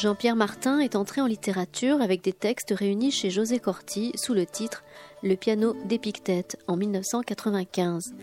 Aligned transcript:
Jean-Pierre 0.00 0.34
Martin 0.34 0.78
est 0.78 0.96
entré 0.96 1.20
en 1.20 1.26
littérature 1.26 2.00
avec 2.00 2.24
des 2.24 2.32
textes 2.32 2.72
réunis 2.74 3.10
chez 3.10 3.28
José 3.28 3.58
Corti 3.58 4.12
sous 4.14 4.32
le 4.32 4.46
titre 4.46 4.82
Le 5.22 5.36
piano 5.36 5.76
d'Épictète 5.84 6.56
en 6.66 6.78
1995. 6.78 8.14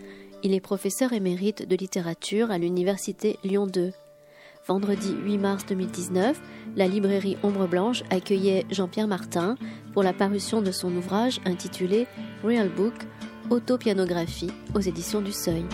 Il 0.42 0.54
est 0.54 0.60
professeur 0.60 1.12
émérite 1.12 1.68
de 1.68 1.76
littérature 1.76 2.50
à 2.50 2.58
l'université 2.58 3.38
Lyon 3.44 3.68
2. 3.68 3.92
Vendredi 4.66 5.14
8 5.24 5.38
mars 5.38 5.66
2019, 5.66 6.40
la 6.74 6.88
librairie 6.88 7.36
Ombre 7.44 7.68
Blanche 7.68 8.02
accueillait 8.10 8.66
Jean-Pierre 8.72 9.06
Martin 9.06 9.54
pour 9.92 10.02
la 10.02 10.12
parution 10.12 10.62
de 10.62 10.72
son 10.72 10.92
ouvrage 10.96 11.38
intitulé 11.44 12.08
Real 12.42 12.70
Book, 12.70 12.94
autopianographie 13.50 14.50
aux 14.74 14.80
éditions 14.80 15.20
du 15.20 15.30
Seuil. 15.30 15.64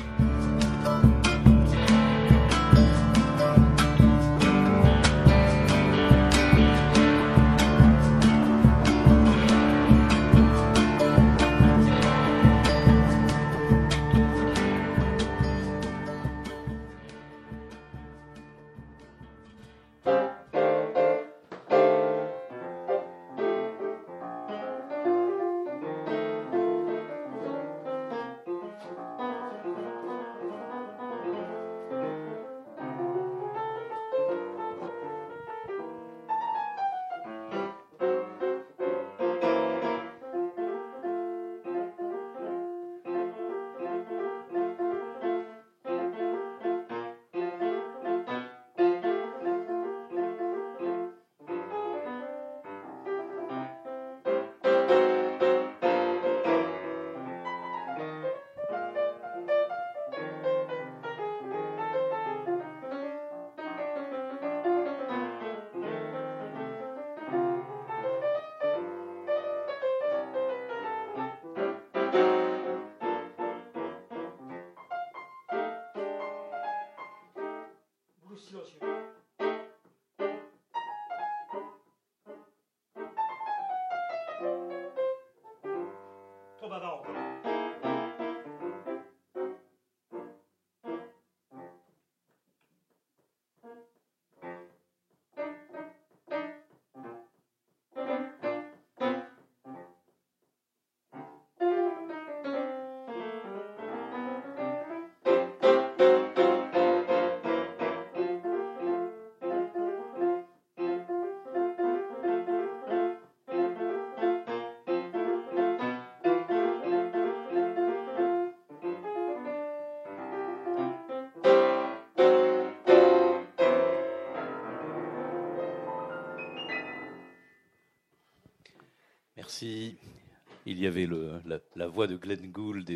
Voix 131.94 132.06
de 132.08 132.16
Glenn 132.16 132.50
Gould 132.50 132.90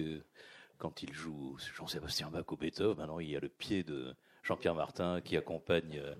quand 0.76 1.04
il 1.04 1.12
joue 1.12 1.56
Jean-Sébastien 1.76 2.31
Bach 2.31 2.44
au 2.48 2.56
Beethoven. 2.56 2.98
Maintenant, 2.98 3.20
il 3.20 3.31
y 3.31 3.36
a 3.36 3.41
le 3.41 3.48
pied 3.48 3.84
de 3.84 4.14
Jean-Pierre 4.42 4.75
Martin 4.75 5.20
qui 5.20 5.36
accompagne, 5.36 6.00
euh, 6.03 6.14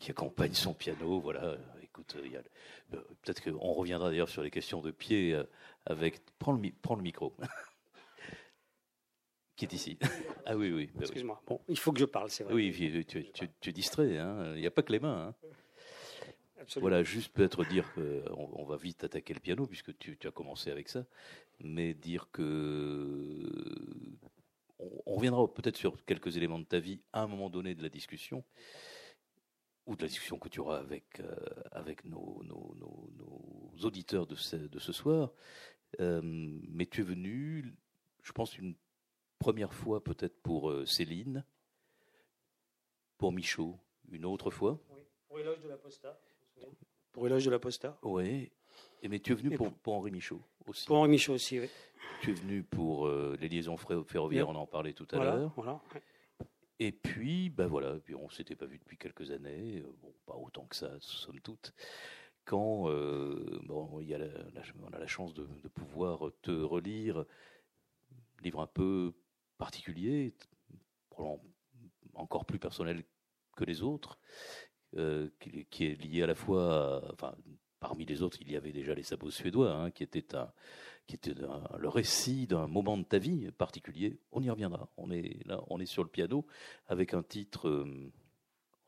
qui 0.00 0.10
accompagne 0.10 0.52
son 0.52 0.74
piano. 0.74 1.20
Voilà. 1.20 1.56
Écoute, 1.82 2.16
euh, 2.16 2.98
peut-être 3.22 3.44
qu'on 3.44 3.72
reviendra 3.72 4.10
d'ailleurs 4.10 4.28
sur 4.28 4.42
les 4.42 4.50
questions 4.50 4.80
de 4.80 4.90
pied 4.90 5.34
euh, 5.34 5.44
avec. 5.86 6.20
Prends 6.40 6.52
le, 6.52 6.60
prends 6.82 6.96
le 6.96 7.02
micro. 7.02 7.32
qui 9.56 9.64
est 9.64 9.72
ici. 9.72 9.98
Ah 10.48 10.56
oui, 10.56 10.70
oui. 10.70 10.88
Bah 10.94 11.00
Excuse-moi. 11.00 11.42
Bon, 11.44 11.60
il 11.66 11.76
faut 11.76 11.92
que 11.92 11.98
je 11.98 12.04
parle, 12.04 12.30
c'est 12.30 12.44
vrai. 12.44 12.54
Oui, 12.54 12.72
tu, 12.72 13.04
tu, 13.04 13.48
tu, 13.60 13.70
es 13.70 13.72
distrait. 13.72 14.16
Hein. 14.16 14.52
Il 14.54 14.60
n'y 14.60 14.66
a 14.68 14.70
pas 14.70 14.82
que 14.82 14.92
les 14.92 15.00
mains. 15.00 15.28
Hein. 15.28 15.34
Voilà, 16.76 17.02
juste 17.02 17.32
peut-être 17.32 17.64
dire 17.64 17.92
qu'on 17.94 18.50
on 18.52 18.64
va 18.64 18.76
vite 18.76 19.04
attaquer 19.04 19.34
le 19.34 19.40
piano 19.40 19.66
puisque 19.66 19.96
tu, 19.98 20.18
as 20.24 20.30
commencé 20.30 20.70
avec 20.70 20.88
ça, 20.88 21.06
mais 21.60 21.94
dire 21.94 22.28
que 22.32 23.50
on, 24.78 25.14
reviendra 25.14 25.52
peut-être 25.52 25.76
sur 25.76 26.04
quelques 26.04 26.36
éléments 26.36 26.58
de 26.58 26.64
ta 26.64 26.78
vie 26.78 27.00
à 27.12 27.22
un 27.22 27.26
moment 27.26 27.50
donné 27.50 27.74
de 27.74 27.82
la 27.82 27.88
discussion 27.88 28.44
ou 29.86 29.96
de 29.96 30.02
la 30.02 30.08
discussion 30.08 30.38
que 30.38 30.48
tu 30.48 30.60
auras 30.60 30.78
avec 30.78 31.20
euh, 31.20 31.36
avec 31.72 32.04
nos, 32.04 32.42
nos, 32.44 32.74
nos, 32.78 33.86
auditeurs 33.86 34.26
de 34.26 34.34
ce, 34.34 34.56
de 34.56 34.78
ce 34.78 34.92
soir. 34.92 35.32
Euh, 36.00 36.20
mais 36.22 36.86
tu 36.86 37.02
es 37.02 37.04
venu, 37.04 37.74
je 38.22 38.32
pense, 38.32 38.58
une 38.58 38.74
première 39.38 39.72
fois 39.72 40.02
peut-être 40.02 40.42
pour 40.42 40.70
euh, 40.70 40.86
Céline, 40.86 41.44
pour 43.18 43.32
Michaud, 43.32 43.78
une 44.10 44.24
autre 44.24 44.50
fois. 44.50 44.80
Oui, 44.90 45.02
pour 45.28 45.38
Éloge 45.38 45.60
de 45.60 45.68
la 45.68 45.76
Posta. 45.76 46.18
Pour 47.12 47.26
Éloge 47.26 47.44
de 47.44 47.50
la 47.50 47.58
Posta 47.58 47.98
Oui. 48.02 48.50
Mais 49.08 49.20
tu 49.20 49.32
es 49.32 49.34
venu 49.34 49.56
pour, 49.56 49.72
pour, 49.72 49.94
Henri 49.94 50.10
Michaud 50.10 50.42
aussi. 50.66 50.86
Pour 50.86 50.96
Henri 50.96 51.08
Michaud 51.10 51.34
aussi, 51.34 51.60
oui. 51.60 51.68
Tu 52.20 52.30
es 52.30 52.34
venu 52.34 52.62
pour 52.62 53.06
euh, 53.06 53.36
les 53.40 53.48
liaisons 53.48 53.76
ferroviaires, 53.76 54.48
on 54.48 54.54
en 54.54 54.66
parlait 54.66 54.92
tout 54.92 55.06
à 55.12 55.18
l'heure. 55.18 55.52
Voilà. 55.56 55.80
Et 56.78 56.92
puis, 56.92 57.48
ben 57.48 57.66
voilà, 57.66 57.98
puis 58.04 58.14
on 58.14 58.28
s'était 58.28 58.54
pas 58.54 58.66
vu 58.66 58.78
depuis 58.78 58.98
quelques 58.98 59.30
années, 59.30 59.78
euh, 59.78 59.96
bon, 60.02 60.14
pas 60.26 60.36
autant 60.36 60.66
que 60.66 60.76
ça, 60.76 60.90
somme 61.00 61.40
toute. 61.40 61.72
Quand 62.44 62.90
euh, 62.90 63.60
bon, 63.64 64.00
y 64.00 64.12
a 64.12 64.18
la, 64.18 64.28
on 64.82 64.92
a 64.92 64.98
la 64.98 65.06
chance 65.06 65.32
de, 65.32 65.46
de, 65.46 65.68
pouvoir 65.68 66.30
te 66.42 66.50
relire, 66.50 67.24
livre 68.42 68.60
un 68.60 68.66
peu 68.66 69.14
particulier, 69.56 70.34
encore 72.14 72.44
plus 72.44 72.58
personnel 72.58 73.04
que 73.56 73.64
les 73.64 73.82
autres, 73.82 74.18
euh, 74.96 75.28
qui, 75.70 75.84
est 75.84 76.02
lié 76.02 76.22
à 76.22 76.26
la 76.26 76.34
fois, 76.34 77.02
enfin, 77.12 77.34
parmi 77.80 78.04
les 78.06 78.22
autres, 78.22 78.38
il 78.40 78.50
y 78.50 78.56
avait 78.56 78.72
déjà 78.72 78.94
les 78.94 79.02
sabots 79.02 79.30
suédois, 79.30 79.72
hein, 79.72 79.90
qui 79.90 80.02
était 80.02 80.34
un, 80.34 80.52
qui 81.06 81.16
était 81.16 81.34
le 81.34 81.88
récit 81.88 82.46
d'un 82.46 82.66
moment 82.66 82.96
de 82.96 83.04
ta 83.04 83.18
vie 83.18 83.50
particulier. 83.52 84.18
On 84.32 84.42
y 84.42 84.50
reviendra. 84.50 84.88
On 84.96 85.10
est 85.10 85.46
là, 85.46 85.62
on 85.68 85.80
est 85.80 85.86
sur 85.86 86.02
le 86.02 86.08
piano 86.08 86.46
avec 86.86 87.14
un 87.14 87.22
titre. 87.22 87.68
Euh, 87.68 88.12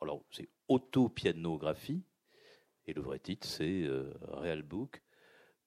alors, 0.00 0.24
c'est 0.30 0.48
autopianographie, 0.68 2.04
et 2.86 2.92
le 2.92 3.02
vrai 3.02 3.18
titre, 3.18 3.46
c'est 3.46 3.82
euh, 3.82 4.12
Real 4.28 4.62
Book. 4.62 5.02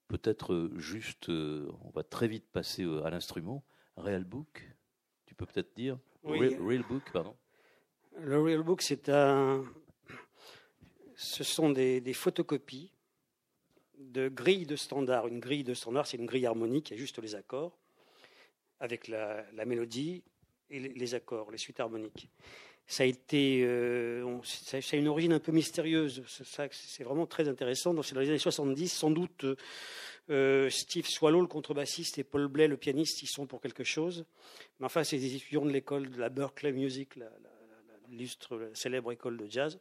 Peut-être 0.08 0.70
juste, 0.76 1.28
on 1.28 1.90
va 1.94 2.02
très 2.02 2.28
vite 2.28 2.46
passer 2.50 2.84
à 3.04 3.10
l'instrument. 3.10 3.64
Real 3.96 4.24
Book, 4.24 4.68
tu 5.26 5.34
peux 5.34 5.46
peut-être 5.46 5.74
dire? 5.74 5.98
Real 6.24 6.82
Book, 6.82 7.02
pardon. 7.12 7.34
Le 8.18 8.40
Real 8.40 8.62
Book, 8.62 8.82
c'est 8.82 9.08
un, 9.08 9.64
ce 11.22 11.44
sont 11.44 11.70
des, 11.70 12.12
photocopies 12.12 12.90
de 13.98 14.28
grilles 14.28 14.66
de 14.66 14.76
standard. 14.76 15.28
Une 15.28 15.40
grille 15.40 15.64
de 15.64 15.74
standard, 15.74 16.06
c'est 16.06 16.16
une 16.16 16.26
grille 16.26 16.46
harmonique, 16.46 16.90
il 16.90 16.94
y 16.94 16.96
a 16.96 16.98
juste 16.98 17.18
les 17.20 17.34
accords, 17.34 17.78
avec 18.80 19.08
la, 19.08 19.44
mélodie 19.64 20.22
et 20.70 20.80
les, 20.80 21.14
accords, 21.14 21.50
les 21.50 21.58
suites 21.58 21.80
harmoniques. 21.80 22.28
Ça 22.88 23.04
a 23.04 23.06
été, 23.06 23.62
euh, 23.64 24.38
ça, 24.42 24.78
a 24.78 24.96
une 24.96 25.06
origine 25.06 25.32
un 25.32 25.38
peu 25.38 25.52
mystérieuse. 25.52 26.24
C'est 26.26 27.04
vraiment 27.04 27.26
très 27.26 27.48
intéressant. 27.48 27.94
Dans 27.94 28.02
les 28.02 28.28
années 28.28 28.38
70, 28.38 28.88
sans 28.88 29.10
doute, 29.10 29.46
euh, 30.30 30.68
Steve 30.68 31.06
Swallow, 31.06 31.40
le 31.40 31.46
contrebassiste, 31.46 32.18
et 32.18 32.24
Paul 32.24 32.48
Blais, 32.48 32.66
le 32.66 32.76
pianiste, 32.76 33.22
ils 33.22 33.28
sont 33.28 33.46
pour 33.46 33.60
quelque 33.60 33.84
chose. 33.84 34.26
Mais 34.80 34.86
enfin, 34.86 35.04
c'est 35.04 35.18
des 35.18 35.36
étudiants 35.36 35.64
de 35.64 35.70
l'école 35.70 36.10
de 36.10 36.18
la 36.18 36.28
Berkeley 36.28 36.72
Music, 36.72 37.14
la 37.14 37.30
célèbre 38.74 39.12
école 39.12 39.36
de 39.36 39.48
jazz. 39.48 39.78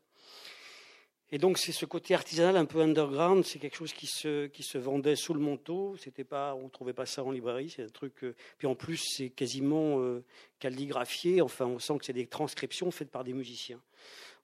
Et 1.33 1.38
donc 1.38 1.57
c'est 1.57 1.72
ce 1.72 1.86
côté 1.86 2.13
artisanal 2.13 2.57
un 2.57 2.66
peu 2.66 2.81
underground, 2.81 3.45
c'est 3.45 3.57
quelque 3.57 3.78
chose 3.78 3.94
qui 3.94 4.06
se, 4.06 4.48
qui 4.48 4.63
se 4.63 4.78
vendait 4.78 5.16
sous 5.16 5.33
le 5.33 5.39
manteau. 5.39 5.95
C'était 5.95 6.25
pas, 6.25 6.56
on 6.56 6.68
trouvait 6.68 6.94
pas 6.94 7.06
ça 7.06 7.24
en 7.24 7.31
librairie, 7.31 7.69
c'est 7.69 7.83
un 7.83 7.89
truc. 7.89 8.25
Euh, 8.25 8.36
puis 8.57 8.68
en 8.68 8.75
plus 8.75 8.98
c'est 8.98 9.30
quasiment 9.30 10.01
euh, 10.01 10.25
calligraphié. 10.60 11.42
Enfin, 11.42 11.68
on 11.68 11.80
sent 11.80 12.00
que 12.00 12.06
c'est 12.06 12.12
des 12.13 12.28
transcriptions 12.28 12.92
faites 12.92 13.10
par 13.10 13.24
des 13.24 13.31
musiciens. 13.31 13.81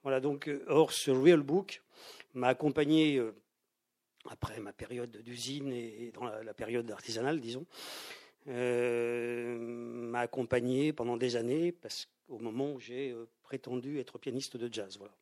Voilà 0.03 0.21
donc 0.21 0.47
euh, 0.47 0.63
or 0.67 0.93
ce 0.93 1.11
real 1.11 1.41
book 1.41 1.81
m'a 2.33 2.47
accompagné 2.47 3.21
après 4.29 4.59
ma 4.61 4.71
période 4.71 5.21
d'usine 5.23 5.73
et, 5.73 6.11
dans 6.13 6.23
la, 6.23 6.53
période 6.53 6.89
artisanale, 6.91 7.41
disons, 7.41 7.65
m'a 8.45 10.19
accompagné 10.19 10.93
pendant 10.93 11.17
des 11.17 11.35
années 11.35 11.71
parce 11.71 12.07
qu'au 12.27 12.37
moment 12.37 12.71
où 12.71 12.79
j'ai 12.79 13.15
prétendu 13.41 13.99
être 13.99 14.19
pianiste 14.19 14.55
de 14.55 14.71
jazz. 14.71 14.97
Voilà. 14.99 15.13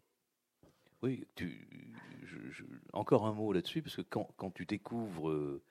Oui, 1.06 1.24
tu, 1.36 1.68
encore 2.94 3.28
un 3.28 3.32
mot 3.32 3.54
là-dessus, 3.54 3.84
parce 3.84 3.96
que 3.96 4.02
quand, 4.02 4.28
quand 4.38 4.50
tu 4.50 4.66
découvres 4.66 5.30
euh, 5.30 5.62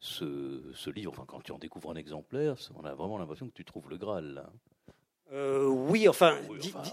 ce, 0.00 0.60
ce, 0.74 0.90
livre, 0.90 1.12
enfin 1.12 1.24
quand 1.24 1.40
tu 1.40 1.52
en 1.52 1.58
découvres 1.58 1.92
un 1.92 1.94
exemplaire, 1.94 2.56
on 2.74 2.84
a 2.84 2.92
vraiment 2.92 3.16
l'impression 3.16 3.46
que 3.46 3.54
tu 3.54 3.64
trouves 3.64 3.88
le 3.88 3.96
Graal. 3.96 4.44
Euh, 5.30 5.68
oui, 5.68 6.08
enfin, 6.08 6.36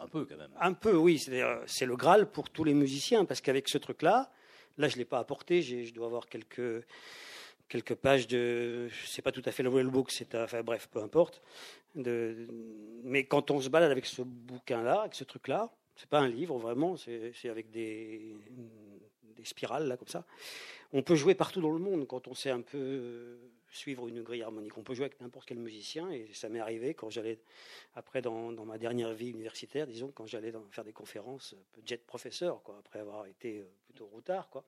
un 0.04 0.08
peu 0.08 0.26
quand 0.26 0.38
même. 0.38 0.52
Un 0.62 0.74
peu, 0.74 0.96
oui. 0.96 1.18
C'est 1.18 1.86
le 1.88 1.96
Graal 1.96 2.30
pour 2.30 2.52
tous 2.52 2.64
les 2.64 2.76
musiciens, 2.76 3.26
parce 3.26 3.42
qu'avec 3.42 3.68
ce 3.68 3.80
truc-là, 3.80 4.32
là, 4.78 4.88
je 4.88 4.94
ne 4.94 5.00
l'ai 5.00 5.06
pas 5.06 5.18
apporté, 5.18 5.64
je 5.64 5.92
dois 5.92 6.06
avoir 6.06 6.28
quelques, 6.28 6.86
quelques 7.70 7.96
pages 7.96 8.28
de. 8.28 8.88
C'est 9.04 9.24
pas 9.24 9.32
tout 9.32 9.44
à 9.46 9.52
fait 9.52 9.64
le 9.64 9.70
Royal 9.70 9.90
Book, 9.90 10.12
c'est. 10.12 10.36
Enfin, 10.36 10.62
bref, 10.62 10.88
peu 10.92 11.02
importe. 11.02 11.42
De, 11.96 12.48
mais 13.04 13.24
quand 13.24 13.50
on 13.50 13.60
se 13.60 13.70
balade 13.70 13.90
avec 13.90 14.06
ce 14.06 14.22
bouquin-là, 14.22 15.02
avec 15.02 15.16
ce 15.16 15.24
truc-là, 15.24 15.72
c'est 16.00 16.10
pas 16.10 16.20
un 16.20 16.30
livre 16.30 16.58
vraiment, 16.58 16.96
c'est 16.96 17.50
avec 17.50 17.70
des, 17.72 18.34
spirales 19.44 19.88
là 19.88 19.98
comme 19.98 20.08
ça. 20.08 20.26
On 20.94 21.04
peut 21.04 21.16
jouer 21.16 21.36
partout 21.36 21.62
dans 21.62 21.72
le 21.72 21.80
monde 21.80 22.08
quand 22.08 22.28
on 22.28 22.34
sait 22.34 22.50
un 22.50 22.62
peu 22.62 22.78
euh, 22.78 23.38
suivre 23.70 24.08
une 24.08 24.22
grille 24.22 24.42
harmonique. 24.42 24.78
On 24.78 24.84
peut 24.84 24.94
jouer 24.94 25.06
avec 25.06 25.20
n'importe 25.20 25.48
quel 25.48 25.60
musicien 25.60 26.10
et 26.10 26.30
ça 26.34 26.50
m'est 26.50 26.60
arrivé 26.60 26.94
quand 26.94 27.10
j'allais 27.10 27.40
après 27.96 28.22
dans, 28.22 28.52
ma 28.66 28.78
dernière 28.78 29.14
vie 29.14 29.30
universitaire, 29.30 29.88
disons 29.88 30.12
quand 30.12 30.26
j'allais 30.26 30.54
faire 30.72 30.86
des 30.86 30.94
conférences, 30.94 31.56
jet 31.86 32.06
professeur 32.06 32.64
quoi, 32.64 32.78
après 32.80 33.00
avoir 33.00 33.26
été 33.28 33.60
euh, 33.60 33.72
plutôt 33.86 34.08
routard 34.08 34.50
quoi. 34.50 34.64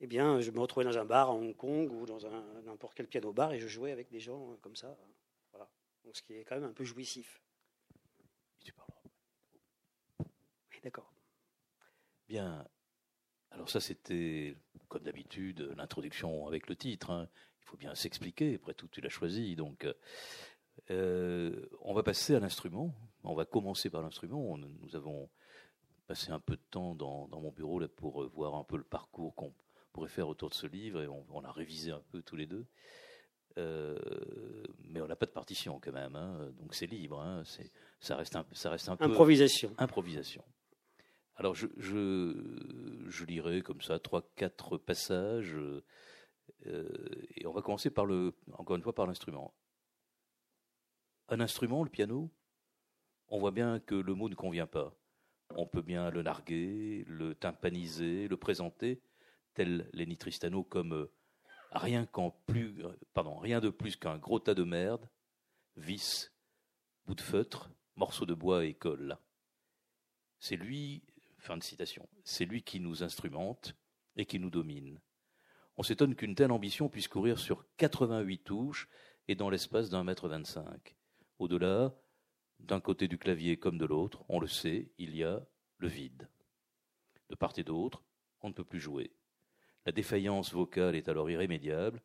Eh 0.00 0.06
bien, 0.06 0.40
je 0.40 0.50
me 0.50 0.60
retrouvais 0.60 0.84
dans 0.84 0.98
un 0.98 1.04
bar 1.04 1.30
à 1.30 1.34
Hong 1.34 1.56
Kong 1.56 1.92
ou 1.92 2.06
dans 2.06 2.18
n'importe 2.64 2.94
quel 2.94 3.06
piano 3.06 3.32
bar 3.32 3.52
et 3.52 3.60
je 3.60 3.68
jouais 3.68 3.92
avec 3.92 4.10
des 4.10 4.20
gens 4.20 4.52
euh, 4.52 4.56
comme 4.62 4.76
ça. 4.76 4.96
Donc, 6.04 6.16
ce 6.16 6.22
qui 6.22 6.34
est 6.34 6.44
quand 6.44 6.56
même 6.56 6.68
un 6.68 6.72
peu 6.72 6.84
jouissif. 6.84 7.40
D'accord. 10.84 11.10
Bien. 12.28 12.66
Alors 13.50 13.70
ça, 13.70 13.80
c'était, 13.80 14.56
comme 14.88 15.02
d'habitude, 15.02 15.72
l'introduction 15.76 16.46
avec 16.46 16.68
le 16.68 16.76
titre. 16.76 17.10
Hein. 17.10 17.28
Il 17.62 17.64
faut 17.64 17.76
bien 17.78 17.94
s'expliquer. 17.94 18.56
Après 18.56 18.74
tout, 18.74 18.88
tu 18.88 19.00
l'as 19.00 19.08
choisi. 19.08 19.56
Donc, 19.56 19.86
euh, 20.90 21.66
on 21.80 21.94
va 21.94 22.02
passer 22.02 22.34
à 22.34 22.40
l'instrument. 22.40 22.94
On 23.22 23.34
va 23.34 23.46
commencer 23.46 23.88
par 23.88 24.02
l'instrument. 24.02 24.58
Nous 24.58 24.94
avons 24.94 25.30
passé 26.06 26.30
un 26.30 26.40
peu 26.40 26.56
de 26.56 26.62
temps 26.70 26.94
dans, 26.94 27.28
mon 27.28 27.50
bureau 27.50 27.78
là, 27.78 27.88
pour 27.88 28.22
euh, 28.22 28.26
voir 28.34 28.54
un 28.54 28.64
peu 28.64 28.76
le 28.76 28.84
parcours 28.84 29.34
qu'on 29.34 29.54
pourrait 29.94 30.10
faire 30.10 30.28
autour 30.28 30.50
de 30.50 30.54
ce 30.54 30.66
livre. 30.66 31.00
Et 31.00 31.08
on, 31.08 31.44
a 31.44 31.52
révisé 31.52 31.92
un 31.92 32.02
peu 32.10 32.20
tous 32.20 32.36
les 32.36 32.46
deux. 32.46 32.66
Euh, 33.56 33.96
mais 34.82 35.00
on 35.00 35.06
n'a 35.06 35.16
pas 35.16 35.26
de 35.26 35.30
partition 35.30 35.78
quand 35.80 35.92
même, 35.92 36.16
hein. 36.16 36.50
donc 36.58 36.74
c'est 36.74 36.86
libre. 36.86 37.20
Hein. 37.20 37.44
ça 38.00 38.16
reste 38.16 38.34
un, 38.34 38.44
ça 38.50 38.68
reste 38.68 38.88
un 38.88 38.96
peu 38.96 39.04
improvisation. 39.78 40.44
Alors 41.36 41.54
je, 41.54 41.66
je, 41.76 43.24
lirai 43.24 43.62
comme 43.62 43.80
ça 43.80 43.98
trois, 43.98 44.22
quatre 44.36 44.78
passages, 44.78 45.56
euh, 46.66 47.26
et 47.36 47.46
on 47.46 47.52
va 47.52 47.62
commencer 47.62 47.90
par 47.90 48.06
le, 48.06 48.34
encore 48.52 48.76
une 48.76 48.82
fois 48.82 48.94
par 48.94 49.06
l'instrument. 49.06 49.54
Un 51.28 51.40
instrument, 51.40 51.82
le 51.82 51.90
piano, 51.90 52.30
on 53.28 53.38
voit 53.38 53.50
bien 53.50 53.80
que 53.80 53.94
le 53.94 54.14
mot 54.14 54.28
ne 54.28 54.34
convient 54.34 54.66
pas. 54.66 54.94
On 55.50 55.66
peut 55.66 55.82
bien 55.82 56.10
le 56.10 56.22
narguer, 56.22 57.04
le 57.08 57.34
tympaniser, 57.34 58.28
le 58.28 58.36
présenter, 58.36 59.02
tel 59.54 59.88
Lenny 59.92 60.16
Tristano 60.16 60.62
comme 60.62 60.92
euh, 60.92 61.12
rien 61.72 62.06
rien 63.40 63.60
de 63.60 63.70
plus 63.70 63.96
qu'un 63.96 64.18
gros 64.18 64.38
tas 64.38 64.54
de 64.54 64.64
merde, 64.64 65.08
vis, 65.76 66.32
bout 67.06 67.14
de 67.14 67.20
feutre, 67.20 67.70
morceau 67.96 68.24
de 68.24 68.34
bois 68.34 68.64
et 68.64 68.74
colle. 68.74 69.18
C'est 70.38 70.56
lui 70.56 71.02
Fin 71.44 71.58
de 71.58 71.62
citation. 71.62 72.08
C'est 72.24 72.46
lui 72.46 72.62
qui 72.62 72.80
nous 72.80 73.02
instrumente 73.02 73.76
et 74.16 74.24
qui 74.24 74.40
nous 74.40 74.48
domine. 74.48 74.98
On 75.76 75.82
s'étonne 75.82 76.14
qu'une 76.14 76.34
telle 76.34 76.52
ambition 76.52 76.88
puisse 76.88 77.06
courir 77.06 77.38
sur 77.38 77.66
88 77.76 78.38
touches 78.38 78.88
et 79.28 79.34
dans 79.34 79.50
l'espace 79.50 79.90
d'un 79.90 80.04
mètre 80.04 80.26
vingt-cinq. 80.26 80.96
Au-delà, 81.38 81.94
d'un 82.60 82.80
côté 82.80 83.08
du 83.08 83.18
clavier 83.18 83.58
comme 83.58 83.76
de 83.76 83.84
l'autre, 83.84 84.24
on 84.30 84.40
le 84.40 84.46
sait, 84.46 84.90
il 84.96 85.14
y 85.14 85.22
a 85.22 85.46
le 85.76 85.88
vide. 85.88 86.30
De 87.28 87.34
part 87.34 87.52
et 87.58 87.62
d'autre, 87.62 88.02
on 88.40 88.48
ne 88.48 88.54
peut 88.54 88.64
plus 88.64 88.80
jouer. 88.80 89.12
La 89.84 89.92
défaillance 89.92 90.50
vocale 90.50 90.96
est 90.96 91.10
alors 91.10 91.28
irrémédiable. 91.28 92.00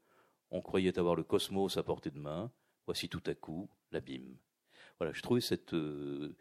On 0.51 0.59
croyait 0.59 0.99
avoir 0.99 1.15
le 1.15 1.23
cosmos 1.23 1.77
à 1.77 1.83
portée 1.83 2.11
de 2.11 2.19
main. 2.19 2.51
Voici 2.87 3.07
tout 3.07 3.23
à 3.25 3.35
coup 3.35 3.69
l'abîme. 3.93 4.35
Voilà, 4.97 5.13
je 5.13 5.21
trouvais 5.21 5.39
cette. 5.39 5.73
Euh, 5.73 6.35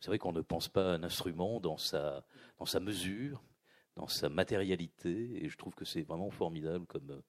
c'est 0.00 0.08
vrai 0.08 0.18
qu'on 0.18 0.32
ne 0.32 0.40
pense 0.40 0.68
pas 0.68 0.92
à 0.92 0.94
un 0.94 1.02
instrument 1.02 1.60
dans 1.60 1.76
sa, 1.76 2.24
dans 2.58 2.64
sa 2.64 2.80
mesure, 2.80 3.42
dans 3.96 4.08
sa 4.08 4.28
matérialité, 4.28 5.44
et 5.44 5.48
je 5.48 5.56
trouve 5.56 5.74
que 5.74 5.84
c'est 5.84 6.02
vraiment 6.02 6.30
formidable 6.30 6.86
comme 6.86 7.10
euh, 7.10 7.20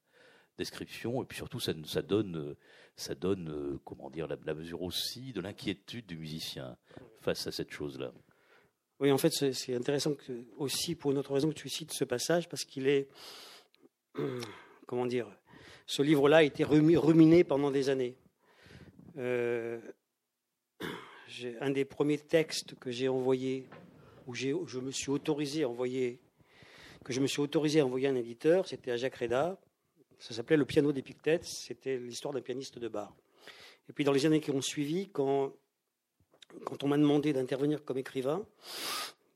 description. 0.58 1.22
Et 1.22 1.26
puis 1.26 1.38
surtout, 1.38 1.60
ça, 1.60 1.74
donne, 2.02 2.56
ça 2.96 3.14
donne 3.16 3.50
euh, 3.50 3.80
comment 3.84 4.10
dire, 4.10 4.28
la, 4.28 4.54
mesure 4.54 4.82
aussi 4.82 5.34
de 5.34 5.42
l'inquiétude 5.42 6.06
du 6.06 6.18
musicien 6.18 6.78
face 7.20 7.46
à 7.48 7.52
cette 7.52 7.72
chose-là. 7.72 8.14
Oui, 9.00 9.12
en 9.12 9.18
fait, 9.18 9.32
c'est 9.32 9.76
intéressant 9.76 10.14
aussi 10.58 10.96
pour 10.96 11.12
une 11.12 11.18
autre 11.18 11.34
raison 11.34 11.50
que 11.50 11.56
tu 11.56 11.70
cites 11.70 11.92
ce 11.92 12.04
passage, 12.04 12.48
parce 12.48 12.64
qu'il 12.64 12.88
est, 12.88 13.10
comment 14.88 15.08
dire, 15.08 15.28
ce 15.88 16.04
livre-là 16.04 16.38
a 16.38 16.44
été 16.44 16.64
ruminé 16.64 17.44
pendant 17.44 17.72
des 17.72 17.90
années. 17.90 18.16
Euh, 19.18 19.82
un 21.60 21.70
des 21.70 21.86
premiers 21.86 22.18
textes 22.18 22.76
que 22.76 22.92
j'ai 22.92 23.08
envoyé, 23.08 23.68
où 24.28 24.36
je 24.36 24.80
me 24.80 24.92
suis 24.92 25.10
autorisé 25.10 25.64
à 25.64 25.70
envoyer, 25.70 26.20
que 27.04 27.14
je 27.14 27.20
me 27.20 27.28
suis 27.28 27.42
autorisé 27.42 27.80
à 27.80 27.86
envoyer 27.86 28.08
à 28.08 28.12
un 28.12 28.16
éditeur, 28.16 28.68
c'était 28.68 28.92
à 28.92 28.98
Jacques 28.98 29.16
Reda. 29.16 29.60
Ça 30.20 30.36
s'appelait 30.36 30.58
Le 30.58 30.66
piano 30.66 30.92
d'Épictète. 30.92 31.46
C'était 31.46 31.98
l'histoire 31.98 32.34
d'un 32.34 32.42
pianiste 32.42 32.78
de 32.78 32.88
bar. 32.88 33.16
Et 33.90 33.94
puis 33.94 34.04
dans 34.04 34.12
les 34.12 34.26
années 34.26 34.40
qui 34.40 34.52
ont 34.52 34.62
suivi, 34.62 35.10
quand, 35.10 35.54
quand 36.64 36.84
on 36.84 36.88
m'a 36.88 36.98
demandé 36.98 37.34
d'intervenir 37.34 37.84
comme 37.84 37.98
écrivain, 37.98 38.46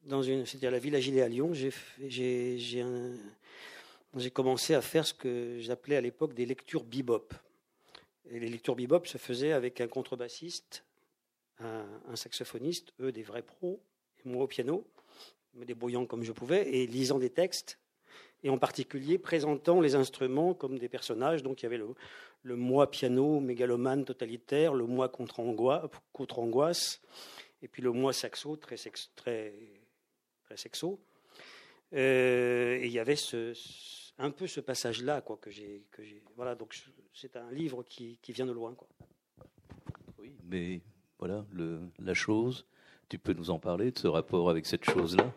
dans 0.03 0.21
une, 0.21 0.45
c'était 0.45 0.67
à 0.67 0.71
la 0.71 0.77
Villa 0.77 0.99
Gilet 0.99 1.23
à 1.23 1.27
Lyon, 1.27 1.53
j'ai, 1.53 1.71
j'ai, 2.07 2.59
j'ai 2.59 4.31
commencé 4.31 4.75
à 4.75 4.81
faire 4.81 5.05
ce 5.05 5.15
que 5.15 5.57
j'appelais 5.59 5.95
à 5.95 6.01
l'époque 6.01 6.35
des 6.35 6.45
lectures 6.45 6.83
bebop. 6.83 7.33
Et 8.29 8.39
les 8.39 8.49
lectures 8.49 8.75
bebop 8.75 9.05
se 9.05 9.17
faisaient 9.17 9.51
avec 9.51 9.81
un 9.81 9.87
contrebassiste, 9.87 10.83
un, 11.59 12.15
saxophoniste, 12.15 12.93
eux 12.99 13.11
des 13.11 13.23
vrais 13.23 13.41
pros, 13.41 13.81
et 14.19 14.27
moi 14.27 14.43
au 14.43 14.47
piano, 14.47 14.85
me 15.53 15.65
débrouillant 15.65 16.05
comme 16.05 16.23
je 16.23 16.31
pouvais 16.31 16.67
et 16.69 16.87
lisant 16.87 17.19
des 17.19 17.29
textes, 17.29 17.79
et 18.43 18.49
en 18.49 18.57
particulier 18.57 19.17
présentant 19.17 19.81
les 19.81 19.95
instruments 19.95 20.53
comme 20.53 20.77
des 20.77 20.89
personnages. 20.89 21.43
Donc 21.43 21.61
il 21.61 21.65
y 21.65 21.67
avait 21.67 21.79
le, 22.43 22.55
moi 22.55 22.91
piano 22.91 23.39
mégalomane 23.39 24.05
totalitaire, 24.05 24.73
le 24.73 24.85
moi 24.85 25.09
contre, 25.09 25.39
angoisse, 25.39 27.01
et 27.61 27.67
puis 27.67 27.81
le 27.81 27.91
moi 27.91 28.13
saxo 28.13 28.57
très, 28.57 28.75
très, 29.15 29.53
très 30.43 30.57
sexo. 30.57 30.99
Euh, 31.93 32.77
et 32.77 32.85
il 32.87 32.91
y 32.91 32.99
avait 32.99 33.15
un 34.17 34.31
peu 34.31 34.47
ce 34.47 34.59
passage-là 34.59 35.21
quoi, 35.21 35.37
que 35.37 35.49
j'ai. 35.49 35.83
Voilà, 36.35 36.55
donc 36.55 36.75
c'est 37.13 37.35
un 37.37 37.51
livre 37.51 37.83
qui, 37.83 38.19
qui, 38.21 38.33
vient 38.33 38.45
de 38.45 38.51
loin. 38.51 38.73
Quoi. 38.73 38.87
Oui, 40.19 40.35
mais 40.43 40.81
voilà, 41.25 41.43
la 41.99 42.13
chose. 42.13 42.65
Tu 43.09 43.17
peux 43.17 43.33
nous 43.33 43.49
en 43.49 43.57
parler 43.57 43.91
de 43.91 43.97
ce 43.97 44.07
rapport 44.07 44.49
avec 44.49 44.65
cette 44.67 44.85
chose-là? 44.85 45.33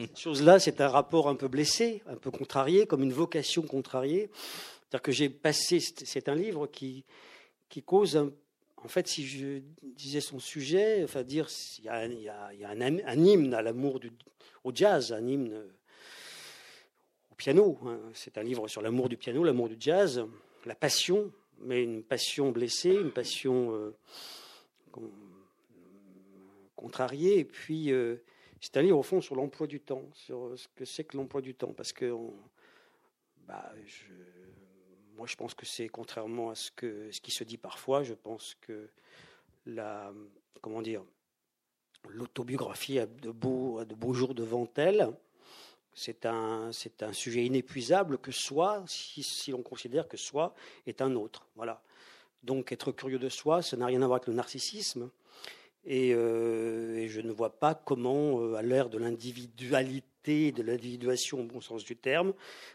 Cette 0.00 0.18
chose-là, 0.18 0.58
c'est 0.58 0.80
un 0.80 0.88
rapport 0.88 1.28
un 1.28 1.36
peu 1.36 1.46
blessé, 1.46 2.02
un 2.06 2.16
peu 2.16 2.32
contrarié, 2.32 2.84
comme 2.84 3.04
une 3.04 3.12
vocation 3.12 3.62
contrariée. 3.62 4.28
C'est-à-dire 4.34 5.02
que 5.02 5.12
j'ai 5.12 5.28
passé, 5.28 5.78
c'est 5.78 6.28
un 6.28 6.34
livre 6.34 6.66
qui, 6.66 7.04
qui 7.68 7.84
cause, 7.84 8.16
en 8.76 8.88
fait, 8.88 9.06
si 9.06 9.24
je 9.24 9.60
disais 9.82 10.20
son 10.20 10.40
sujet, 10.40 11.04
enfin 11.04 11.22
dire, 11.22 11.46
il 11.78 11.84
y 11.84 11.88
a, 11.88 12.52
y 12.52 12.64
a 12.64 12.70
un, 12.70 13.24
hymne 13.24 13.54
à 13.54 13.62
l'amour 13.62 14.00
au 14.64 14.72
jazz, 14.74 15.12
un 15.12 15.24
hymne 15.24 15.54
au 17.30 17.34
piano. 17.36 17.78
Hein. 17.86 18.00
C'est 18.12 18.36
un 18.38 18.42
livre 18.42 18.66
sur 18.66 18.82
l'amour 18.82 19.08
du 19.08 19.16
piano, 19.16 19.44
l'amour 19.44 19.68
du 19.68 19.76
jazz, 19.78 20.26
la 20.66 20.74
passion, 20.74 21.30
mais 21.60 21.84
une 21.84 22.02
passion 22.02 22.50
blessée, 22.50 22.94
une 22.94 23.12
passion 23.12 23.72
euh, 23.72 23.96
contrarié. 26.76 27.38
Et 27.38 27.44
puis, 27.44 27.92
c'est 28.60 28.76
un 28.76 28.82
livre, 28.82 28.98
au 28.98 29.02
fond, 29.02 29.20
sur 29.20 29.34
l'emploi 29.34 29.66
du 29.66 29.80
temps, 29.80 30.08
sur 30.12 30.58
ce 30.58 30.68
que 30.74 30.84
c'est 30.84 31.04
que 31.04 31.16
l'emploi 31.16 31.40
du 31.40 31.54
temps. 31.54 31.72
Parce 31.72 31.92
que, 31.92 32.14
bah, 33.46 33.72
moi, 35.16 35.26
je 35.26 35.36
pense 35.36 35.54
que 35.54 35.66
c'est 35.66 35.88
contrairement 35.88 36.50
à 36.50 36.54
ce, 36.54 36.70
qui 36.70 37.30
se 37.30 37.44
dit 37.44 37.58
parfois, 37.58 38.02
je 38.02 38.14
pense 38.14 38.56
que 38.60 38.88
la, 39.66 40.12
comment 40.60 40.82
dire, 40.82 41.04
l'autobiographie 42.08 42.98
a 42.98 43.06
de 43.06 43.30
beaux, 43.30 43.84
de 43.84 43.94
beaux 43.94 44.14
jours 44.14 44.34
devant 44.34 44.68
elle. 44.76 45.10
C'est 45.96 46.26
un, 46.26 46.72
c'est 46.72 47.04
un 47.04 47.12
sujet 47.12 47.44
inépuisable 47.44 48.18
que 48.18 48.32
soi, 48.32 48.82
si, 48.86 49.22
si 49.22 49.52
l'on 49.52 49.62
considère 49.62 50.08
que 50.08 50.16
soi 50.16 50.54
est 50.86 51.00
un 51.02 51.14
autre. 51.14 51.46
Voilà. 51.54 51.82
Donc 52.44 52.72
être 52.72 52.92
curieux 52.92 53.18
de 53.18 53.28
soi, 53.28 53.62
ça 53.62 53.76
n'a 53.76 53.86
rien 53.86 54.02
à 54.02 54.06
voir 54.06 54.16
avec 54.16 54.28
le 54.28 54.34
narcissisme. 54.34 55.10
Et, 55.86 56.14
euh, 56.14 57.06
je 57.08 57.20
ne 57.20 57.30
vois 57.30 57.58
pas 57.58 57.74
comment, 57.74 58.40
euh, 58.40 58.54
à 58.54 58.62
l'ère 58.62 58.88
de 58.88 58.98
l'individualité, 58.98 60.52
de 60.52 60.62
l'individuation 60.62 61.40
au 61.40 61.44
bon 61.44 61.60
sens 61.60 61.84
du 61.84 61.96
terme, 61.96 62.32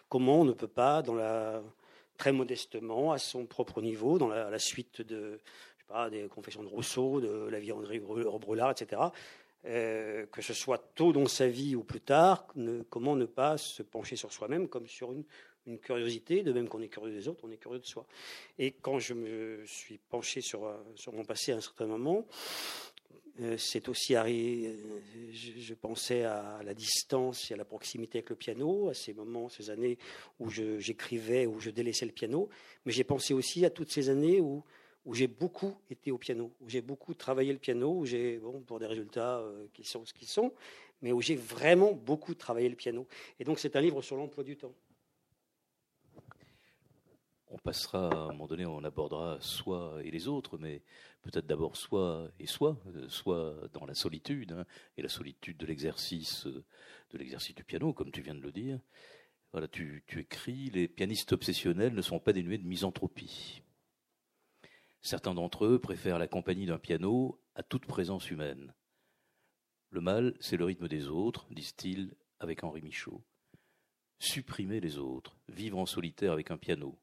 comment 0.09 0.41
on 0.41 0.45
ne 0.45 0.51
peut 0.51 0.67
pas, 0.67 1.03
très 2.17 2.31
modestement, 2.31 3.11
à 3.11 3.17
son 3.17 3.45
propre 3.45 3.81
niveau, 3.81 4.19
dans 4.19 4.27
la, 4.27 4.49
la 4.49 4.59
suite 4.59 5.01
de, 5.01 5.39
des 6.11 6.27
confessions 6.27 6.63
de 6.63 6.67
Rousseau, 6.67 7.21
de 7.21 7.47
la 7.49 7.59
vie 7.59 7.69
d'André 7.69 7.99
Brulard, 7.99 8.71
etc. 8.71 9.01
Euh, 9.65 10.25
que 10.27 10.41
ce 10.41 10.53
soit 10.53 10.77
tôt 10.95 11.11
dans 11.11 11.27
sa 11.27 11.47
vie 11.47 11.75
ou 11.75 11.83
plus 11.83 11.99
tard, 11.99 12.47
comment 12.89 13.17
ne 13.17 13.25
pas 13.25 13.57
se 13.57 13.83
pencher 13.83 14.15
sur 14.15 14.31
soi-même 14.31 14.69
comme 14.69 14.87
sur 14.87 15.11
une, 15.11 15.25
curiosité, 15.77 16.43
de 16.43 16.51
même 16.51 16.67
qu'on 16.67 16.81
est 16.81 16.87
curieux 16.87 17.13
des 17.13 17.27
autres, 17.27 17.41
on 17.43 17.51
est 17.51 17.57
curieux 17.57 17.79
de 17.79 17.85
soi. 17.85 18.05
Et 18.57 18.71
quand 18.71 18.99
je 18.99 19.13
me 19.13 19.63
suis 19.65 19.99
penché 20.09 20.41
sur, 20.41 20.73
sur 20.95 21.13
mon 21.13 21.23
passé 21.23 21.51
à 21.51 21.57
un 21.57 21.61
certain 21.61 21.85
moment, 21.85 22.25
euh, 23.41 23.55
c'est 23.57 23.87
aussi 23.87 24.15
arrivé, 24.15 24.75
je, 25.31 25.59
je, 25.59 25.73
pensais 25.73 26.23
à 26.23 26.59
la 26.63 26.73
distance 26.73 27.49
et 27.51 27.53
à 27.53 27.57
la 27.57 27.63
proximité 27.63 28.17
avec 28.17 28.29
le 28.31 28.35
piano, 28.35 28.89
à 28.89 28.93
ces 28.93 29.13
moments, 29.13 29.47
ces 29.47 29.69
années 29.69 29.97
où 30.39 30.49
j'écrivais, 30.49 31.45
où 31.45 31.59
je 31.59 31.69
délaissais 31.69 32.05
le 32.05 32.11
piano, 32.11 32.49
mais 32.85 32.91
j'ai 32.91 33.05
pensé 33.05 33.33
aussi 33.33 33.63
à 33.63 33.69
toutes 33.69 33.91
ces 33.91 34.09
années 34.09 34.41
où 34.41 34.63
j'ai 35.13 35.27
beaucoup 35.27 35.73
été 35.89 36.11
au 36.11 36.17
piano, 36.17 36.51
où 36.59 36.69
j'ai 36.69 36.81
beaucoup 36.81 37.13
travaillé 37.13 37.53
le 37.53 37.59
piano, 37.59 37.91
où 37.91 38.05
j'ai, 38.05 38.37
bon, 38.39 38.59
pour 38.61 38.79
des 38.79 38.87
résultats 38.87 39.39
euh, 39.39 39.67
qui 39.73 39.83
sont 39.85 40.05
ce 40.05 40.13
qu'ils 40.13 40.27
sont, 40.27 40.53
mais 41.01 41.13
où 41.13 41.21
j'ai 41.21 41.35
vraiment 41.35 41.93
beaucoup 41.93 42.35
travaillé 42.35 42.67
le 42.67 42.75
piano. 42.75 43.07
Et 43.39 43.45
donc 43.45 43.59
c'est 43.59 43.75
un 43.75 43.81
livre 43.81 44.01
sur 44.01 44.17
l'emploi 44.17 44.43
du 44.43 44.57
temps. 44.57 44.73
On 47.51 47.57
passera, 47.57 48.09
à 48.09 48.15
un 48.15 48.27
moment 48.27 48.45
donné, 48.45 48.67
on 48.67 48.83
abordera 48.83 49.39
soi 49.41 49.99
et 50.03 50.11
les 50.11 50.27
autres, 50.27 50.59
mais 50.59 50.83
peut-être 51.23 51.47
d'abord 51.47 51.75
soi 51.75 52.29
et 52.39 52.45
soi, 52.45 52.77
euh, 52.95 53.09
soi 53.09 53.55
dans 53.73 53.87
la 53.87 53.95
solitude, 53.95 54.51
hein, 54.51 54.65
et 54.97 55.01
la 55.01 55.09
solitude 55.09 55.57
de 55.57 55.65
l'exercice, 55.65 56.45
euh, 56.45 56.63
de 57.09 57.17
l'exercice 57.17 57.55
du 57.55 57.63
piano, 57.63 57.91
comme 57.91 58.11
tu 58.11 58.21
viens 58.21 58.35
de 58.35 58.41
le 58.41 58.51
dire. 58.51 58.79
Voilà, 59.51 59.67
tu, 59.67 60.03
tu 60.05 60.19
écris, 60.19 60.69
les 60.69 60.87
pianistes 60.87 61.33
obsessionnels 61.33 61.95
ne 61.95 62.03
sont 62.03 62.19
pas 62.19 62.33
dénués 62.33 62.59
de 62.59 62.67
misanthropie. 62.67 63.63
Certains 65.01 65.33
d'entre 65.33 65.65
eux 65.65 65.79
préfèrent 65.79 66.19
la 66.19 66.27
compagnie 66.27 66.67
d'un 66.67 66.77
piano 66.77 67.41
à 67.55 67.63
toute 67.63 67.87
présence 67.87 68.29
humaine. 68.29 68.75
Le 69.89 70.01
mal, 70.01 70.35
c'est 70.39 70.57
le 70.57 70.65
rythme 70.65 70.87
des 70.87 71.07
autres, 71.07 71.47
disent-ils 71.49 72.13
avec 72.39 72.63
Henri 72.63 72.83
Michaud. 72.83 73.23
Supprimer 74.19 74.79
les 74.81 74.99
autres, 74.99 75.35
vivre 75.47 75.79
en 75.79 75.87
solitaire 75.87 76.33
avec 76.33 76.51
un 76.51 76.57
piano, 76.57 76.99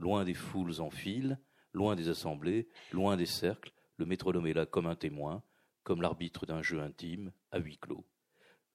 loin 0.00 0.24
des 0.24 0.34
foules 0.34 0.80
en 0.80 0.90
file, 0.90 1.38
loin 1.72 1.94
des 1.94 2.08
assemblées, 2.08 2.66
loin 2.90 3.16
des 3.16 3.26
cercles, 3.26 3.72
le 3.98 4.06
métronome 4.06 4.46
est 4.46 4.54
là 4.54 4.66
comme 4.66 4.86
un 4.86 4.96
témoin, 4.96 5.42
comme 5.84 6.02
l'arbitre 6.02 6.46
d'un 6.46 6.62
jeu 6.62 6.80
intime, 6.80 7.32
à 7.52 7.58
huis 7.58 7.78
clos. 7.78 8.04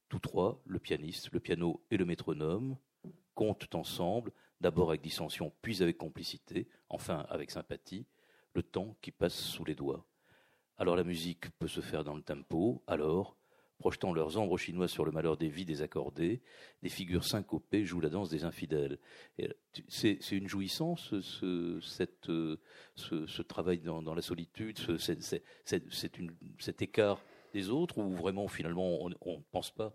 Tous 0.07 0.19
trois, 0.19 0.61
le 0.65 0.79
pianiste, 0.79 1.31
le 1.31 1.39
piano 1.39 1.83
et 1.89 1.97
le 1.97 2.05
métronome, 2.05 2.77
comptent 3.33 3.73
ensemble, 3.75 4.31
d'abord 4.61 4.89
avec 4.89 5.01
dissension, 5.01 5.51
puis 5.61 5.83
avec 5.83 5.97
complicité, 5.97 6.69
enfin 6.89 7.25
avec 7.29 7.51
sympathie, 7.51 8.05
le 8.53 8.63
temps 8.63 8.95
qui 9.01 9.11
passe 9.11 9.35
sous 9.35 9.65
les 9.65 9.75
doigts. 9.75 10.05
Alors 10.77 10.95
la 10.95 11.03
musique 11.03 11.49
peut 11.57 11.67
se 11.67 11.81
faire 11.81 12.03
dans 12.03 12.15
le 12.15 12.21
tempo, 12.21 12.83
alors, 12.87 13.35
projetant 13.77 14.13
leurs 14.13 14.37
ombres 14.37 14.57
chinois 14.57 14.87
sur 14.87 15.05
le 15.05 15.11
malheur 15.11 15.37
des 15.37 15.49
vies 15.49 15.65
désaccordées, 15.65 16.41
des 16.81 16.89
figures 16.89 17.23
syncopées 17.23 17.85
jouent 17.85 17.99
la 17.99 18.09
danse 18.09 18.29
des 18.29 18.43
infidèles. 18.43 18.99
C'est 19.87 20.31
une 20.31 20.47
jouissance, 20.47 21.19
ce, 21.19 21.79
cette, 21.81 22.29
ce, 22.95 23.41
travail 23.41 23.79
dans, 23.79 24.13
la 24.13 24.21
solitude, 24.21 24.79
cet 24.97 26.81
écart 26.81 27.21
des 27.53 27.69
autres, 27.69 27.97
ou 27.97 28.15
vraiment 28.15 28.47
finalement 28.47 28.99
on 29.01 29.09
ne 29.09 29.43
pense 29.51 29.71
pas, 29.71 29.93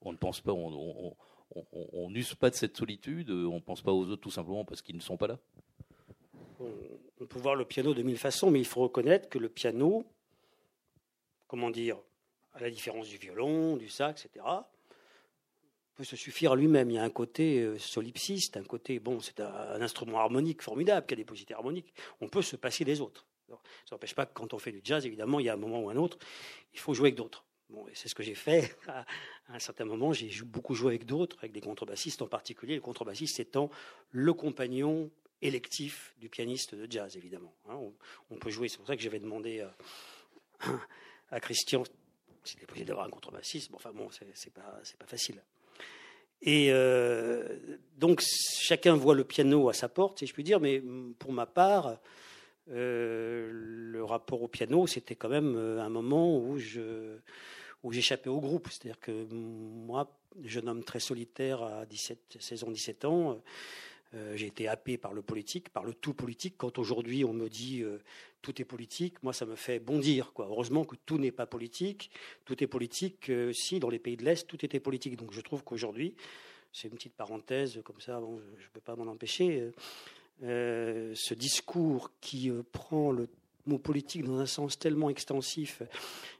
on 0.00 0.12
ne 0.12 0.18
pense 0.18 0.40
pas, 0.40 0.52
on 0.52 2.10
n'use 2.10 2.34
pas 2.34 2.50
de 2.50 2.54
cette 2.54 2.76
solitude, 2.76 3.30
on 3.30 3.56
ne 3.56 3.60
pense 3.60 3.82
pas 3.82 3.92
aux 3.92 4.06
autres 4.08 4.22
tout 4.22 4.30
simplement 4.30 4.64
parce 4.64 4.82
qu'ils 4.82 4.96
ne 4.96 5.02
sont 5.02 5.16
pas 5.16 5.26
là 5.26 5.38
on 7.22 7.26
peut 7.26 7.38
voir 7.38 7.54
le 7.54 7.64
piano 7.64 7.94
de 7.94 8.02
mille 8.02 8.18
façons, 8.18 8.50
mais 8.50 8.58
il 8.58 8.66
faut 8.66 8.80
reconnaître 8.80 9.28
que 9.28 9.38
le 9.38 9.48
piano, 9.48 10.04
comment 11.46 11.70
dire, 11.70 11.98
à 12.54 12.60
la 12.60 12.70
différence 12.70 13.08
du 13.08 13.16
violon, 13.16 13.76
du 13.76 13.88
sax, 13.88 14.26
etc., 14.26 14.44
peut 15.94 16.04
se 16.04 16.16
suffire 16.16 16.52
à 16.52 16.56
lui-même. 16.56 16.90
Il 16.90 16.94
y 16.94 16.98
a 16.98 17.04
un 17.04 17.10
côté 17.10 17.60
euh, 17.60 17.78
solipsiste, 17.78 18.56
un 18.56 18.64
côté, 18.64 18.98
bon, 18.98 19.20
c'est 19.20 19.40
un, 19.40 19.80
instrument 19.80 20.18
harmonique 20.18 20.62
formidable 20.62 21.06
qui 21.06 21.14
a 21.14 21.16
des 21.16 21.24
positions 21.24 21.56
harmoniques. 21.56 21.92
On 22.20 22.28
peut 22.28 22.42
se 22.42 22.56
passer 22.56 22.84
des 22.84 23.00
autres. 23.00 23.26
ça 23.48 23.56
n'empêche 23.92 24.14
pas 24.14 24.26
que 24.26 24.32
quand 24.32 24.54
on 24.54 24.58
fait 24.58 24.72
du 24.72 24.80
jazz, 24.82 25.04
évidemment, 25.04 25.40
il 25.40 25.46
y 25.46 25.48
a 25.48 25.54
un 25.54 25.58
moment 25.58 25.80
ou 25.80 25.90
un 25.90 25.96
autre, 25.96 26.18
il 26.72 26.78
faut 26.78 26.94
jouer 26.94 27.08
avec 27.08 27.16
d'autres. 27.16 27.44
Bon, 27.68 27.86
c'est 27.94 28.08
ce 28.08 28.14
que 28.14 28.22
j'ai 28.22 28.34
fait. 28.34 28.76
À 29.48 29.56
un 29.56 29.58
certain 29.58 29.84
moment, 29.84 30.12
j'ai 30.12 30.30
beaucoup 30.44 30.74
joué 30.74 30.90
avec 30.90 31.04
d'autres, 31.04 31.36
avec 31.40 31.52
des 31.52 31.60
contrebassistes 31.60 32.22
en 32.22 32.28
particulier, 32.28 32.76
le 32.76 32.80
contrebassiste 32.80 33.40
étant 33.40 33.70
le 34.10 34.32
compagnon 34.32 35.10
électif 35.42 36.14
du 36.18 36.28
pianiste 36.28 36.76
de 36.76 36.90
jazz, 36.90 37.16
évidemment. 37.16 37.52
Hein. 37.68 37.76
on, 38.30 38.36
peut 38.36 38.50
jouer, 38.50 38.68
c'est 38.68 38.78
pour 38.78 38.86
ça 38.86 38.96
que 38.96 39.02
j'avais 39.02 39.18
demandé 39.18 39.66
à, 41.30 41.40
Christian 41.40 41.82
s'il 42.44 42.58
était 42.58 42.66
possible 42.66 42.88
d'avoir 42.88 43.06
un 43.06 43.10
contrebassiste. 43.10 43.70
Bon, 43.70 43.76
enfin 43.76 43.92
bon, 43.92 44.08
c'est 44.10 44.52
pas, 44.52 45.06
facile. 45.06 45.42
Et 46.42 46.68
euh, 46.70 47.56
donc 47.98 48.22
chacun 48.60 48.96
voit 48.96 49.14
le 49.14 49.24
piano 49.24 49.68
à 49.68 49.72
sa 49.72 49.88
porte, 49.88 50.18
si 50.18 50.26
je 50.26 50.32
puis 50.32 50.42
dire, 50.42 50.60
mais 50.60 50.82
pour 51.18 51.32
ma 51.32 51.46
part, 51.46 51.98
euh, 52.70 53.48
le 53.52 54.04
rapport 54.04 54.42
au 54.42 54.48
piano, 54.48 54.86
c'était 54.86 55.14
quand 55.14 55.28
même 55.28 55.54
euh, 55.56 55.80
un 55.80 55.88
moment 55.88 56.38
où 56.38 56.58
je 56.58 57.16
où 57.82 57.92
j'échappais 57.92 58.30
au 58.30 58.40
groupe. 58.40 58.68
C'est-à-dire 58.70 59.00
que 59.00 59.26
moi, 59.32 60.16
jeune 60.44 60.68
homme 60.68 60.84
très 60.84 61.00
solitaire 61.00 61.62
à 61.62 61.84
17, 61.86 62.36
16 62.38 62.64
ans, 62.64 62.70
17 62.70 63.04
ans, 63.04 63.42
euh, 64.14 64.36
j'ai 64.36 64.46
été 64.46 64.68
happé 64.68 64.98
par 64.98 65.14
le 65.14 65.22
politique, 65.22 65.70
par 65.70 65.84
le 65.84 65.94
tout 65.94 66.12
politique. 66.12 66.54
Quand 66.58 66.78
aujourd'hui 66.78 67.24
on 67.24 67.32
me 67.32 67.48
dit 67.48 67.82
euh, 67.82 67.98
tout 68.42 68.60
est 68.60 68.64
politique, 68.64 69.22
moi 69.22 69.32
ça 69.32 69.46
me 69.46 69.56
fait 69.56 69.78
bondir. 69.78 70.32
Quoi. 70.32 70.46
Heureusement 70.46 70.84
que 70.84 70.96
tout 71.06 71.18
n'est 71.18 71.32
pas 71.32 71.46
politique. 71.46 72.10
Tout 72.44 72.62
est 72.62 72.66
politique. 72.66 73.30
Euh, 73.30 73.52
si 73.52 73.80
dans 73.80 73.88
les 73.88 73.98
pays 73.98 74.16
de 74.16 74.24
l'Est 74.24 74.46
tout 74.46 74.64
était 74.64 74.80
politique. 74.80 75.16
Donc 75.16 75.32
je 75.32 75.40
trouve 75.40 75.64
qu'aujourd'hui, 75.64 76.14
c'est 76.72 76.88
une 76.88 76.94
petite 76.94 77.14
parenthèse 77.14 77.80
comme 77.84 78.00
ça, 78.00 78.20
je 78.58 78.64
ne 78.64 78.70
peux 78.72 78.80
pas 78.80 78.96
m'en 78.96 79.10
empêcher. 79.10 79.72
ce 80.40 81.34
discours 81.34 82.10
qui 82.20 82.50
prend 82.72 83.12
le 83.12 83.28
mot 83.66 83.78
politique 83.78 84.24
dans 84.24 84.38
un 84.38 84.46
sens 84.46 84.78
tellement 84.78 85.10
extensif 85.10 85.82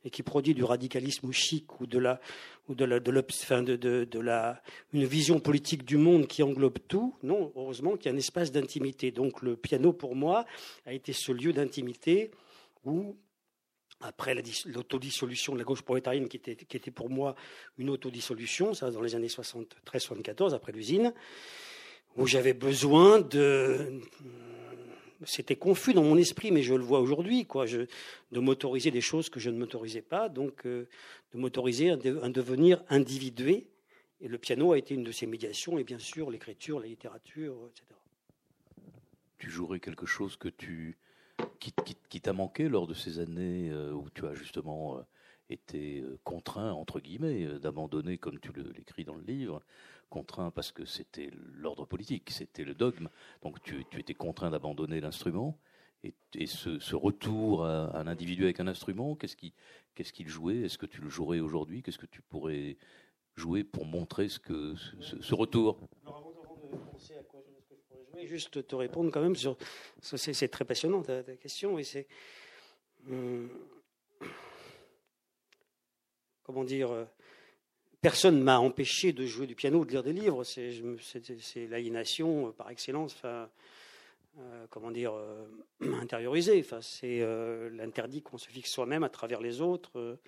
et 0.05 0.11
qui 0.11 0.23
produit 0.23 0.55
du 0.55 0.65
radicalisme 0.65 1.31
chic 1.33 1.81
ou 1.81 1.87
de 1.87 1.99
la 1.99 2.21
ou 2.69 2.75
de 2.75 2.85
la 2.85 3.01
de, 3.01 3.77
de, 3.77 4.05
de, 4.05 4.21
la 4.21 4.63
une 4.93 5.05
vision 5.05 5.41
politique 5.41 5.85
du 5.85 5.97
monde 5.97 6.27
qui 6.27 6.43
englobe 6.43 6.79
tout. 6.89 7.17
Non, 7.23 7.53
heureusement 7.57 7.97
qu'il 7.97 8.07
y 8.07 8.09
a 8.09 8.15
un 8.15 8.19
espace 8.19 8.53
d'intimité. 8.53 9.11
Donc 9.11 9.43
le 9.43 9.57
piano 9.57 9.93
pour 9.93 10.17
moi 10.17 10.45
a 10.87 10.93
été 10.93 11.13
ce 11.13 11.33
lieu 11.33 11.53
d'intimité 11.53 12.31
où 12.85 13.17
après 14.01 14.35
l'autodissolution 14.67 15.53
de 15.53 15.59
la 15.59 15.65
gauche 15.65 15.83
prolétarienne, 15.83 16.29
qui 16.29 16.37
était, 16.37 16.57
qui 16.57 16.77
était 16.77 16.91
pour 16.91 17.09
moi 17.09 17.37
une 17.79 17.91
autodissolution, 17.91 18.75
ça 18.75 18.91
dans 18.91 19.01
les 19.01 19.15
années 19.15 19.29
73-74, 19.29 20.55
après 20.55 20.73
l'usine, 20.73 21.13
où 22.17 22.27
j'avais 22.27 22.53
besoin 22.53 23.21
de, 23.21 24.01
c'était 25.27 25.57
confus 25.57 25.95
dans 25.95 26.03
mon 26.03 26.17
esprit, 26.17 26.51
mais 26.51 26.63
je 26.63 26.75
le 26.75 26.83
vois 26.83 27.01
aujourd'hui, 27.01 27.47
quoi, 27.47 27.67
de 27.67 27.89
m'autoriser 28.41 28.91
des 28.91 29.01
choses 29.01 29.29
que 29.29 29.41
je 29.41 29.51
ne 29.51 29.59
m'autorisais 29.59 30.03
pas, 30.03 30.29
donc 30.29 30.67
euh, 30.67 30.89
de 31.33 31.39
m'autoriser 31.39 31.91
un, 31.91 31.97
devenir 31.97 32.83
individué. 32.89 33.67
Et 34.21 34.29
le 34.29 34.39
piano 34.39 34.73
a 34.73 34.79
été 34.79 34.95
une 34.95 35.03
de 35.03 35.13
ces 35.13 35.27
médiations, 35.27 35.79
et 35.79 35.85
bien 35.85 35.99
sûr 35.99 36.31
l'écriture, 36.31 36.81
la 36.81 36.87
littérature, 36.87 37.55
etc. 37.71 37.85
Tu 39.39 39.51
jouerais 39.51 39.81
quelque 39.81 40.07
chose 40.07 40.37
que 40.37 40.49
tu, 40.49 40.97
qui, 42.09 42.21
t'a 42.21 42.33
manqué 42.33 42.69
lors 42.69 42.87
de 42.87 42.95
ces 42.95 43.19
années 43.19 43.71
euh, 43.71 43.93
où 43.93 44.09
tu 44.11 44.27
as 44.27 44.35
justement 44.35 44.99
euh, 44.99 45.03
été 45.51 46.05
contraint, 46.23 46.73
entre 46.73 47.01
guillemets, 47.01 47.59
d'abandonner, 47.59 48.19
comme 48.19 48.39
tu 48.39 48.51
l'écris 48.75 49.05
dans 49.05 49.17
le 49.17 49.25
livre, 49.25 49.63
contraint 50.13 50.51
parce 50.51 50.73
que 50.73 50.85
c'était 50.85 51.31
l'ordre 51.55 51.87
politique, 51.87 52.31
c'était 52.31 52.65
le 52.65 52.75
dogme. 52.75 53.09
Donc 53.43 53.63
tu, 53.63 53.87
étais 53.99 54.13
contraint 54.15 54.51
d'abandonner 54.51 55.01
l'instrument. 55.01 55.59
et, 56.05 56.47
ce, 56.47 56.95
retour 56.95 57.65
à, 57.65 57.97
un 57.99 58.07
individu 58.07 58.45
avec 58.45 58.61
un 58.61 58.69
instrument, 58.69 59.17
qu'est-ce 59.17 59.37
qu'il 59.37 59.53
qu'est-ce 59.95 60.13
qu'il 60.13 60.29
jouait? 60.29 60.59
Est-ce 60.65 60.77
que 60.77 60.87
tu 60.87 61.01
le 61.01 61.09
jouerais 61.09 61.41
aujourd'hui? 61.41 61.83
Qu'est-ce 61.83 61.99
que 61.99 62.13
tu 62.17 62.21
pourrais 62.21 62.77
jouer 63.37 63.65
pour 63.65 63.87
montrer 63.87 64.29
ce, 64.29 64.39
que, 64.39 64.75
ce, 65.01 65.35
retour? 65.35 65.79
Alors 66.03 66.19
avant, 66.19 66.69
de 66.71 66.77
penser 66.91 67.15
à 67.15 67.23
quoi 67.23 67.41
je 67.47 67.75
pourrais 67.89 68.05
jouer, 68.13 68.27
juste 68.27 68.67
te 68.67 68.75
répondre 68.75 69.11
quand 69.11 69.23
même 69.23 69.37
sur. 69.37 69.57
C'est 70.01 70.49
très 70.49 70.67
passionnant 70.67 71.03
ta, 71.03 71.23
question 71.37 71.79
et 71.79 71.85
c'est. 71.85 72.07
Hum, 73.09 73.49
comment 76.43 76.65
dire 76.65 76.91
euh, 76.91 77.05
Personne 78.03 78.43
m'a 78.43 78.59
empêché 78.59 79.13
de 79.13 79.25
jouer 79.25 79.47
du 79.47 79.55
piano 79.55 79.79
ou 79.81 79.85
de 79.85 79.91
lire 79.93 80.03
des 80.03 80.13
livres. 80.13 80.45
C'est 80.45 81.67
l'aliénation 81.69 82.49
euh, 82.49 82.51
par 82.51 82.69
excellence. 82.71 83.17
Euh, 84.39 84.67
comment 84.71 84.91
dire, 84.91 85.13
euh, 85.13 85.45
intériorisé. 86.01 86.59
Enfin, 86.61 86.81
c'est 86.81 87.21
euh, 87.21 87.69
l'interdit 87.71 88.23
qu'on 88.23 88.39
se 88.39 88.49
fixe 88.49 88.71
soi-même 88.71 89.03
à 89.03 89.11
travers 89.11 89.43
les 89.43 89.61
autres. 89.61 90.19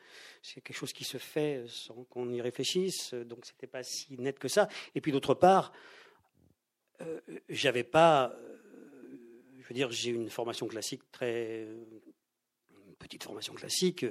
c'est 0.43 0.61
quelque 0.61 0.76
chose 0.76 0.93
qui 0.93 1.04
se 1.04 1.16
fait 1.16 1.64
sans 1.69 2.04
qu'on 2.04 2.31
y 2.31 2.43
réfléchisse. 2.43 3.14
Donc, 3.14 3.47
c'était 3.47 3.66
pas 3.66 3.83
si 3.83 4.19
net 4.19 4.38
que 4.38 4.49
ça. 4.49 4.69
Et 4.95 5.00
puis, 5.00 5.11
d'autre 5.11 5.35
part, 5.35 5.73
j'avais 7.49 7.83
pas, 7.83 8.35
je 9.59 9.66
veux 9.69 9.75
dire, 9.75 9.90
j'ai 9.90 10.11
une 10.11 10.31
formation 10.31 10.66
classique 10.66 11.02
très 11.11 11.62
une 11.62 12.97
petite 12.99 13.25
formation 13.25 13.54
classique. 13.54 14.07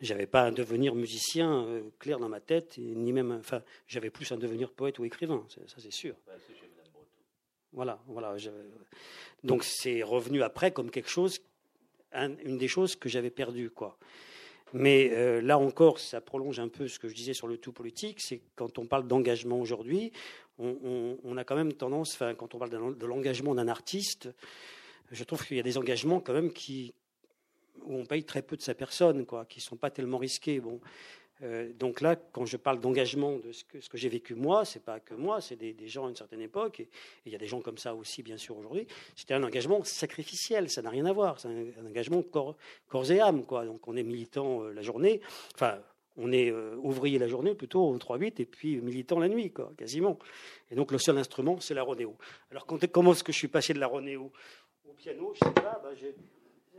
J'avais 0.00 0.26
pas 0.26 0.42
un 0.42 0.52
devenir 0.52 0.94
musicien 0.94 1.66
clair 1.98 2.18
dans 2.18 2.28
ma 2.28 2.40
tête, 2.40 2.78
ni 2.78 3.12
même, 3.12 3.32
enfin, 3.32 3.62
j'avais 3.88 4.10
plus 4.10 4.30
un 4.30 4.36
devenir 4.36 4.70
poète 4.70 4.98
ou 4.98 5.04
écrivain. 5.04 5.44
Ça, 5.48 5.60
c'est 5.78 5.92
sûr. 5.92 6.14
Voilà, 7.72 8.00
voilà. 8.06 8.36
Donc 9.44 9.64
c'est 9.64 10.02
revenu 10.02 10.42
après 10.42 10.70
comme 10.70 10.90
quelque 10.90 11.10
chose, 11.10 11.40
une 12.12 12.58
des 12.58 12.68
choses 12.68 12.96
que 12.96 13.08
j'avais 13.08 13.30
perdues, 13.30 13.70
quoi. 13.70 13.98
Mais 14.74 15.10
euh, 15.12 15.40
là 15.40 15.58
encore, 15.58 15.98
ça 15.98 16.20
prolonge 16.20 16.60
un 16.60 16.68
peu 16.68 16.88
ce 16.88 16.98
que 16.98 17.08
je 17.08 17.14
disais 17.14 17.32
sur 17.32 17.46
le 17.46 17.56
tout 17.56 17.72
politique, 17.72 18.20
c'est 18.20 18.42
quand 18.54 18.78
on 18.78 18.86
parle 18.86 19.06
d'engagement 19.06 19.58
aujourd'hui, 19.58 20.12
on, 20.58 21.36
a 21.36 21.44
quand 21.44 21.54
même 21.54 21.72
tendance, 21.72 22.14
enfin, 22.14 22.34
quand 22.34 22.54
on 22.54 22.58
parle 22.58 22.96
de 22.98 23.06
l'engagement 23.06 23.54
d'un 23.54 23.68
artiste, 23.68 24.28
je 25.12 25.22
trouve 25.22 25.46
qu'il 25.46 25.56
y 25.56 25.60
a 25.60 25.62
des 25.62 25.78
engagements 25.78 26.20
quand 26.20 26.32
même 26.32 26.52
qui, 26.52 26.92
où 27.84 27.94
on 27.94 28.04
paye 28.04 28.24
très 28.24 28.42
peu 28.42 28.56
de 28.56 28.62
sa 28.62 28.74
personne, 28.74 29.26
quoi, 29.26 29.44
qui 29.44 29.60
sont 29.60 29.76
pas 29.76 29.90
tellement 29.90 30.18
risqués. 30.18 30.60
Bon, 30.60 30.80
euh, 31.42 31.72
donc 31.78 32.00
là, 32.00 32.16
quand 32.16 32.46
je 32.46 32.56
parle 32.56 32.80
d'engagement 32.80 33.36
de 33.36 33.52
ce 33.52 33.64
que, 33.64 33.96
j'ai 33.96 34.08
vécu 34.08 34.34
moi, 34.34 34.64
c'est 34.64 34.82
pas 34.82 34.98
que 35.00 35.14
moi, 35.14 35.40
c'est 35.40 35.56
des, 35.56 35.74
gens 35.86 36.06
à 36.06 36.08
une 36.08 36.16
certaine 36.16 36.40
époque, 36.40 36.80
et 36.80 36.88
il 37.26 37.32
y 37.32 37.34
a 37.34 37.38
des 37.38 37.46
gens 37.46 37.60
comme 37.60 37.78
ça 37.78 37.94
aussi, 37.94 38.22
bien 38.22 38.36
sûr, 38.36 38.56
aujourd'hui. 38.56 38.86
C'était 39.14 39.34
un 39.34 39.42
engagement 39.42 39.82
sacrificiel, 39.84 40.68
ça 40.68 40.82
n'a 40.82 40.90
rien 40.90 41.06
à 41.06 41.12
voir. 41.12 41.38
C'est 41.38 41.48
un, 41.48 41.86
engagement 41.86 42.22
corps, 42.22 42.56
corps, 42.88 43.10
et 43.10 43.20
âme, 43.20 43.44
quoi. 43.44 43.64
Donc 43.64 43.86
on 43.86 43.96
est 43.96 44.02
militant 44.02 44.64
euh, 44.64 44.72
la 44.72 44.82
journée, 44.82 45.20
enfin, 45.54 45.78
on 46.16 46.32
est 46.32 46.50
euh, 46.50 46.74
ouvrier 46.78 47.18
la 47.18 47.28
journée, 47.28 47.54
plutôt 47.54 47.84
en 47.84 47.96
3-8, 47.96 48.34
et 48.38 48.44
puis 48.44 48.80
militant 48.80 49.20
la 49.20 49.28
nuit, 49.28 49.52
quoi, 49.52 49.72
quasiment. 49.78 50.18
Et 50.70 50.74
donc 50.74 50.90
le 50.90 50.98
seul 50.98 51.16
instrument, 51.18 51.60
c'est 51.60 51.74
la 51.74 51.84
ronéo. 51.84 52.16
Alors 52.50 52.66
comment 52.66 53.12
est-ce 53.12 53.22
que 53.22 53.32
je 53.32 53.38
suis 53.38 53.48
passé 53.48 53.72
de 53.72 53.78
la 53.78 53.86
ronéo 53.86 54.32
au 54.88 54.92
piano 54.94 55.32
Je 55.34 55.46
sais 55.46 55.52
pas, 55.52 55.80
bah, 55.82 55.90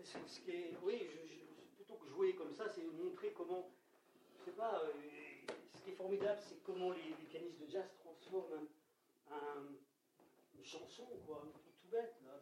qui 0.02 0.52
est, 0.52 0.74
oui, 0.84 1.08
plutôt 1.76 1.96
que 1.96 2.08
jouer 2.08 2.34
comme 2.36 2.54
ça, 2.54 2.70
c'est 2.70 2.84
montrer 2.84 3.34
comment 3.34 3.70
pas, 4.58 4.82
euh, 4.84 4.92
ce 5.76 5.84
qui 5.84 5.92
est 5.92 5.94
formidable, 5.94 6.40
c'est 6.42 6.62
comment 6.64 6.92
les, 6.92 7.14
pianistes 7.30 7.60
de 7.60 7.68
jazz 7.68 7.88
transforment 8.00 8.68
une 10.58 10.66
chanson, 10.66 11.06
quoi, 11.26 11.44
tout 11.82 11.88
bête. 11.90 12.16
Là. 12.26 12.42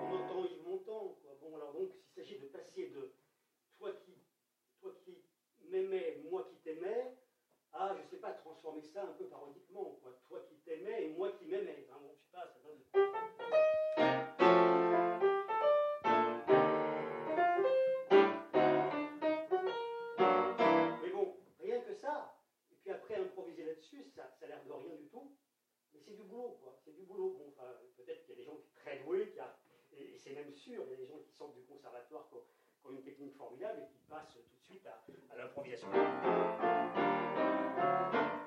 On 0.00 0.14
entend 0.14 0.44
Yves 0.44 0.62
Montand, 0.64 1.16
quoi. 1.20 1.36
Bon, 1.40 1.56
alors 1.56 1.72
donc, 1.72 1.90
il 1.94 2.14
s'agit 2.14 2.38
de 2.38 2.46
passer 2.46 2.88
de 2.88 3.12
toi 3.76 3.92
qui, 3.92 4.14
toi 4.80 4.94
qui 5.04 5.18
m'aimais, 5.64 6.22
moi 6.30 6.48
qui 6.48 6.56
t'aimais, 6.56 7.16
à, 7.72 7.94
je 7.96 8.02
sais 8.10 8.20
pas, 8.20 8.32
transformer 8.32 8.82
ça 8.82 9.02
un 9.02 9.12
peu 9.18 9.24
parodiquement, 9.24 9.96
quoi. 10.02 10.18
Toi 10.28 10.40
qui 10.48 10.56
t'aimais 10.56 11.04
et 11.04 11.08
moi 11.10 11.30
qui 11.38 11.46
m'aimais. 11.46 11.86
Enfin, 11.88 12.00
bon, 12.00 12.12
je 12.14 12.20
sais 12.20 12.30
pas, 12.32 12.46
ça 12.46 12.58
donne... 12.64 12.82
ça, 24.14 24.28
ça 24.38 24.44
a 24.44 24.48
l'air 24.48 24.62
de 24.64 24.72
rien 24.72 24.94
du 24.96 25.08
tout, 25.08 25.32
mais 25.92 26.00
c'est 26.00 26.14
du 26.14 26.22
boulot, 26.24 26.58
quoi. 26.62 26.78
C'est 26.84 26.94
du 26.94 27.02
boulot. 27.04 27.36
Bon, 27.38 27.52
peut-être 27.96 28.24
qu'il 28.24 28.30
y 28.30 28.32
a 28.32 28.40
des 28.40 28.44
gens 28.44 28.56
qui 28.56 28.66
sont 28.66 28.74
très 28.76 28.98
doués, 28.98 29.30
qui 29.30 29.38
et, 29.98 30.16
c'est 30.18 30.32
même 30.32 30.52
sûr, 30.52 30.84
il 30.86 30.90
y 30.90 30.94
a 30.94 30.96
des 30.96 31.06
gens 31.06 31.18
qui 31.18 31.32
sortent 31.32 31.54
du 31.54 31.64
conservatoire 31.64 32.28
qui 32.28 32.36
ont, 32.36 32.90
une 32.90 33.02
technique 33.02 33.36
formidable 33.36 33.80
et 33.80 33.86
qui 33.86 33.98
passent 34.08 34.32
tout 34.32 34.56
de 34.56 34.62
suite 34.62 34.86
à 34.86 35.36
l'improvisation. 35.36 35.88
Thank 37.82 38.14
you. 38.14 38.41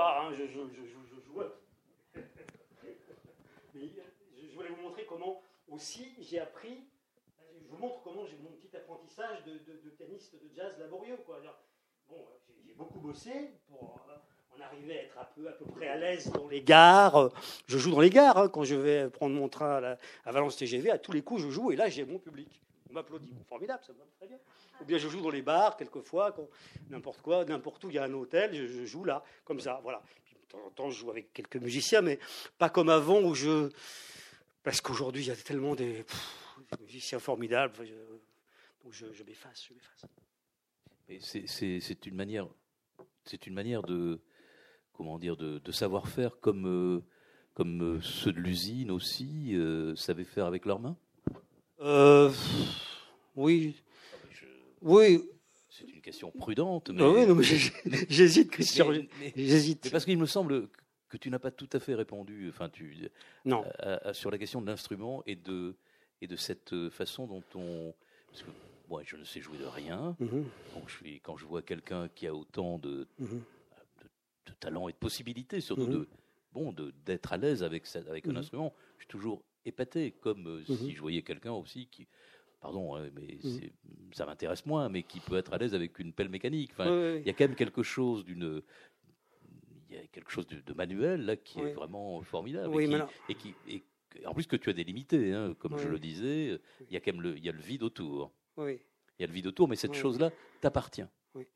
Hein, 0.00 0.32
je, 0.32 0.46
je. 0.46 0.60
Mais 3.74 3.88
je 4.48 4.54
voulais 4.54 4.68
vous 4.68 4.82
montrer 4.82 5.04
comment 5.06 5.42
aussi 5.68 6.14
j'ai 6.20 6.38
appris. 6.38 6.84
Je 7.60 7.66
vous 7.68 7.78
montre 7.78 8.00
comment 8.04 8.24
j'ai 8.24 8.36
mon 8.38 8.50
petit 8.50 8.76
apprentissage 8.76 9.44
de, 9.44 9.90
pianiste 9.90 10.34
de 10.34 10.54
jazz 10.54 10.78
laborieux. 10.78 11.18
Quoi. 11.26 11.40
bon, 12.08 12.24
j'ai 12.64 12.74
beaucoup 12.74 13.00
bossé 13.00 13.50
pour 13.66 14.00
en 14.56 14.60
arriver 14.60 15.00
à 15.00 15.02
être 15.02 15.18
un 15.18 15.24
peu, 15.34 15.48
à 15.48 15.52
peu 15.52 15.64
près 15.64 15.88
à 15.88 15.96
l'aise 15.96 16.30
dans 16.30 16.46
les 16.46 16.62
gares. 16.62 17.30
Je 17.66 17.76
joue 17.78 17.90
dans 17.90 18.00
les 18.00 18.10
gares 18.10 18.38
hein, 18.38 18.48
quand 18.48 18.62
je 18.62 18.76
vais 18.76 19.10
prendre 19.10 19.34
mon 19.34 19.48
train 19.48 19.82
à, 19.82 19.98
à 20.24 20.32
Valence 20.32 20.56
TGV. 20.56 20.90
À 20.90 20.98
tous 20.98 21.12
les 21.12 21.22
coups, 21.22 21.42
je 21.42 21.50
joue 21.50 21.72
et 21.72 21.76
là, 21.76 21.88
j'ai 21.88 22.04
mon 22.04 22.20
public. 22.20 22.62
On 22.90 22.94
m'applaudit. 22.94 23.34
Formidable, 23.46 23.82
ça 23.84 23.92
me 23.92 23.98
va 23.98 24.04
très 24.16 24.26
bien. 24.26 24.38
Ou 24.80 24.84
bien 24.84 24.98
je 24.98 25.08
joue 25.08 25.20
dans 25.20 25.30
les 25.30 25.42
bars, 25.42 25.76
quelquefois, 25.76 26.34
n'importe 26.88 27.20
quoi, 27.20 27.44
n'importe 27.44 27.84
où 27.84 27.90
il 27.90 27.96
y 27.96 27.98
a 27.98 28.04
un 28.04 28.12
hôtel, 28.12 28.54
je, 28.54 28.84
joue 28.84 29.04
là, 29.04 29.24
comme 29.44 29.60
ça, 29.60 29.80
voilà. 29.82 30.02
de 30.30 30.46
temps 30.48 30.66
en 30.66 30.70
temps, 30.70 30.90
je 30.90 31.00
joue 31.00 31.10
avec 31.10 31.32
quelques 31.32 31.56
musiciens, 31.56 32.00
mais 32.00 32.18
pas 32.56 32.70
comme 32.70 32.88
avant 32.88 33.20
où 33.20 33.34
je. 33.34 33.70
Parce 34.62 34.80
qu'aujourd'hui, 34.80 35.22
il 35.22 35.28
y 35.28 35.30
a 35.30 35.36
tellement 35.36 35.74
des, 35.74 36.04
musiciens 36.80 37.18
formidables. 37.18 37.76
donc 37.76 38.92
je, 38.92 39.06
m'efface, 39.24 39.66
je 39.68 39.74
m'efface. 39.74 40.04
C'est 41.86 42.06
une 42.06 42.14
manière, 42.14 42.48
c'est 43.24 43.46
une 43.46 43.54
manière 43.54 43.82
de, 43.82 44.20
comment 44.92 45.18
dire, 45.18 45.36
de, 45.36 45.72
savoir-faire 45.72 46.38
comme, 46.40 46.66
euh, 46.66 47.04
comme 47.54 47.96
euh, 47.96 48.00
ceux 48.00 48.32
de 48.32 48.40
l'usine 48.40 48.90
aussi 48.90 49.54
euh, 49.54 49.94
savaient 49.94 50.24
faire 50.24 50.46
avec 50.46 50.66
leurs 50.66 50.80
mains? 50.80 50.96
Oui, 53.36 53.76
oui. 54.82 55.24
C'est 55.70 55.88
une 55.88 56.00
question 56.00 56.30
prudente. 56.32 56.90
Mais... 56.90 57.30
oui, 57.30 57.44
j'hésite, 58.08 58.50
Christian. 58.50 58.92
J'hésite. 59.36 59.90
parce 59.90 60.04
qu'il 60.04 60.18
me 60.18 60.26
semble 60.26 60.68
que 61.08 61.16
tu 61.16 61.30
n'as 61.30 61.38
pas 61.38 61.50
tout 61.50 61.68
à 61.72 61.78
fait 61.78 61.94
répondu. 61.94 62.48
Enfin, 62.48 62.68
tu 62.68 63.08
non. 63.44 63.64
sur 64.12 64.30
la 64.30 64.38
question 64.38 64.60
de 64.60 64.66
l'instrument 64.66 65.22
et 65.26 65.36
de 65.36 65.76
et 66.20 66.26
de 66.26 66.36
cette 66.36 66.88
façon 66.90 67.26
dont 67.26 67.44
on 67.54 67.94
parce 68.28 68.42
que 68.42 68.50
moi 68.88 69.02
je 69.04 69.16
ne 69.16 69.24
sais 69.24 69.40
jouer 69.40 69.58
de 69.58 69.66
rien. 69.66 70.16
Mhm. 70.18 70.44
Donc 70.74 70.88
je 70.88 70.96
suis, 70.96 71.20
quand 71.20 71.36
je 71.36 71.44
vois 71.44 71.62
quelqu'un 71.62 72.08
qui 72.08 72.26
a 72.26 72.34
autant 72.34 72.78
de, 72.78 73.06
mhm. 73.18 73.42
de, 74.46 74.52
talent 74.60 74.88
et 74.88 74.92
de 74.92 74.98
possibilités, 74.98 75.60
surtout 75.60 75.86
mhm. 75.86 75.92
de 75.92 76.08
bon 76.52 76.74
d'être 77.04 77.32
à 77.32 77.36
l'aise 77.36 77.62
avec 77.62 77.84
avec 77.94 78.26
un 78.26 78.36
instrument, 78.36 78.74
je 78.96 79.02
suis 79.02 79.08
toujours 79.08 79.42
épaté, 79.68 80.12
comme 80.20 80.46
euh, 80.46 80.64
si 80.64 80.92
je 80.92 81.00
voyais 81.00 81.22
quelqu'un 81.22 81.52
aussi 81.52 81.86
qui 81.86 82.06
pardon, 82.60 82.96
hein, 82.96 83.08
mais 83.14 83.38
ça 84.12 84.26
m'intéresse 84.26 84.66
moins, 84.66 84.88
mais 84.88 85.04
qui 85.04 85.20
peut 85.20 85.36
être 85.36 85.52
à 85.52 85.58
l'aise 85.58 85.74
avec 85.74 85.98
une 86.00 86.12
pelle 86.12 86.28
mécanique. 86.28 86.72
Enfin, 86.72 87.16
il 87.16 87.26
y 87.26 87.30
a 87.30 87.32
quand 87.32 87.46
même 87.46 87.54
quelque 87.54 87.84
chose 87.84 88.24
d'une 88.24 88.62
il 89.90 89.96
y 89.96 89.98
a 89.98 90.06
quelque 90.08 90.30
chose 90.30 90.46
de, 90.46 90.72
manuel 90.74 91.24
là 91.24 91.36
qui 91.36 91.60
est 91.60 91.72
vraiment 91.72 92.20
formidable 92.22 92.78
et, 93.28 93.34
qui, 93.34 93.54
et, 93.68 93.82
en 94.26 94.34
plus 94.34 94.46
que 94.46 94.56
tu 94.56 94.68
as 94.70 94.72
délimité, 94.72 95.32
hein, 95.32 95.54
comme 95.58 95.78
je 95.78 95.88
le 95.88 95.98
disais, 95.98 96.58
il 96.88 96.92
y 96.92 96.96
a 96.96 97.00
quand 97.00 97.12
même 97.12 97.22
le, 97.22 97.36
il 97.36 97.44
y 97.44 97.48
a 97.48 97.52
le 97.52 97.60
vide 97.60 97.82
autour. 97.82 98.32
Oui. 98.56 98.80
Il 99.18 99.22
y 99.22 99.24
a 99.24 99.26
le 99.26 99.32
vide 99.32 99.46
autour, 99.46 99.68
mais 99.68 99.76
cette 99.76 99.94
chose-là 99.94 100.30
t'appartient. 100.60 101.06
Oui. 101.34 101.46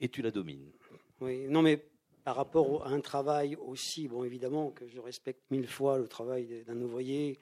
Et 0.00 0.08
tu 0.08 0.22
la 0.22 0.30
domines. 0.30 0.72
Oui. 1.20 1.46
Non, 1.48 1.62
mais 1.62 1.84
par 2.24 2.36
rapport 2.36 2.86
à 2.86 2.90
un 2.90 3.00
travail 3.00 3.56
aussi, 3.56 4.08
bon, 4.08 4.24
évidemment 4.24 4.70
que 4.70 4.86
je 4.86 5.00
respecte 5.00 5.42
mille 5.50 5.66
fois 5.66 5.98
le 5.98 6.08
travail 6.08 6.64
d'un 6.66 6.80
ouvrier 6.80 7.38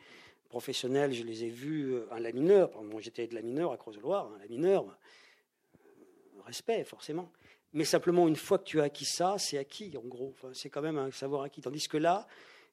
professionnel. 0.49 1.13
Je 1.13 1.25
les 1.25 1.45
ai 1.45 1.51
vus 1.51 1.95
euh, 1.95 2.07
la 2.19 2.33
mineur. 2.33 2.83
Moi, 2.83 3.01
j'étais 3.01 3.27
de 3.27 3.35
la 3.35 3.43
mineur 3.43 3.73
à 3.73 3.77
Creuse-Loire, 3.77 4.31
la 4.41 4.47
mineur. 4.47 4.85
Euh, 4.87 6.43
respect, 6.47 6.85
forcément. 6.85 7.31
Mais 7.73 7.85
simplement, 7.85 8.27
une 8.29 8.37
fois 8.37 8.59
que 8.59 8.65
tu 8.65 8.81
as 8.81 8.85
acquis 8.85 9.05
ça, 9.05 9.37
c'est 9.39 9.59
acquis, 9.59 9.97
en 9.97 10.07
gros. 10.07 10.35
C'est 10.55 10.71
quand 10.71 10.81
même 10.81 10.97
un 10.97 11.11
savoir 11.11 11.43
acquis. 11.43 11.61
Tandis 11.61 11.87
que 11.87 11.99
là, 11.99 12.27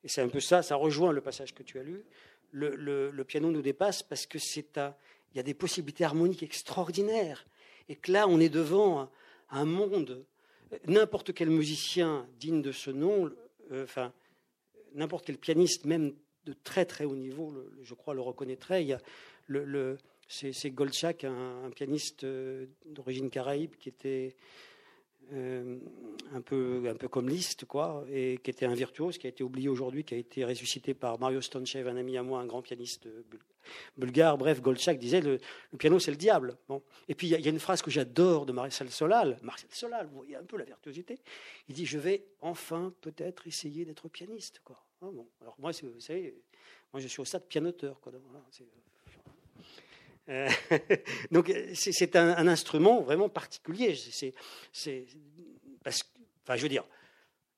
et 0.03 0.07
c'est 0.07 0.21
un 0.21 0.29
peu 0.29 0.39
ça, 0.39 0.61
ça 0.61 0.75
rejoint 0.75 1.11
le 1.11 1.21
passage 1.21 1.53
que 1.53 1.63
tu 1.63 1.79
as 1.79 1.83
lu, 1.83 2.05
le, 2.51 3.23
piano 3.23 3.51
nous 3.51 3.61
dépasse 3.61 4.03
parce 4.03 4.25
que 4.25 4.39
c'est 4.39 4.77
il 4.77 5.37
y 5.37 5.39
a 5.39 5.43
des 5.43 5.53
possibilités 5.53 6.05
harmoniques 6.05 6.43
extraordinaires. 6.43 7.45
Et 7.89 7.95
que 7.95 8.11
là, 8.11 8.27
on 8.27 8.39
est 8.39 8.49
devant 8.49 9.09
un, 9.49 9.65
monde. 9.65 10.25
N'importe 10.87 11.33
quel 11.33 11.49
musicien 11.49 12.27
digne 12.39 12.61
de 12.61 12.71
ce 12.71 12.91
nom, 12.91 13.31
euh, 13.71 13.85
n'importe 14.93 15.25
quel 15.25 15.37
pianiste, 15.37 15.85
même 15.85 16.13
de 16.45 16.53
très 16.53 16.85
très 16.85 17.05
haut 17.05 17.15
niveau, 17.15 17.53
je 17.81 17.93
crois, 17.93 18.13
le 18.13 18.21
reconnaîtrait. 18.21 18.91
A 18.91 18.99
le, 19.47 19.97
c'est 20.27 20.71
Goldschach, 20.71 21.23
un, 21.23 21.65
un 21.65 21.69
pianiste 21.69 22.23
euh, 22.23 22.65
d'origine 22.85 23.29
caraïbe, 23.29 23.75
qui 23.75 23.89
était 23.89 24.35
euh, 25.33 25.77
un, 26.33 26.41
peu, 26.41 26.83
un 26.87 26.95
peu 26.95 27.07
comme 27.07 27.29
Liszt, 27.29 27.65
quoi, 27.65 28.05
et 28.11 28.39
qui 28.43 28.49
était 28.49 28.65
un 28.65 28.73
virtuose, 28.73 29.17
qui 29.17 29.27
a 29.27 29.29
été 29.29 29.43
oublié 29.43 29.69
aujourd'hui, 29.69 30.03
qui 30.03 30.13
a 30.13 30.17
été 30.17 30.43
ressuscité 30.45 30.93
par 30.93 31.19
Mario 31.19 31.41
Stonchev, 31.41 31.87
un 31.89 31.97
ami 31.97 32.17
à 32.17 32.23
moi, 32.23 32.39
un 32.39 32.45
grand 32.45 32.61
pianiste 32.61 33.07
bulgare. 33.97 34.37
Bref, 34.37 34.61
Goldschach 34.61 34.97
disait 34.97 35.21
le, 35.21 35.39
piano, 35.77 35.99
c'est 35.99 36.11
le 36.11 36.17
diable. 36.17 36.57
Bon. 36.67 36.81
Et 37.07 37.15
puis, 37.15 37.27
il 37.27 37.39
y, 37.39 37.47
a 37.47 37.51
une 37.51 37.59
phrase 37.59 37.81
que 37.81 37.91
j'adore 37.91 38.45
de 38.45 38.51
Marcel 38.51 38.89
Solal. 38.89 39.37
Marcel 39.41 39.69
Solal, 39.71 40.07
vous 40.07 40.17
voyez 40.17 40.35
un 40.35 40.43
peu 40.43 40.57
la 40.57 40.65
virtuosité. 40.65 41.19
Il 41.67 41.75
dit 41.75 41.85
Je 41.85 41.97
vais 41.97 42.25
enfin 42.41 42.93
peut-être 43.01 43.47
essayer 43.47 43.85
d'être 43.85 44.07
pianiste. 44.09 44.61
Quoi. 44.63 44.83
Ah, 45.01 45.07
bon. 45.11 45.27
Alors, 45.41 45.55
moi, 45.59 45.71
vous 45.81 45.99
savez, 45.99 46.35
moi, 46.93 47.01
je 47.01 47.07
suis 47.07 47.21
au 47.21 47.25
stade 47.25 47.45
pianoteur. 47.45 47.99
Quoi. 47.99 48.13
Euh, 50.29 50.49
donc 51.31 51.53
c'est 51.75 52.15
un, 52.15 52.47
instrument 52.47 53.01
vraiment 53.01 53.29
particulier. 53.29 53.95
C'est 53.95 54.33
parce 55.83 56.03
enfin, 56.43 56.55
je 56.55 56.63
veux 56.63 56.69
dire, 56.69 56.85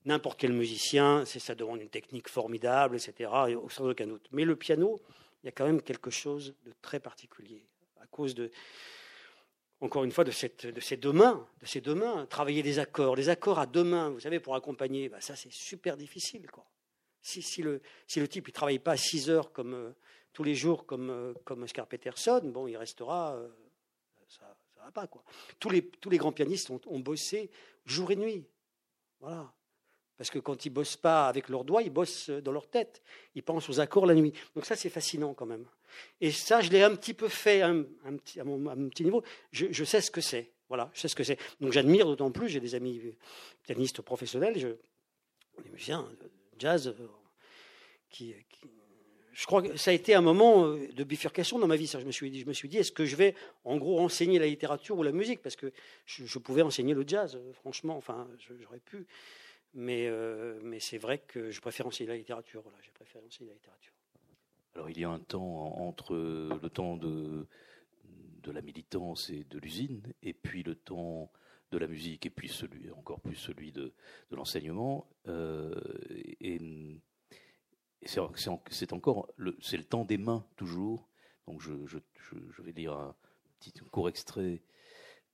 n'importe 0.06 0.40
quel 0.40 0.54
musicien, 0.54 1.24
ça 1.26 1.56
demande 1.56 1.82
une 1.82 1.90
technique 1.90 2.30
formidable, 2.30 2.96
etc. 2.96 3.30
sans 3.70 3.90
aucun 3.90 4.08
doute. 4.08 4.28
Mais 4.32 4.44
le 4.44 4.56
piano, 4.56 5.00
il 5.48 5.52
y 5.52 5.54
a 5.54 5.54
quand 5.54 5.66
même 5.66 5.82
quelque 5.82 6.12
chose 6.12 6.56
de 6.66 6.74
très 6.82 7.00
particulier 7.00 7.64
à 8.02 8.06
cause 8.08 8.36
de, 8.36 8.52
encore 9.80 10.04
une 10.04 10.12
fois, 10.12 10.26
de, 10.26 10.32
ces 10.32 10.98
deux 10.98 11.14
mains, 11.14 11.48
de 11.62 11.66
ces 11.66 11.80
deux 11.80 11.96
mains. 11.96 12.26
Travailler 12.26 12.62
des 12.64 12.80
accords, 12.80 13.16
les 13.16 13.30
accords 13.30 13.58
à 13.58 13.66
deux 13.66 13.86
mains, 13.86 14.10
vous 14.10 14.20
savez, 14.20 14.42
pour 14.42 14.56
accompagner, 14.56 15.08
bah, 15.08 15.22
ça 15.22 15.38
c'est 15.38 15.54
super 15.54 15.96
difficile, 15.96 16.52
quoi. 16.52 16.66
Si, 17.22 17.62
le, 17.62 17.82
type 18.28 18.48
ne 18.48 18.52
travaille 18.52 18.80
pas 18.80 18.98
six 18.98 19.30
heures 19.30 19.54
comme 19.54 19.74
euh, 19.74 19.92
tous 20.34 20.44
les 20.44 20.54
jours 20.54 20.86
comme, 20.86 21.10
euh, 21.10 21.34
comme 21.46 21.64
Oscar 21.64 21.88
Peterson, 21.88 22.42
bon, 22.44 22.68
il 22.68 22.76
restera. 22.76 23.36
Euh, 23.36 23.48
ça 24.28 24.58
ne 24.78 24.82
va 24.84 24.92
pas, 24.92 25.08
quoi. 25.08 25.24
Tous 25.62 25.70
les, 25.70 25.88
tous 25.88 26.10
les 26.10 26.18
grands 26.18 26.34
pianistes 26.34 26.72
ont, 26.72 27.00
bossé 27.00 27.50
jour 27.86 28.12
et 28.12 28.18
nuit. 28.18 28.46
Voilà. 29.22 29.54
Parce 30.18 30.30
que 30.30 30.40
quand 30.40 30.66
ils 30.66 30.70
bossent 30.70 30.98
pas 30.98 31.28
avec 31.28 31.50
leurs 31.50 31.64
doigts, 31.64 31.84
ils 31.84 31.92
bossent 31.92 32.30
dans 32.30 32.52
leur 32.52 32.68
tête. 32.68 33.02
Ils 33.36 33.44
pensent 33.44 33.70
aux 33.70 33.80
accords 33.80 34.06
la 34.06 34.16
nuit. 34.16 34.34
Donc 34.56 34.66
ça, 34.66 34.76
c'est 34.76 34.90
fascinant 34.90 35.34
quand 35.34 35.46
même. 35.46 35.66
Et 36.22 36.32
ça, 36.32 36.62
je 36.62 36.70
l'ai 36.72 36.84
un 36.84 36.96
petit 36.96 37.14
peu 37.14 37.28
fait 37.28 37.62
un, 37.62 37.86
à, 38.06 38.44
mon, 38.44 38.90
petit 38.90 39.04
niveau. 39.04 39.24
Je, 39.52 39.84
sais 39.84 40.02
ce 40.02 40.12
que 40.12 40.22
c'est. 40.22 40.52
Voilà, 40.70 40.90
je 40.94 41.02
sais 41.02 41.08
ce 41.08 41.16
que 41.16 41.24
c'est. 41.24 41.38
Donc 41.62 41.72
j'admire 41.72 42.06
d'autant 42.06 42.32
plus. 42.32 42.50
J'ai 42.50 42.60
des 42.60 42.76
amis 42.76 43.02
pianistes 43.64 44.02
professionnels, 44.02 44.58
je, 44.58 44.70
des 45.64 45.70
musiciens 45.70 46.08
jazz 46.58 46.88
euh, 46.88 47.08
qui, 48.10 48.34
qui, 48.50 48.68
je 49.38 49.46
crois 49.46 49.62
que 49.62 49.78
ça 49.78 49.92
a 49.92 49.94
été 49.94 50.16
un 50.16 50.22
moment 50.22 50.66
euh, 50.66 50.88
de 50.92 51.04
bifurcation 51.04 51.60
dans 51.60 51.68
ma 51.68 51.76
vie. 51.76 51.86
Ça, 51.86 52.00
je 52.00 52.06
me 52.06 52.12
suis 52.12 52.32
dit, 52.32 52.78
est-ce 52.78 52.92
que 52.92 53.06
je 53.06 53.16
vais 53.16 53.36
en 53.66 53.78
gros 53.78 54.00
enseigner 54.00 54.40
la 54.40 54.48
littérature 54.48 54.98
ou 54.98 55.04
la 55.04 55.12
musique? 55.12 55.44
Parce 55.44 55.56
que 55.56 55.72
je, 56.08 56.40
pouvais 56.40 56.64
enseigner 56.64 56.96
le 56.96 57.04
jazz, 57.06 57.36
euh, 57.36 57.54
franchement. 57.54 57.96
Enfin, 57.98 58.28
j'aurais 58.60 58.80
pu. 58.80 59.06
Mais, 59.78 60.08
euh, 60.08 60.60
mais 60.64 60.80
c'est 60.80 60.98
vrai 60.98 61.20
que 61.20 61.52
je 61.52 61.62
préfère 61.62 61.86
enseigner 61.86 62.10
la 62.10 62.18
littérature. 62.18 62.64
Alors, 64.74 64.90
il 64.90 65.00
y 65.00 65.04
a 65.04 65.10
un 65.10 65.20
temps 65.20 65.78
entre 65.78 66.16
le 66.16 66.70
temps 66.70 66.98
de, 66.98 67.48
de 68.42 68.52
la 68.52 68.62
militance 68.62 69.30
et 69.30 69.44
de 69.44 69.60
l'usine, 69.60 70.02
et 70.24 70.34
puis 70.34 70.64
le 70.64 70.74
temps 70.74 71.32
de 71.72 71.78
la 71.78 71.88
musique, 71.88 72.26
et 72.26 72.32
puis 72.32 72.52
encore 72.96 73.20
plus 73.20 73.36
celui 73.36 73.72
de, 73.72 73.94
de 74.32 74.36
l'enseignement. 74.36 75.08
et 75.28 76.60
c'est 78.02 78.94
encore 78.94 79.28
le, 79.36 79.56
le 79.72 79.84
temps 79.84 80.06
des 80.06 80.18
mains 80.18 80.44
toujours. 80.56 81.08
Donc 81.46 81.62
je, 81.62 81.86
je, 81.86 82.00
je, 82.52 82.62
vais 82.64 82.72
lire 82.72 82.94
un 82.94 83.16
petit 83.60 83.74
court 83.92 84.10
extrait 84.10 84.62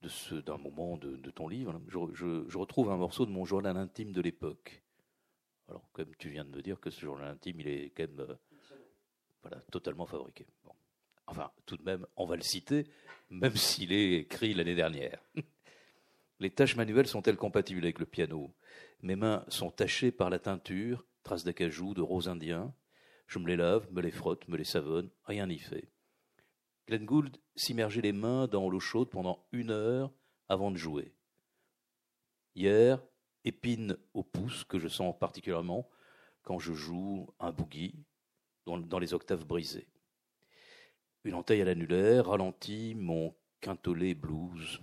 de 0.03 0.09
ce, 0.09 0.35
d'un 0.35 0.57
moment 0.57 0.97
de, 0.97 1.31
ton 1.31 1.47
livre. 1.47 1.81
Je, 1.87 2.57
retrouve 2.57 2.91
un 2.91 2.97
morceau 2.97 3.25
de 3.25 3.31
mon 3.31 3.45
journal 3.45 3.77
intime 3.77 4.11
de 4.11 4.21
l'époque. 4.21 4.83
Alors, 5.69 5.89
comme 5.93 6.13
tu 6.17 6.29
viens 6.29 6.45
de 6.45 6.49
me 6.49 6.61
dire 6.61 6.79
que 6.79 6.89
ce 6.89 7.01
journal 7.01 7.29
intime, 7.29 7.61
il 7.61 7.67
est 7.67 7.89
quand 7.95 8.03
même 8.03 8.19
euh, 8.19 8.35
voilà, 9.41 9.61
totalement 9.71 10.05
fabriqué. 10.05 10.45
Enfin, 11.25 11.49
tout 11.65 11.77
de 11.77 11.83
même, 11.83 12.05
on 12.17 12.25
va 12.25 12.35
le 12.35 12.41
citer, 12.41 12.85
même 13.29 13.55
s'il 13.55 13.93
est 13.93 14.13
écrit 14.15 14.53
l'année 14.53 14.75
dernière. 14.75 15.19
Les 16.39 16.49
tâches 16.49 16.75
manuelles 16.75 17.07
sont-elles 17.07 17.37
compatibles 17.37 17.83
avec 17.83 17.99
le 17.99 18.05
piano? 18.05 18.53
Mes 19.01 19.15
mains 19.15 19.45
sont 19.47 19.71
tachées 19.71 20.11
par 20.11 20.29
la 20.29 20.39
teinture 20.39 21.05
traces 21.23 21.43
d'acajou, 21.43 21.93
de 21.93 22.01
rose 22.01 22.27
indien. 22.27 22.73
Je 23.27 23.39
me 23.39 23.47
les 23.47 23.55
lave, 23.55 23.87
me 23.91 24.01
les 24.01 24.11
frotte, 24.11 24.47
me 24.47 24.57
les 24.57 24.63
savonne, 24.63 25.09
rien 25.25 25.47
n'y 25.47 25.59
fait. 25.59 25.89
Glenn 26.87 27.05
Gould 27.05 27.37
s'immergeait 27.55 28.01
les 28.01 28.11
mains 28.11 28.47
dans 28.47 28.69
l'eau 28.69 28.79
chaude 28.79 29.09
pendant 29.09 29.45
une 29.51 29.71
heure 29.71 30.11
avant 30.49 30.71
de 30.71 30.77
jouer. 30.77 31.13
Hier, 32.55 33.01
épine 33.45 33.97
au 34.13 34.23
pouce 34.23 34.63
que 34.63 34.79
je 34.79 34.87
sens 34.87 35.15
particulièrement 35.17 35.89
quand 36.43 36.59
je 36.59 36.73
joue 36.73 37.27
un 37.39 37.51
boogie 37.51 37.95
dans, 38.65 38.99
les 38.99 39.13
octaves 39.13 39.45
brisées. 39.45 39.87
Une 41.23 41.35
entaille 41.35 41.61
à 41.61 41.65
l'annulaire 41.65 42.27
ralentit 42.27 42.95
mon 42.95 43.33
quintolé 43.61 44.13
blues. 44.13 44.81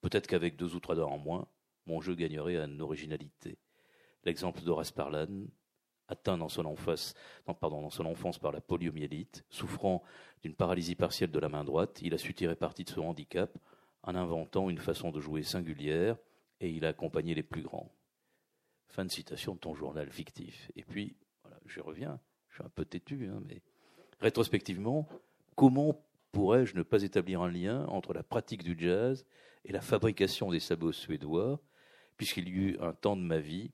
Peut-être 0.00 0.26
qu'avec 0.26 0.56
deux 0.56 0.74
ou 0.74 0.80
trois 0.80 0.94
doigts 0.94 1.06
en 1.06 1.18
moins, 1.18 1.46
mon 1.86 2.00
jeu 2.00 2.14
gagnerait 2.14 2.62
en 2.62 2.80
originalité. 2.80 3.58
L'exemple 4.24 4.62
d'Horace 4.62 4.90
Parlan, 4.90 5.46
atteint 6.08 6.36
dans 6.36 6.48
son, 6.48 6.64
enfance, 6.66 7.14
pardon, 7.60 7.82
dans 7.82 7.90
son 7.90 8.06
enfance 8.06 8.38
par 8.38 8.52
la 8.52 8.60
poliomyélite, 8.60 9.44
souffrant 9.50 10.02
d'une 10.42 10.54
paralysie 10.54 10.94
partielle 10.94 11.30
de 11.30 11.38
la 11.38 11.48
main 11.48 11.64
droite, 11.64 12.00
il 12.02 12.14
a 12.14 12.18
su 12.18 12.34
tirer 12.34 12.56
parti 12.56 12.84
de 12.84 12.90
ce 12.90 13.00
handicap 13.00 13.56
en 14.02 14.14
inventant 14.14 14.68
une 14.68 14.78
façon 14.78 15.10
de 15.10 15.20
jouer 15.20 15.42
singulière 15.42 16.16
et 16.60 16.70
il 16.70 16.84
a 16.84 16.88
accompagné 16.88 17.34
les 17.34 17.42
plus 17.42 17.62
grands. 17.62 17.90
Fin 18.88 19.04
de 19.04 19.10
citation 19.10 19.54
de 19.54 19.58
ton 19.58 19.74
journal 19.74 20.10
fictif. 20.10 20.70
Et 20.76 20.84
puis, 20.84 21.16
je 21.66 21.80
reviens, 21.80 22.20
je 22.50 22.56
suis 22.56 22.64
un 22.64 22.68
peu 22.68 22.84
têtu, 22.84 23.28
hein, 23.28 23.42
mais 23.48 23.62
rétrospectivement, 24.20 25.08
comment 25.56 26.04
pourrais-je 26.32 26.76
ne 26.76 26.82
pas 26.82 27.02
établir 27.02 27.40
un 27.40 27.50
lien 27.50 27.86
entre 27.86 28.12
la 28.12 28.22
pratique 28.22 28.62
du 28.62 28.76
jazz 28.78 29.24
et 29.64 29.72
la 29.72 29.80
fabrication 29.80 30.50
des 30.50 30.60
sabots 30.60 30.92
suédois, 30.92 31.60
puisqu'il 32.16 32.48
y 32.48 32.52
eut 32.52 32.76
un 32.80 32.92
temps 32.92 33.16
de 33.16 33.22
ma 33.22 33.38
vie 33.38 33.70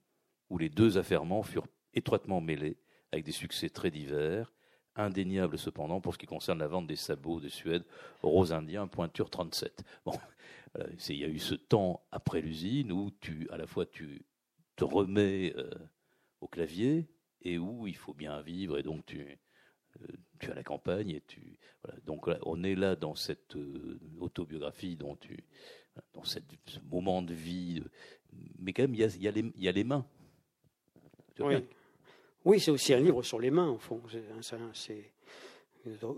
où 0.48 0.58
les 0.58 0.68
deux 0.68 0.98
affairements 0.98 1.42
furent 1.42 1.66
étroitement 1.94 2.40
mêlés, 2.40 2.78
avec 3.12 3.24
des 3.24 3.32
succès 3.32 3.68
très 3.70 3.90
divers, 3.90 4.52
indéniables 4.96 5.58
cependant 5.58 6.00
pour 6.00 6.14
ce 6.14 6.18
qui 6.18 6.26
concerne 6.26 6.58
la 6.58 6.66
vente 6.66 6.86
des 6.86 6.96
sabots 6.96 7.40
de 7.40 7.48
Suède 7.48 7.84
rose 8.22 8.52
indien 8.52 8.86
pointure 8.86 9.30
37. 9.30 9.82
Bon, 10.04 10.12
il 11.08 11.16
y 11.16 11.24
a 11.24 11.28
eu 11.28 11.38
ce 11.38 11.54
temps 11.54 12.04
après 12.10 12.40
l'usine 12.40 12.92
où 12.92 13.10
tu, 13.20 13.48
à 13.50 13.56
la 13.56 13.66
fois 13.66 13.86
tu 13.86 14.24
te 14.76 14.84
remets 14.84 15.54
euh, 15.56 15.70
au 16.40 16.48
clavier 16.48 17.08
et 17.42 17.58
où 17.58 17.86
il 17.86 17.96
faut 17.96 18.14
bien 18.14 18.40
vivre 18.42 18.78
et 18.78 18.82
donc 18.82 19.06
tu, 19.06 19.38
tu 20.38 20.48
es 20.48 20.50
à 20.50 20.54
la 20.54 20.62
campagne 20.62 21.10
et 21.10 21.20
tu 21.22 21.58
donc 22.04 22.28
on 22.42 22.62
est 22.62 22.74
là 22.74 22.96
dans 22.96 23.14
cette 23.14 23.56
autobiographie 24.18 24.96
dont 24.96 25.16
tu 25.16 25.44
dans 26.12 26.24
cette, 26.24 26.44
ce 26.66 26.78
moment 26.80 27.22
de 27.22 27.34
vie 27.34 27.82
mais 28.58 28.72
quand 28.72 28.82
même 28.82 28.94
il 28.94 29.00
y 29.00 29.04
a, 29.04 29.16
y 29.16 29.28
a, 29.28 29.32
y 29.56 29.68
a 29.68 29.72
les 29.72 29.84
mains. 29.84 30.06
Oui, 31.38 31.54
oui 32.44 32.60
c'est 32.60 32.70
aussi 32.70 32.92
un 32.94 33.00
livre 33.00 33.22
sur 33.22 33.38
les 33.38 33.50
mains 33.50 33.70
au 33.70 33.78
fond 33.78 34.00
c'est 34.72 35.12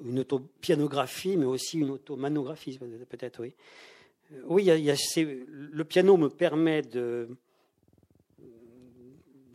une 0.04 0.18
autopianographie, 0.18 1.36
mais 1.36 1.44
aussi 1.44 1.78
une 1.78 1.90
automanographie, 1.90 2.78
peut-être, 3.08 3.40
oui. 3.40 3.54
Euh, 4.32 4.42
oui, 4.46 4.66
le 4.66 5.82
piano 5.84 6.16
me 6.16 6.28
permet 6.28 6.82
de, 6.82 7.28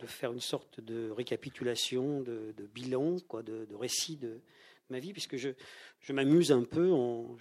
faire 0.06 0.32
une 0.32 0.40
sorte 0.40 0.80
de 0.80 1.10
récapitulation, 1.10 2.22
de, 2.22 2.54
bilan, 2.74 3.16
de, 3.44 3.74
récit 3.74 4.16
de 4.16 4.40
ma 4.88 4.98
vie, 4.98 5.12
puisque 5.12 5.36
je, 5.36 5.50
m'amuse 6.10 6.52
un 6.52 6.64
peu. 6.64 6.90
En, 6.92 7.36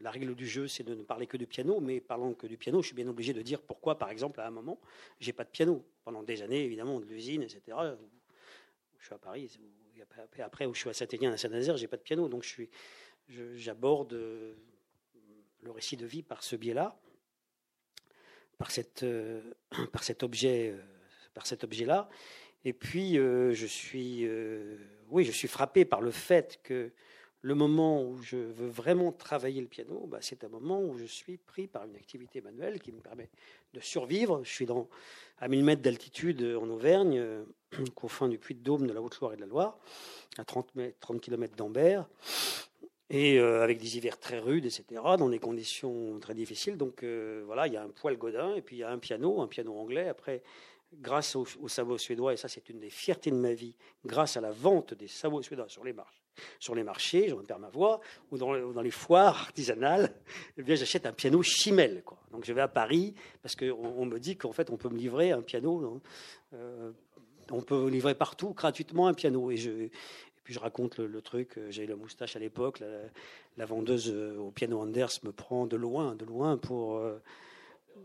la 0.00 0.10
règle 0.10 0.34
du 0.34 0.46
jeu, 0.46 0.68
c'est 0.68 0.84
de 0.84 0.94
ne 0.94 1.02
parler 1.02 1.26
que 1.26 1.38
de 1.38 1.46
piano, 1.46 1.80
mais 1.80 2.00
parlant 2.00 2.34
que 2.34 2.46
du 2.46 2.58
piano, 2.58 2.82
je 2.82 2.88
suis 2.88 2.94
bien 2.94 3.08
obligé 3.08 3.32
de 3.32 3.40
dire 3.40 3.62
pourquoi, 3.62 3.96
par 3.96 4.10
exemple, 4.10 4.40
à 4.40 4.46
un 4.46 4.50
moment, 4.50 4.78
j'ai 5.20 5.32
pas 5.32 5.42
de 5.42 5.48
piano. 5.48 5.82
Pendant 6.04 6.22
des 6.22 6.42
années, 6.42 6.62
évidemment, 6.62 7.00
de 7.00 7.06
l'usine, 7.06 7.42
etc. 7.42 7.76
Je 9.06 9.10
suis 9.10 9.14
à 9.14 9.18
Paris, 9.18 9.48
après, 10.40 10.66
où 10.66 10.74
je 10.74 10.80
suis 10.80 10.90
à 10.90 10.92
Saint-Étienne, 10.92 11.32
à 11.32 11.36
Saint-Nazaire, 11.36 11.76
j'ai 11.76 11.86
pas 11.86 11.96
de 11.96 12.02
piano, 12.02 12.28
donc 12.28 12.44
j'aborde 13.28 14.14
euh, 14.14 14.56
le 15.62 15.70
récit 15.70 15.96
de 15.96 16.04
vie 16.04 16.24
par 16.24 16.42
ce 16.42 16.56
biais-là, 16.56 16.98
par 18.58 18.68
euh, 19.04 19.52
par 19.92 20.02
cet 20.02 20.24
objet, 20.24 20.70
euh, 20.70 20.82
par 21.34 21.46
cet 21.46 21.62
objet-là. 21.62 22.08
Et 22.64 22.72
puis, 22.72 23.14
je 23.14 23.66
suis, 23.66 24.28
oui, 25.08 25.24
je 25.24 25.30
suis 25.30 25.46
frappé 25.46 25.84
par 25.84 26.00
le 26.00 26.10
fait 26.10 26.58
que 26.64 26.90
le 27.46 27.54
moment 27.54 28.02
où 28.02 28.20
je 28.22 28.36
veux 28.36 28.66
vraiment 28.66 29.12
travailler 29.12 29.60
le 29.60 29.68
piano, 29.68 30.08
bah, 30.08 30.18
c'est 30.20 30.42
un 30.42 30.48
moment 30.48 30.82
où 30.82 30.98
je 30.98 31.04
suis 31.04 31.36
pris 31.36 31.68
par 31.68 31.84
une 31.84 31.94
activité 31.94 32.40
manuelle 32.40 32.80
qui 32.80 32.90
me 32.90 32.98
permet 32.98 33.30
de 33.72 33.78
survivre. 33.78 34.42
Je 34.42 34.50
suis 34.50 34.66
à 35.38 35.46
1000 35.46 35.62
mètres 35.62 35.80
d'altitude 35.80 36.42
en 36.60 36.68
Auvergne, 36.68 37.18
euh, 37.20 37.44
au 38.02 38.08
fin 38.08 38.28
du 38.28 38.36
Puy-de-Dôme, 38.36 38.88
de 38.88 38.92
la 38.92 39.00
Haute-Loire 39.00 39.34
et 39.34 39.36
de 39.36 39.42
la 39.42 39.46
Loire, 39.46 39.78
à 40.38 40.44
30, 40.44 40.72
30 40.98 41.20
km 41.20 41.54
d'Ambert, 41.54 42.08
et 43.10 43.38
euh, 43.38 43.62
avec 43.62 43.78
des 43.78 43.96
hivers 43.96 44.18
très 44.18 44.40
rudes, 44.40 44.66
etc., 44.66 45.00
dans 45.16 45.28
des 45.28 45.38
conditions 45.38 46.18
très 46.18 46.34
difficiles. 46.34 46.76
Donc 46.76 47.04
euh, 47.04 47.44
voilà, 47.46 47.68
il 47.68 47.74
y 47.74 47.76
a 47.76 47.84
un 47.84 47.90
poêle 47.90 48.18
Godin, 48.18 48.56
et 48.56 48.60
puis 48.60 48.74
il 48.74 48.78
y 48.80 48.82
a 48.82 48.90
un 48.90 48.98
piano, 48.98 49.40
un 49.40 49.46
piano 49.46 49.72
anglais. 49.78 50.08
Après, 50.08 50.42
grâce 50.94 51.36
aux, 51.36 51.46
aux 51.62 51.68
sabots 51.68 51.98
suédois, 51.98 52.32
et 52.32 52.36
ça 52.36 52.48
c'est 52.48 52.68
une 52.70 52.80
des 52.80 52.90
fiertés 52.90 53.30
de 53.30 53.36
ma 53.36 53.52
vie, 53.52 53.76
grâce 54.04 54.36
à 54.36 54.40
la 54.40 54.50
vente 54.50 54.94
des 54.94 55.06
sabots 55.06 55.42
suédois 55.42 55.68
sur 55.68 55.84
les 55.84 55.92
marches, 55.92 56.25
sur 56.58 56.74
les 56.74 56.82
marchés, 56.82 57.28
j'en 57.28 57.36
perds 57.42 57.58
ma 57.58 57.68
voix, 57.68 58.00
ou 58.30 58.38
dans, 58.38 58.52
les 58.52 58.90
foires 58.90 59.40
artisanales, 59.40 60.14
eh 60.56 60.76
j'achète 60.76 61.06
un 61.06 61.12
piano 61.12 61.42
Chimel. 61.42 62.02
Quoi. 62.04 62.18
Donc 62.32 62.44
je 62.44 62.52
vais 62.52 62.60
à 62.60 62.68
Paris 62.68 63.14
parce 63.42 63.56
qu'on 63.56 63.72
on 63.72 64.06
me 64.06 64.18
dit 64.18 64.36
qu'en 64.36 64.52
fait 64.52 64.70
on 64.70 64.76
peut 64.76 64.88
me 64.88 64.98
livrer 64.98 65.32
un 65.32 65.42
piano, 65.42 66.00
euh, 66.54 66.92
on 67.50 67.62
peut 67.62 67.88
livrer 67.88 68.14
partout 68.14 68.52
gratuitement 68.54 69.06
un 69.06 69.14
piano. 69.14 69.50
Et, 69.50 69.56
je, 69.56 69.88
puis 70.44 70.54
je 70.54 70.60
raconte 70.60 70.98
le, 70.98 71.22
truc, 71.22 71.58
euh, 71.58 71.70
j'ai 71.70 71.86
la 71.86 71.96
moustache 71.96 72.36
à 72.36 72.38
l'époque, 72.38 72.82
la, 73.56 73.66
vendeuse 73.66 74.10
euh, 74.12 74.36
au 74.38 74.50
piano 74.50 74.80
Anders 74.80 75.20
me 75.24 75.32
prend 75.32 75.66
de 75.66 75.76
loin, 75.76 76.14
de 76.14 76.24
loin 76.24 76.56
pour... 76.56 77.02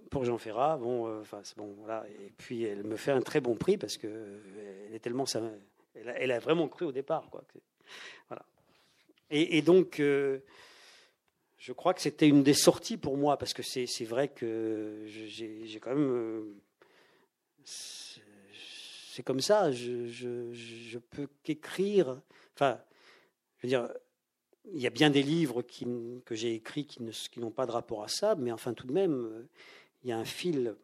pour 0.09 0.25
Jean 0.25 0.37
Ferrat, 0.37 0.77
bon, 0.77 1.21
bon, 1.57 1.75
voilà. 1.79 2.05
Et 2.07 2.31
puis 2.37 2.63
elle 2.63 2.83
me 2.83 2.95
fait 2.95 3.11
un 3.11 3.21
très 3.21 3.41
bon 3.41 3.55
prix 3.55 3.77
parce 3.77 3.97
que 3.97 4.07
elle 4.87 4.95
est 4.95 4.99
tellement, 4.99 5.25
elle 5.95 6.09
a, 6.09 6.19
elle 6.19 6.31
a 6.31 6.39
vraiment 6.39 6.67
cru 6.67 6.85
au 6.85 6.91
départ, 6.91 7.29
quoi. 7.29 7.43
Et, 9.33 9.61
donc, 9.61 10.01
euh, 10.01 10.39
je 11.57 11.71
crois 11.71 11.93
que 11.93 12.01
c'était 12.01 12.27
une 12.27 12.43
des 12.43 12.53
sorties 12.53 12.97
pour 12.97 13.17
moi, 13.17 13.37
parce 13.37 13.53
que 13.53 13.63
c'est 13.63 14.03
vrai 14.03 14.27
que 14.27 15.05
j'ai 15.07 15.79
quand 15.81 15.91
même. 15.95 16.11
Euh, 16.11 16.61
c'est 17.63 19.23
comme 19.23 19.39
ça, 19.39 19.71
je, 19.71 20.07
je, 20.07 20.97
peux 20.97 21.29
qu'écrire. 21.43 22.21
Enfin, 22.55 22.81
je 23.57 23.67
veux 23.67 23.69
dire, 23.69 23.89
il 24.73 24.81
y 24.81 24.87
a 24.87 24.89
bien 24.89 25.09
des 25.09 25.23
livres 25.23 25.61
que 25.61 26.35
j'ai 26.35 26.53
écrits 26.53 26.85
qui 26.85 27.39
n'ont 27.39 27.51
pas 27.51 27.65
de 27.65 27.71
rapport 27.71 28.03
à 28.03 28.09
ça, 28.09 28.35
mais 28.35 28.51
enfin, 28.51 28.73
tout 28.73 28.87
de 28.87 28.93
même, 28.93 29.47
il 30.03 30.09
y 30.09 30.11
a 30.11 30.17
un 30.17 30.25
fil 30.25 30.75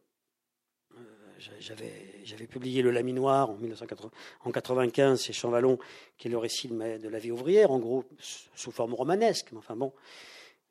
j'avais 1.60 2.46
publié 2.46 2.82
Le 2.82 2.90
Laminoir 2.90 3.50
en 3.50 3.54
1995 3.54 5.22
chez 5.22 5.32
Champvallon, 5.32 5.78
qui 6.16 6.28
est 6.28 6.30
le 6.30 6.38
récit 6.38 6.68
de, 6.68 7.08
la 7.08 7.18
vie 7.18 7.30
ouvrière, 7.30 7.70
en 7.70 7.78
gros 7.78 8.04
sous 8.18 8.70
forme 8.70 8.94
romanesque. 8.94 9.48
Enfin 9.56 9.76
bon, 9.76 9.92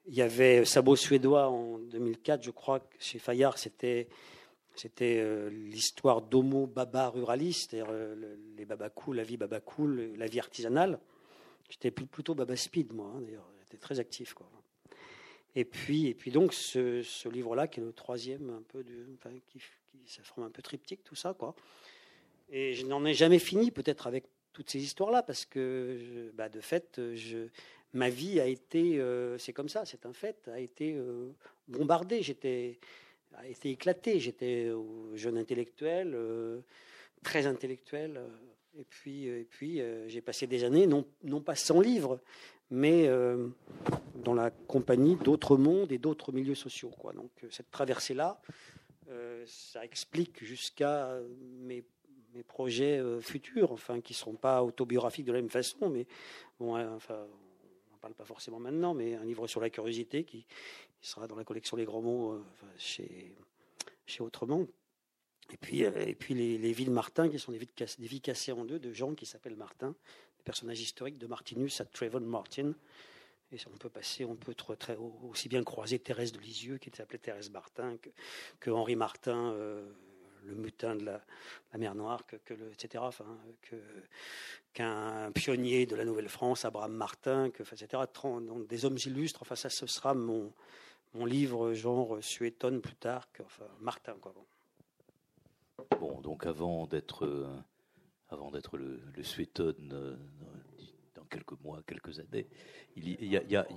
il 0.07 0.15
y 0.15 0.21
avait 0.21 0.65
Sabot 0.65 0.95
suédois 0.95 1.47
en 1.47 1.77
2004, 1.77 2.43
je 2.43 2.51
crois, 2.51 2.81
chez 2.99 3.19
Fayard, 3.19 3.57
c'était 3.57 4.07
c'était 4.77 5.17
euh, 5.17 5.49
l'histoire 5.49 6.21
d'homo 6.21 6.67
baba 6.67 7.09
ruraliste, 7.09 7.71
c'est-à-dire 7.71 7.91
euh, 7.91 8.35
les 8.55 8.65
babacous, 8.65 9.11
la 9.11 9.23
vie 9.23 9.35
babacou, 9.35 9.87
la 9.87 10.27
vie 10.27 10.39
artisanale. 10.39 10.99
J'étais 11.67 11.89
plutôt 11.89 12.35
baba 12.35 12.55
speed, 12.55 12.93
moi, 12.93 13.11
hein, 13.15 13.21
d'ailleurs, 13.21 13.49
j'étais 13.63 13.77
très 13.77 13.99
actif. 13.99 14.35
Quoi. 14.35 14.47
Et 15.55 15.65
puis, 15.65 16.07
et 16.07 16.13
puis 16.13 16.31
donc 16.31 16.53
ce, 16.53 17.27
livre-là, 17.27 17.67
qui 17.67 17.79
est 17.79 17.83
le 17.83 17.93
troisième, 17.93 18.49
un 18.49 18.63
peu 18.67 18.83
enfin, 19.15 19.35
qui, 19.47 19.59
ça 20.05 20.23
forme 20.23 20.45
un 20.47 20.51
peu 20.51 20.61
triptyque 20.61 21.03
tout 21.03 21.15
ça, 21.15 21.33
quoi. 21.33 21.55
Et 22.49 22.73
je 22.73 22.85
n'en 22.85 23.03
ai 23.05 23.13
jamais 23.13 23.39
fini, 23.39 23.71
peut-être 23.71 24.07
avec 24.07 24.25
toutes 24.53 24.69
ces 24.69 24.79
histoires-là, 24.79 25.23
parce 25.23 25.45
que 25.45 26.31
bah, 26.33 26.49
de 26.49 26.61
fait, 26.61 26.99
je, 27.15 27.49
ma 27.93 28.09
vie 28.09 28.39
a 28.39 28.45
été, 28.45 28.99
euh, 28.99 29.37
c'est 29.37 29.53
comme 29.53 29.69
ça, 29.69 29.85
c'est 29.85 30.05
un 30.05 30.13
fait, 30.13 30.47
a 30.47 30.59
été 30.59 30.93
euh, 30.95 31.29
bombardée, 31.67 32.21
j'étais, 32.21 32.79
a 33.35 33.47
été 33.47 33.71
éclatée, 33.71 34.19
j'étais 34.19 34.71
jeune 35.15 35.37
intellectuel, 35.37 36.13
euh, 36.13 36.59
très 37.23 37.45
intellectuel, 37.45 38.21
et 38.79 38.83
puis, 38.83 39.25
et 39.25 39.47
puis 39.49 39.81
j'ai 40.07 40.21
passé 40.21 40.47
des 40.47 40.63
années, 40.63 40.87
non, 40.87 41.05
non 41.23 41.41
pas 41.41 41.55
sans 41.55 41.81
livres, 41.81 42.19
mais 42.69 43.09
dans 44.15 44.33
la 44.33 44.51
compagnie 44.51 45.15
d'autres 45.15 45.57
mondes 45.57 45.91
et 45.91 45.97
d'autres 45.97 46.31
milieux 46.31 46.55
sociaux. 46.55 46.91
Donc 47.15 47.31
cette 47.49 47.71
traversée-là, 47.71 48.41
euh, 49.09 49.43
ça 49.47 49.85
explique 49.85 50.43
jusqu'à 50.43 51.17
mes, 51.61 51.83
projets 52.47 52.99
euh, 52.99 53.19
futurs, 53.19 53.71
enfin, 53.71 53.99
qui 53.99 54.13
ne 54.13 54.17
seront 54.17 54.35
pas 54.35 54.63
autobiographiques 54.63 55.25
de 55.25 55.31
la 55.31 55.41
même 55.41 55.49
façon, 55.49 55.89
mais 55.89 56.05
bon, 56.59 56.77
enfin, 56.93 57.25
on 57.87 57.93
n'en 57.93 57.97
parle 57.99 58.13
pas 58.13 58.25
forcément 58.25 58.59
maintenant, 58.59 58.93
mais 58.93 59.15
un 59.15 59.23
livre 59.23 59.47
sur 59.47 59.59
la 59.59 59.71
curiosité 59.71 60.23
qui, 60.23 60.45
sera 61.01 61.27
dans 61.27 61.35
la 61.35 61.43
collection 61.43 61.77
Les 61.77 61.85
Grands 61.85 62.01
Mots 62.01 62.33
euh, 62.33 62.43
chez, 62.77 63.33
Autrement. 64.19 64.65
Et 65.51 65.57
puis, 65.57 65.81
et 65.81 66.15
puis 66.15 66.33
les, 66.33 66.57
les 66.57 66.73
villes 66.73 66.91
Martin, 66.91 67.29
qui 67.29 67.39
sont 67.39 67.51
des 67.51 67.57
vies, 67.57 67.69
des 67.99 68.07
vies 68.07 68.21
cassées 68.21 68.51
en 68.51 68.65
deux 68.65 68.79
de 68.79 68.91
gens 68.91 69.15
qui 69.15 69.25
s'appellent 69.25 69.55
Martin, 69.55 69.95
des 70.47 70.51
personnages 70.53 70.79
historiques 70.79 71.17
de 71.17 71.27
Martinus 71.27 71.81
à 71.81 71.85
Trayvon 71.85 72.21
Martin. 72.21 72.73
Et 73.51 73.57
on 73.67 73.77
peut 73.77 73.89
passer, 73.89 74.23
on 74.23 74.35
peut 74.35 74.55
aussi 75.29 75.49
bien 75.49 75.61
croiser 75.61 75.99
Thérèse 75.99 76.31
de 76.31 76.39
Lisieux, 76.39 76.77
qui 76.77 76.89
appelée 77.01 77.19
Thérèse 77.19 77.49
Martin, 77.49 77.97
que, 78.61 78.71
Henri 78.71 78.95
Martin, 78.95 79.51
euh, 79.51 79.85
le 80.45 80.55
mutin 80.55 80.95
de 80.95 81.03
la, 81.03 81.21
mer 81.77 81.95
Noire, 81.95 82.25
que, 82.25 82.53
le, 82.53 82.71
etc. 82.71 83.03
Enfin, 83.05 83.25
qu'un 84.73 85.31
pionnier 85.33 85.85
de 85.85 85.97
la 85.97 86.05
Nouvelle-France, 86.05 86.63
Abraham 86.63 86.93
Martin, 86.93 87.49
que, 87.49 87.63
etc. 87.63 88.03
Donc, 88.15 88.67
des 88.67 88.85
hommes 88.85 88.97
illustres. 89.05 89.41
Enfin, 89.41 89.55
ça, 89.55 89.69
ce 89.69 89.85
sera 89.85 90.13
mon, 90.13 90.53
livre 91.25 91.73
genre 91.73 92.19
Suétone 92.21 92.79
plus 92.79 92.95
tard, 92.95 93.27
Martin. 93.81 94.15
Bon, 95.99 96.21
donc 96.21 96.45
avant 96.45 96.85
d'être 96.87 97.25
euh, 97.25 97.47
avant 98.29 98.51
d'être 98.51 98.77
le, 98.77 99.01
le 99.15 99.23
Suétone 99.23 99.91
euh, 99.93 100.15
quelques 101.29 101.59
mois, 101.61 101.81
quelques 101.85 102.19
années. 102.19 102.47
Il 102.95 103.23
y, 103.23 103.55
a, 103.55 103.67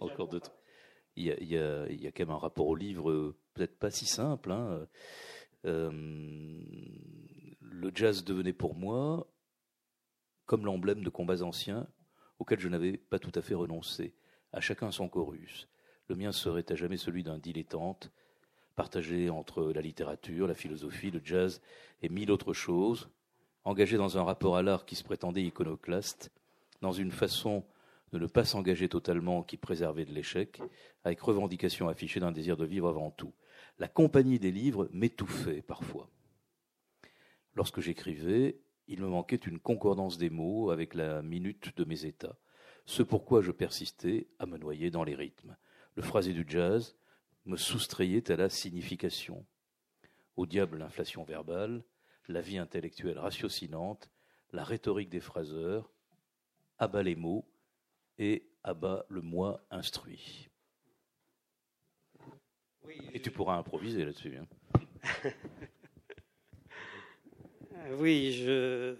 encore 0.00 0.28
d'autres. 0.28 0.52
Il 1.16 1.24
y 1.24 1.56
a 1.56 2.12
quand 2.12 2.20
même 2.20 2.30
un 2.30 2.38
rapport 2.38 2.66
au 2.66 2.74
livre 2.74 3.10
euh, 3.10 3.36
peut-être 3.54 3.78
pas 3.78 3.90
si 3.90 4.06
simple. 4.06 4.52
Hein. 4.52 4.86
Euh, 5.64 5.90
le 7.60 7.90
jazz 7.94 8.24
devenait 8.24 8.52
pour 8.52 8.74
moi 8.74 9.26
comme 10.44 10.64
l'emblème 10.64 11.02
de 11.02 11.10
combats 11.10 11.42
anciens 11.42 11.88
auxquels 12.38 12.60
je 12.60 12.68
n'avais 12.68 12.96
pas 12.96 13.18
tout 13.18 13.32
à 13.34 13.42
fait 13.42 13.54
renoncé. 13.54 14.14
À 14.52 14.60
chacun 14.60 14.90
son 14.90 15.08
chorus. 15.08 15.68
Le 16.08 16.14
mien 16.14 16.30
serait 16.30 16.70
à 16.70 16.76
jamais 16.76 16.98
celui 16.98 17.24
d'un 17.24 17.38
dilettante, 17.38 18.12
partagé 18.76 19.28
entre 19.28 19.72
la 19.72 19.80
littérature, 19.80 20.46
la 20.46 20.54
philosophie, 20.54 21.10
le 21.10 21.20
jazz 21.24 21.60
et 22.02 22.08
mille 22.08 22.30
autres 22.30 22.52
choses, 22.52 23.10
engagé 23.66 23.96
dans 23.96 24.16
un 24.16 24.22
rapport 24.22 24.56
à 24.56 24.62
l'art 24.62 24.86
qui 24.86 24.94
se 24.94 25.02
prétendait 25.02 25.42
iconoclaste, 25.42 26.30
dans 26.82 26.92
une 26.92 27.10
façon 27.10 27.64
de 28.12 28.18
ne 28.18 28.26
pas 28.26 28.44
s'engager 28.44 28.88
totalement 28.88 29.42
qui 29.42 29.56
préservait 29.56 30.04
de 30.04 30.12
l'échec, 30.12 30.62
avec 31.02 31.20
revendication 31.20 31.88
affichée 31.88 32.20
d'un 32.20 32.30
désir 32.30 32.56
de 32.56 32.64
vivre 32.64 32.88
avant 32.88 33.10
tout. 33.10 33.32
La 33.80 33.88
compagnie 33.88 34.38
des 34.38 34.52
livres 34.52 34.88
m'étouffait 34.92 35.62
parfois. 35.62 36.08
lorsque 37.54 37.80
j'écrivais, 37.80 38.60
il 38.86 39.00
me 39.00 39.08
manquait 39.08 39.36
une 39.36 39.58
concordance 39.58 40.16
des 40.16 40.30
mots 40.30 40.70
avec 40.70 40.94
la 40.94 41.22
minute 41.22 41.76
de 41.76 41.84
mes 41.84 42.04
états, 42.04 42.38
ce 42.84 43.02
pourquoi 43.02 43.42
je 43.42 43.50
persistais 43.50 44.28
à 44.38 44.46
me 44.46 44.58
noyer 44.58 44.90
dans 44.90 45.02
les 45.02 45.16
rythmes. 45.16 45.56
Le 45.96 46.02
phrasé 46.02 46.32
du 46.32 46.44
jazz 46.46 46.94
me 47.46 47.56
soustrayait 47.56 48.30
à 48.30 48.36
la 48.36 48.48
signification. 48.48 49.44
Au 50.36 50.46
diable 50.46 50.78
l'inflation 50.78 51.24
verbale, 51.24 51.82
la 52.28 52.40
vie 52.40 52.58
intellectuelle 52.58 53.18
ratiocinante, 53.18 54.10
la 54.52 54.64
rhétorique 54.64 55.10
des 55.10 55.20
phraseurs, 55.20 55.90
abat 56.78 57.02
les 57.02 57.16
mots 57.16 57.44
et 58.18 58.46
abat 58.62 59.04
le 59.08 59.20
moi 59.20 59.64
instruit. 59.70 60.48
et 63.12 63.20
tu 63.20 63.30
pourras 63.30 63.56
improviser 63.56 64.04
là-dessus. 64.04 64.36
Hein. 64.36 64.46
oui, 67.98 68.32
je, 68.32 68.94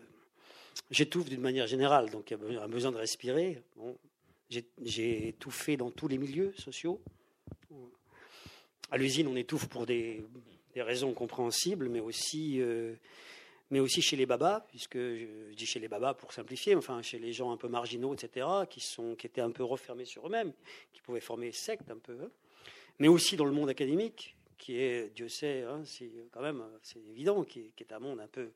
j'étouffe 0.90 1.28
d'une 1.28 1.40
manière 1.40 1.66
générale, 1.66 2.10
donc 2.10 2.30
il 2.30 2.52
y 2.52 2.56
a 2.56 2.68
besoin 2.68 2.92
de 2.92 2.96
respirer. 2.96 3.62
J'ai 4.48 5.28
étouffé 5.28 5.76
dans 5.76 5.90
tous 5.90 6.08
les 6.08 6.18
milieux 6.18 6.52
sociaux. 6.56 7.00
À 8.90 8.96
l'usine, 8.96 9.26
on 9.26 9.36
étouffe 9.36 9.66
pour 9.66 9.86
des, 9.86 10.24
des 10.76 10.82
raisons 10.82 11.14
compréhensibles, 11.14 11.88
mais 11.88 12.00
aussi, 12.00 12.60
euh, 12.60 12.96
mais 13.70 13.80
aussi 13.80 14.02
chez 14.02 14.14
les 14.14 14.26
babas, 14.26 14.60
puisque 14.68 14.98
je, 14.98 15.54
dis 15.54 15.64
chez 15.64 15.80
les 15.80 15.88
babas 15.88 16.12
pour 16.12 16.34
simplifier, 16.34 16.74
enfin 16.76 17.00
chez 17.00 17.18
les 17.18 17.32
gens 17.32 17.50
un 17.50 17.56
peu 17.56 17.66
marginaux, 17.66 18.12
etc., 18.12 18.46
qui, 18.68 18.80
sont, 18.80 19.14
qui 19.14 19.26
étaient 19.26 19.40
un 19.40 19.50
peu 19.50 19.64
refermés 19.64 20.04
sur 20.04 20.26
eux-mêmes, 20.26 20.52
qui 20.92 21.00
pouvaient 21.00 21.20
former 21.20 21.50
secte 21.50 21.90
un 21.90 21.96
peu, 21.96 22.18
hein. 22.22 22.30
mais 22.98 23.08
aussi 23.08 23.36
dans 23.36 23.46
le 23.46 23.52
monde 23.52 23.70
académique, 23.70 24.36
qui 24.58 24.76
est, 24.76 25.14
Dieu 25.14 25.30
sait, 25.30 25.62
hein, 25.62 25.80
c'est 25.86 26.10
quand 26.30 26.42
même, 26.42 26.62
c'est 26.82 27.00
évident, 27.08 27.42
qui 27.42 27.72
est, 27.78 27.92
un 27.92 27.98
monde 27.98 28.20
un 28.20 28.28
peu 28.28 28.50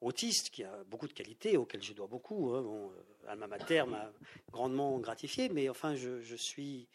autiste, 0.00 0.50
qui 0.50 0.62
a 0.62 0.84
beaucoup 0.84 1.08
de 1.08 1.14
qualités, 1.14 1.56
auxquelles 1.56 1.82
je 1.82 1.94
dois 1.94 2.06
beaucoup. 2.06 2.54
Hein. 2.54 2.62
Bon, 2.62 2.90
euh, 2.90 3.32
Alma 3.32 3.48
Mater 3.48 3.82
m'a 3.88 4.12
grandement 4.52 5.00
gratifié, 5.00 5.48
mais 5.48 5.68
enfin, 5.68 5.96
je, 5.96 6.20
je, 6.20 6.36
suis, 6.36 6.86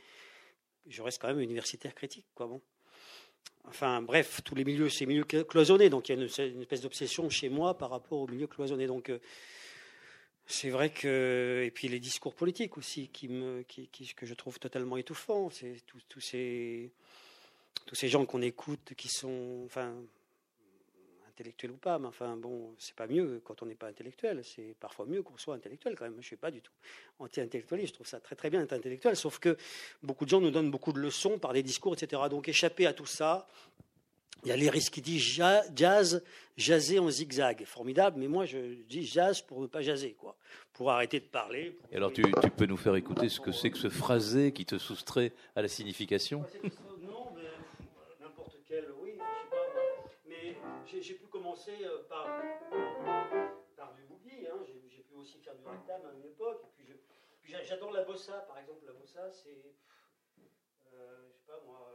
je 0.88 1.02
reste 1.02 1.22
quand 1.22 1.28
même 1.28 1.42
universitaire 1.42 1.94
critique, 1.94 2.28
quoi. 2.34 2.48
Bon. 2.48 2.62
Enfin, 3.68 4.02
bref, 4.02 4.42
tous 4.44 4.56
les 4.56 4.66
milieux, 4.66 4.90
c'est 4.90 5.06
milieux 5.06 5.24
cloisonnés, 5.24 5.90
donc 5.90 6.10
il 6.10 6.16
y 6.16 6.20
a 6.20 6.22
une, 6.22 6.62
espèce 6.62 6.82
d'obsession 6.82 7.30
chez 7.30 7.50
moi 7.50 7.78
par 7.78 7.90
rapport 7.90 8.20
aux 8.20 8.28
milieux 8.28 8.48
cloisonnés. 8.48 8.88
Donc, 8.88 9.10
euh, 9.10 9.20
c'est 10.46 10.70
vrai 10.70 10.90
que, 10.90 11.64
et 11.66 11.72
puis 11.72 11.88
les 11.88 12.00
discours 12.00 12.36
politiques 12.36 12.78
aussi, 12.78 13.08
qui 13.08 13.30
me, 13.30 13.64
qui, 13.64 13.88
que 14.16 14.26
je 14.26 14.34
trouve 14.34 14.60
totalement 14.60 14.98
étouffants. 14.98 15.50
C'est 15.50 15.78
tous 16.10 16.20
ces, 16.20 16.92
tous 17.86 17.96
ces 17.96 18.10
gens 18.10 18.26
qu'on 18.26 18.42
écoute, 18.42 18.94
qui 18.98 19.08
sont, 19.08 19.62
enfin, 19.66 19.96
intellectuel 21.42 21.72
ou 21.72 21.78
pas, 21.78 21.98
mais 21.98 22.08
enfin 22.08 22.38
bon, 22.38 22.74
c'est 22.78 22.96
pas 22.96 23.08
mieux 23.08 23.42
quand 23.44 23.62
on 23.64 23.66
n'est 23.66 23.76
pas 23.76 23.88
intellectuel. 23.88 24.42
C'est 24.44 24.76
parfois 24.80 25.06
mieux 25.06 25.24
qu'on 25.24 25.38
soit 25.38 25.56
intellectuel 25.56 25.96
quand 25.98 26.06
même. 26.06 26.16
Je 26.20 26.26
suis 26.26 26.36
pas 26.36 26.52
du 26.52 26.62
tout 26.62 26.72
anti-intellectualiste. 27.20 27.90
Je 27.90 27.94
trouve 27.96 28.08
ça 28.08 28.20
très 28.20 28.36
très 28.36 28.50
bien 28.50 28.62
d'être 28.62 28.74
intellectuel, 28.74 29.16
sauf 29.16 29.40
que 29.40 29.58
beaucoup 30.04 30.26
de 30.26 30.30
gens 30.30 30.40
nous 30.40 30.52
donnent 30.52 30.72
beaucoup 30.72 30.94
de 30.94 31.00
leçons 31.00 31.40
par 31.40 31.54
des 31.54 31.64
discours, 31.64 31.94
etc. 31.94 32.22
Donc 32.30 32.48
échapper 32.48 32.86
à 32.86 32.94
tout 32.94 33.06
ça. 33.06 33.48
Il 34.44 34.50
y 34.50 34.52
a 34.52 34.58
Léris 34.58 34.90
qui 34.92 35.02
dit 35.02 35.20
jazz, 35.20 36.24
jaser 36.58 36.98
en 36.98 37.10
zigzag. 37.12 37.64
Formidable, 37.66 38.20
mais 38.20 38.28
moi 38.28 38.46
je 38.46 38.58
dis 38.88 39.06
jazz 39.06 39.42
pour 39.42 39.62
ne 39.62 39.68
pas 39.68 39.82
jaser, 39.82 40.14
quoi. 40.14 40.36
Pour 40.74 40.90
arrêter 40.90 41.20
de 41.20 41.26
parler. 41.26 41.78
Et 41.92 41.98
alors 41.98 42.12
tu, 42.12 42.24
tu, 42.24 42.50
peux 42.50 42.66
nous 42.66 42.78
faire 42.78 42.96
écouter 42.96 43.30
ce 43.30 43.40
que 43.40 43.52
c'est 43.52 43.70
que 43.70 43.78
ce 43.78 43.90
phrasé 43.90 44.52
qui 44.52 44.66
te 44.66 44.80
soustrait 44.80 45.32
à 45.56 45.62
la 45.62 45.68
signification? 45.68 46.44
Euh, 51.52 52.04
par, 52.08 53.94
du 53.94 54.04
boogie, 54.06 54.48
hein. 54.48 54.64
j'ai 54.64 55.02
pu 55.04 55.16
aussi 55.16 55.38
faire 55.40 55.56
du 55.56 55.66
ragtime 55.66 56.06
à 56.10 56.14
une 56.14 56.24
époque. 56.24 56.64
Et 56.80 57.38
puis, 57.42 57.54
j'adore 57.64 57.92
la 57.92 58.04
bossa, 58.04 58.40
par 58.48 58.58
exemple. 58.60 58.86
La 58.86 58.94
bossa, 58.94 59.30
c'est, 59.30 59.76
euh, 60.94 61.30
je 61.30 61.38
sais 61.38 61.46
pas 61.46 61.60
moi. 61.66 61.92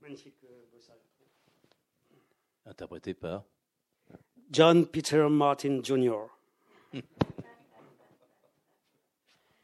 Magnifique 0.00 0.44
bossa, 0.72 0.92
euh, 0.94 2.16
Interprété 2.70 3.12
par 3.14 3.44
John 4.50 4.86
Peter 4.86 5.28
Martin 5.30 5.82
Jr. 5.82 6.26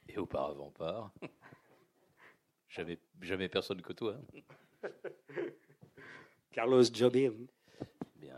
Et 0.08 0.18
auparavant 0.18 0.70
par 0.72 1.12
Jamais, 2.68 2.98
jamais 3.22 3.48
personne 3.48 3.80
que 3.80 3.94
toi. 3.94 4.16
Carlos 6.52 6.84
Jobim. 6.92 7.46
Bien. 8.16 8.36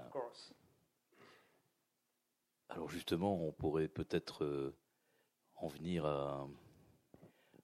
Alors 2.69 2.89
justement, 2.89 3.45
on 3.45 3.53
pourrait 3.53 3.89
peut-être 3.89 4.45
euh, 4.45 4.75
en 5.61 5.69
venir 5.69 6.05
à, 6.07 6.49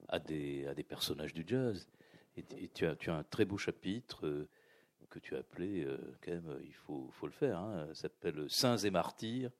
à, 0.07 0.19
des, 0.19 0.67
à 0.67 0.73
des 0.73 0.83
personnages 0.83 1.33
du 1.33 1.43
jazz. 1.45 1.87
Et, 2.35 2.67
tu, 2.69 2.85
as, 2.85 2.95
tu 2.95 3.09
as 3.09 3.15
un 3.15 3.23
très 3.23 3.45
beau 3.45 3.57
chapitre 3.57 4.27
euh, 4.27 4.47
que 5.09 5.17
tu 5.17 5.35
as 5.35 5.39
appelé, 5.39 5.83
euh, 5.83 5.97
quand 6.21 6.31
même, 6.31 6.59
il 6.63 6.73
faut, 6.73 7.09
faut 7.13 7.25
le 7.25 7.31
faire, 7.31 7.57
hein, 7.57 7.87
s'appelle 7.93 8.45
Saints 8.49 8.77
et 8.77 8.91
martyrs 8.91 9.51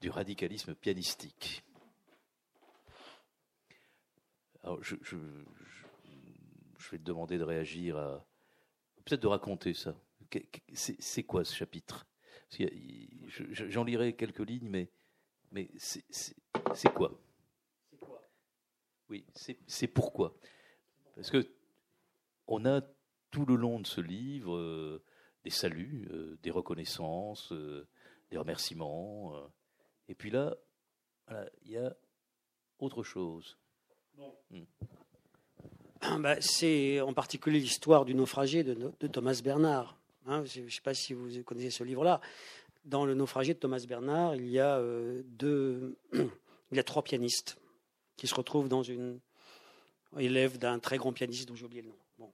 du 0.00 0.10
radicalisme 0.10 0.74
pianistique. 0.74 1.62
Alors, 4.64 4.82
je, 4.82 4.96
vais 6.90 6.98
te 6.98 7.02
demander 7.02 7.38
de 7.38 7.44
réagir 7.44 7.96
à. 7.96 8.26
Peut-être 9.04 9.22
de 9.22 9.26
raconter 9.28 9.74
ça. 9.74 9.96
C'est 10.74 11.24
quoi 11.24 11.44
ce 11.44 11.54
chapitre? 11.54 12.06
J'en 13.50 13.84
lirai 13.84 14.14
quelques 14.14 14.46
lignes, 14.46 14.68
mais, 14.68 14.90
mais 15.50 15.70
c'est 15.76 16.92
quoi? 16.94 17.18
Oui, 19.12 19.26
c'est 19.66 19.88
pourquoi 19.88 20.34
Parce 21.16 21.30
que 21.30 21.46
on 22.46 22.64
a 22.64 22.80
tout 23.30 23.44
le 23.44 23.56
long 23.56 23.78
de 23.78 23.86
ce 23.86 24.00
livre 24.00 24.56
euh, 24.56 25.04
des 25.44 25.50
saluts, 25.50 26.08
euh, 26.10 26.38
des 26.42 26.50
reconnaissances, 26.50 27.52
euh, 27.52 27.86
des 28.30 28.38
remerciements. 28.38 29.34
et 30.08 30.14
puis 30.14 30.30
là, 30.30 30.56
il 31.62 31.72
y 31.72 31.76
a 31.76 31.94
autre 32.78 33.02
chose. 33.02 33.58
Hmm. 34.50 34.64
Bah, 36.18 36.40
c'est 36.40 37.02
en 37.02 37.12
particulier 37.12 37.60
l'histoire 37.60 38.06
du 38.06 38.14
naufragé 38.14 38.64
de, 38.64 38.94
de 38.98 39.06
Thomas 39.08 39.42
Bernard. 39.44 39.98
Hein. 40.24 40.42
je 40.46 40.62
ne 40.62 40.68
sais 40.70 40.80
pas 40.80 40.94
si 40.94 41.12
vous 41.12 41.42
connaissez 41.42 41.68
ce 41.68 41.84
livre-là. 41.84 42.22
Dans 42.86 43.04
le 43.04 43.12
naufragé 43.12 43.52
de 43.52 43.58
Thomas 43.58 43.84
Bernard, 43.86 44.36
il 44.36 44.48
y 44.48 44.58
a 44.58 44.82
deux, 45.26 45.98
il 46.14 46.76
y 46.76 46.80
a 46.80 46.82
trois 46.82 47.04
pianistes 47.04 47.61
qui 48.16 48.26
se 48.26 48.34
retrouvent 48.34 48.68
dans 48.68 48.82
une 48.82 49.20
élève 50.18 50.58
d'un 50.58 50.78
très 50.78 50.98
grand 50.98 51.12
pianiste 51.12 51.48
dont 51.48 51.54
j'ai 51.54 51.64
oublié 51.64 51.82
le 51.82 51.88
nom. 51.88 52.32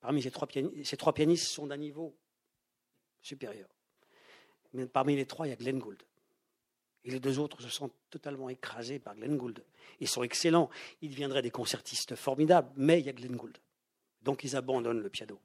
Parmi 0.00 0.20
ces 0.20 0.32
trois, 0.32 0.48
pianistes, 0.48 0.84
ces 0.84 0.96
trois 0.96 1.14
pianistes 1.14 1.46
sont 1.46 1.66
d'un 1.66 1.76
niveau 1.76 2.16
supérieur. 3.20 3.68
Mais 4.72 4.86
parmi 4.86 5.14
les 5.14 5.26
trois, 5.26 5.46
il 5.46 5.50
y 5.50 5.52
a 5.52 5.56
Glenn 5.56 5.78
Gould. 5.78 6.02
Et 7.04 7.10
les 7.10 7.20
deux 7.20 7.38
autres 7.38 7.62
se 7.62 7.68
sont 7.68 7.90
totalement 8.10 8.48
écrasés 8.48 8.98
par 8.98 9.14
Glenn 9.14 9.36
Gould. 9.36 9.64
Ils 10.00 10.08
sont 10.08 10.24
excellents. 10.24 10.70
Ils 11.02 11.10
deviendraient 11.10 11.42
des 11.42 11.50
concertistes 11.50 12.16
formidables, 12.16 12.72
mais 12.76 12.98
il 12.98 13.06
y 13.06 13.08
a 13.08 13.12
Glenn 13.12 13.36
Gould. 13.36 13.58
Donc 14.22 14.42
ils 14.42 14.56
abandonnent 14.56 15.00
le 15.00 15.10
piano. 15.10 15.40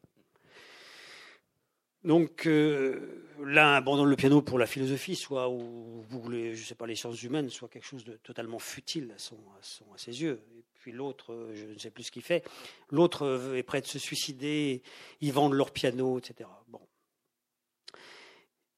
Donc 2.04 2.46
euh, 2.46 3.34
l'un 3.44 3.74
abandonne 3.74 4.10
le 4.10 4.16
piano 4.16 4.42
pour 4.42 4.60
la 4.60 4.66
philosophie, 4.66 5.16
soit 5.16 5.50
ou 5.50 6.04
je 6.32 6.64
sais 6.64 6.76
pas, 6.76 6.88
les 6.88 6.96
sciences 6.96 7.22
humaines, 7.24 7.50
soit 7.50 7.68
quelque 7.68 7.86
chose 7.86 8.06
de 8.06 8.14
totalement 8.14 8.60
futile 8.60 9.14
à, 9.14 9.98
ses 9.98 10.22
yeux 10.22 10.42
puis 10.88 10.92
l'autre, 10.94 11.34
euh, 11.34 11.54
je 11.54 11.66
ne 11.66 11.78
sais 11.78 11.90
plus 11.90 12.04
ce 12.04 12.12
qu'il 12.12 12.22
fait. 12.22 12.48
L'autre 12.92 13.24
euh, 13.24 13.58
est 13.58 13.64
prêt 13.64 13.82
de 13.82 13.88
se 13.88 14.00
suicider, 14.00 14.82
ils 15.20 15.34
vendent 15.34 15.52
leur 15.52 15.72
piano, 15.72 16.18
etc. 16.18 16.50
Bon. 16.70 16.80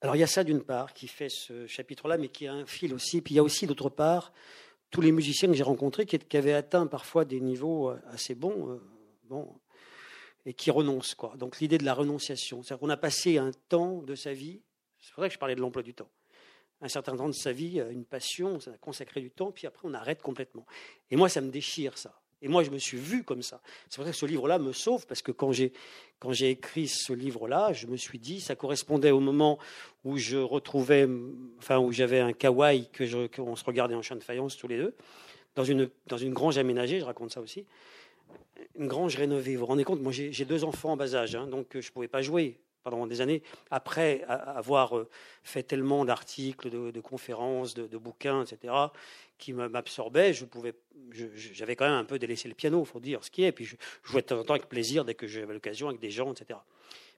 Alors 0.02 0.16
il 0.16 0.20
y 0.20 0.24
a 0.24 0.28
ça 0.28 0.44
d'une 0.44 0.64
part 0.64 0.96
qui 0.96 1.08
fait 1.08 1.30
ce 1.30 1.68
chapitre-là, 1.68 2.18
mais 2.18 2.30
qui 2.30 2.48
a 2.48 2.54
un 2.54 2.66
fil 2.66 2.96
aussi. 2.96 3.22
Puis 3.22 3.36
il 3.36 3.38
y 3.38 3.40
a 3.40 3.44
aussi 3.44 3.68
d'autre 3.68 3.90
part 3.90 4.34
tous 4.90 5.02
les 5.02 5.12
musiciens 5.12 5.50
que 5.50 5.54
j'ai 5.54 5.62
rencontrés 5.62 6.08
qui, 6.08 6.36
avaient 6.36 6.54
atteint 6.54 6.88
parfois 6.88 7.26
des 7.26 7.40
niveaux 7.40 7.94
assez 8.08 8.34
bons, 8.34 8.80
bon, 9.26 9.48
et 10.46 10.54
qui 10.54 10.72
renoncent. 10.72 11.16
Quoi. 11.16 11.36
Donc 11.38 11.60
l'idée 11.60 11.78
de 11.78 11.86
la 11.86 11.94
renonciation, 11.94 12.64
c'est-à-dire 12.64 12.80
qu'on 12.80 12.90
a 12.90 12.98
passé 12.98 13.38
un 13.38 13.52
temps 13.70 14.02
de 14.02 14.16
sa 14.16 14.34
vie. 14.34 14.62
C'est 15.02 15.16
vrai 15.16 15.30
que 15.30 15.34
je 15.34 15.40
parlais 15.40 15.56
de 15.56 15.62
l'emploi 15.62 15.84
du 15.84 15.94
temps 15.94 16.10
un 16.82 16.88
certain 16.88 17.16
temps 17.16 17.28
de 17.28 17.34
sa 17.34 17.52
vie, 17.52 17.82
une 17.92 18.06
passion, 18.06 18.60
ça 18.60 18.72
a 18.72 18.78
consacré 18.78 19.22
du 19.22 19.32
temps, 19.32 19.52
puis 19.52 19.68
après 19.68 19.88
on 19.88 19.94
arrête 19.94 20.22
complètement. 20.22 20.66
Et 21.12 21.16
moi, 21.16 21.30
ça 21.30 21.42
me 21.42 21.50
déchire 21.50 21.98
ça. 21.98 22.20
Et 22.42 22.48
moi, 22.48 22.64
je 22.64 22.70
me 22.70 22.78
suis 22.78 22.98
vu 22.98 23.24
comme 23.24 23.42
ça. 23.42 23.62
C'est 23.90 23.98
pour 23.98 24.06
ça 24.06 24.12
que 24.12 24.18
ce 24.18 24.26
livre-là 24.26 24.60
me 24.60 24.72
sauve, 24.72 25.06
parce 25.06 25.22
que 25.22 25.34
quand 25.34 25.52
j'ai, 25.52 25.74
quand 26.20 26.32
j'ai 26.32 26.52
écrit 26.52 26.88
ce 26.88 27.12
livre-là, 27.12 27.74
je 27.74 27.86
me 27.88 27.98
suis 27.98 28.18
dit, 28.18 28.40
ça 28.40 28.56
correspondait 28.56 29.12
au 29.12 29.20
moment 29.20 29.60
où 30.06 30.18
je 30.18 30.38
retrouvais, 30.38 31.06
enfin, 31.58 31.80
où 31.80 31.92
j'avais 31.92 32.22
un 32.22 32.32
kawaii, 32.32 32.90
que 32.92 33.28
qu'on 33.28 33.58
se 33.58 33.66
regardait 33.66 33.96
en 33.96 34.02
champ 34.02 34.16
de 34.16 34.24
faïence 34.24 34.56
tous 34.56 34.70
les 34.70 34.78
deux, 34.78 34.96
dans 35.56 35.66
une, 35.66 35.90
dans 36.08 36.18
une 36.18 36.34
grange 36.34 36.58
aménagée, 36.58 37.02
je 37.02 37.06
raconte 37.06 37.32
ça 37.32 37.42
aussi, 37.42 37.66
une 38.78 38.88
grange 38.88 39.16
rénovée. 39.16 39.56
Vous 39.56 39.62
vous 39.62 39.66
rendez 39.66 39.84
compte, 39.84 40.02
moi 40.02 40.12
j'ai, 40.12 40.46
deux 40.46 40.64
enfants 40.64 40.92
en 40.92 40.98
bas 40.98 41.16
âge, 41.16 41.36
hein, 41.36 41.48
donc 41.48 41.68
je 41.72 41.78
ne 41.78 41.92
pouvais 41.92 42.08
pas 42.08 42.22
jouer 42.22 42.60
pendant 42.84 43.08
des 43.08 43.22
années, 43.22 43.44
après 43.72 44.24
avoir 44.28 44.98
euh, 44.98 45.10
fait 45.44 45.64
tellement 45.64 46.06
d'articles, 46.06 46.70
de, 46.70 47.02
conférences, 47.02 47.74
de, 47.74 47.98
bouquins, 47.98 48.44
etc., 48.44 48.74
qui 49.38 49.54
m'absorbaient, 49.54 50.34
je 50.34 50.46
pouvais, 50.46 50.74
j'avais 51.12 51.76
quand 51.76 51.86
même 51.86 51.94
un 51.94 52.06
peu 52.06 52.20
délaissé 52.20 52.48
le 52.48 52.56
piano, 52.56 52.82
il 52.82 52.86
faut 52.86 53.00
dire 53.00 53.24
ce 53.24 53.32
qui 53.32 53.44
est, 53.44 53.52
puis 53.52 53.66
je 53.66 53.76
jouais 54.04 54.22
de 54.22 54.28
temps 54.28 54.40
en 54.40 54.44
temps 54.44 54.54
avec 54.54 54.68
plaisir 54.70 55.06
dès 55.06 55.14
que 55.14 55.28
j'avais 55.28 55.54
l'occasion 55.54 55.88
avec 55.88 56.00
des 56.00 56.10
gens, 56.10 56.32
etc. 56.32 56.60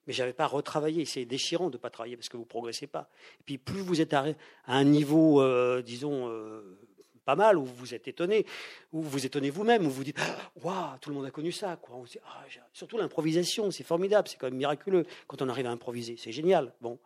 Mais 0.08 0.14
j'avais 0.14 0.34
pas 0.34 0.48
retravaillé. 0.48 1.06
C'est 1.06 1.26
déchirant 1.26 1.70
de 1.70 1.78
ne 1.78 1.82
pas 1.82 1.90
travailler 1.90 2.16
parce 2.18 2.30
que 2.30 2.38
vous 2.38 2.46
progressez 2.46 2.88
pas. 2.88 3.10
Et 3.40 3.44
puis 3.46 3.58
plus 3.58 3.82
vous 3.82 4.02
êtes 4.02 4.14
à, 4.14 4.26
un 4.68 4.84
niveau, 4.84 5.42
euh, 5.42 5.82
disons, 5.82 6.28
euh, 6.28 6.80
pas 7.26 7.36
mal, 7.36 7.58
où 7.58 7.66
vous 7.66 7.94
êtes 7.94 8.08
étonné, 8.08 8.46
où 8.92 9.02
vous 9.02 9.26
étonnez 9.26 9.50
vous-même, 9.50 9.86
où 9.86 9.90
vous 9.90 10.04
dites 10.04 10.20
Waouh, 10.64 10.98
tout 11.00 11.10
le 11.10 11.16
monde 11.16 11.26
a 11.26 11.32
connu 11.32 11.52
ça. 11.52 11.78
Quoi. 11.78 12.04
Ah, 12.26 12.44
surtout 12.74 12.98
l'improvisation, 12.98 13.72
c'est 13.72 13.84
formidable, 13.84 14.28
c'est 14.28 14.38
quand 14.38 14.48
même 14.48 14.58
miraculeux 14.58 15.06
quand 15.28 15.42
on 15.42 15.50
arrive 15.50 15.68
à 15.68 15.72
improviser, 15.72 16.16
c'est 16.18 16.32
génial. 16.32 16.74
Bon, 16.82 17.00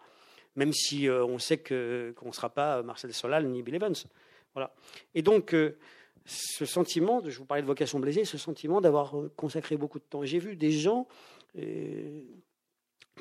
même 0.55 0.73
si 0.73 1.07
euh, 1.07 1.25
on 1.25 1.39
sait 1.39 1.57
qu'on 1.57 2.27
ne 2.27 2.31
sera 2.31 2.49
pas 2.49 2.81
Marcel 2.83 3.13
Solal 3.13 3.47
ni 3.47 3.61
Bill 3.61 3.75
Evans. 3.75 3.95
Voilà. 4.53 4.73
Et 5.13 5.21
donc, 5.21 5.53
euh, 5.53 5.77
ce 6.25 6.65
sentiment, 6.65 7.21
je 7.25 7.37
vous 7.37 7.45
parlais 7.45 7.61
de 7.61 7.67
vocation 7.67 7.99
blessée, 7.99 8.25
ce 8.25 8.37
sentiment 8.37 8.81
d'avoir 8.81 9.17
euh, 9.19 9.31
consacré 9.35 9.77
beaucoup 9.77 9.99
de 9.99 10.05
temps. 10.05 10.23
J'ai 10.23 10.39
vu 10.39 10.55
des 10.55 10.71
gens 10.71 11.07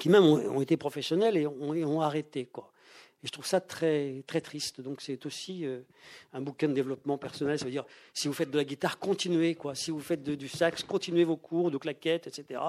qui 0.00 0.08
même 0.08 0.24
ont, 0.24 0.60
été 0.60 0.76
professionnels 0.76 1.36
et 1.36 1.46
ont, 1.46 1.72
et 1.72 1.84
ont 1.84 2.00
arrêté. 2.00 2.46
Quoi. 2.46 2.72
Et 3.24 3.26
je 3.26 3.32
trouve 3.32 3.46
ça 3.46 3.58
très, 3.58 4.22
très 4.26 4.42
triste. 4.42 4.82
Donc 4.82 5.00
c'est 5.00 5.24
aussi 5.24 5.64
euh, 5.64 5.80
un 6.34 6.42
bouquin 6.42 6.68
de 6.68 6.74
développement 6.74 7.16
personnel. 7.16 7.58
Ça 7.58 7.64
veut 7.64 7.70
dire, 7.70 7.86
si 8.12 8.28
vous 8.28 8.34
faites 8.34 8.50
de 8.50 8.58
la 8.58 8.64
guitare, 8.64 8.98
continuez. 8.98 9.54
Quoi. 9.54 9.74
Si 9.74 9.90
vous 9.90 10.00
faites 10.00 10.22
du 10.22 10.46
sax, 10.46 10.84
continuez 10.84 11.24
vos 11.24 11.38
cours 11.38 11.70
de 11.70 11.78
claquettes, 11.78 12.26
etc. 12.26 12.60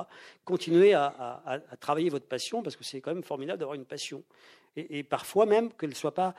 Continuez 0.46 0.94
à, 0.94 1.62
travailler 1.82 2.10
votre 2.10 2.26
passion, 2.26 2.64
parce 2.64 2.78
que 2.78 2.86
c'est 2.86 3.02
quand 3.02 3.14
même 3.14 3.24
formidable 3.24 3.60
d'avoir 3.60 3.76
une 3.76 3.84
passion. 3.84 4.24
Et, 4.78 5.04
parfois 5.04 5.46
même 5.46 5.74
qu'elle 5.74 5.90
ne 5.90 5.96
soit 5.96 6.14
pas, 6.14 6.34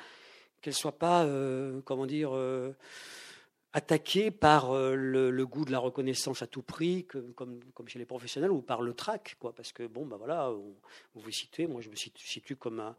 qu'elle 0.62 0.74
soit 0.74 0.98
pas 0.98 1.24
euh, 1.24 1.80
comment 1.84 2.06
dire, 2.06 2.34
euh, 2.34 2.74
attaquée 3.74 4.30
par 4.30 4.72
le, 4.72 5.44
goût 5.44 5.66
de 5.66 5.72
la 5.72 5.78
reconnaissance 5.78 6.40
à 6.40 6.46
tout 6.46 6.62
prix, 6.62 7.04
comme, 7.04 7.60
chez 7.86 7.98
les 7.98 8.06
professionnels, 8.06 8.50
ou 8.50 8.62
par 8.62 8.80
le 8.80 8.94
trac. 8.94 9.36
Quoi. 9.38 9.54
Parce 9.54 9.72
que, 9.72 9.86
bon, 9.86 10.06
ben 10.06 10.16
voilà, 10.16 10.48
vous 10.48 10.74
vous 11.14 11.30
situez, 11.30 11.66
moi 11.66 11.82
je 11.82 11.90
me 11.90 11.96
situe 11.96 12.56
comme 12.56 12.80
un 12.80 12.96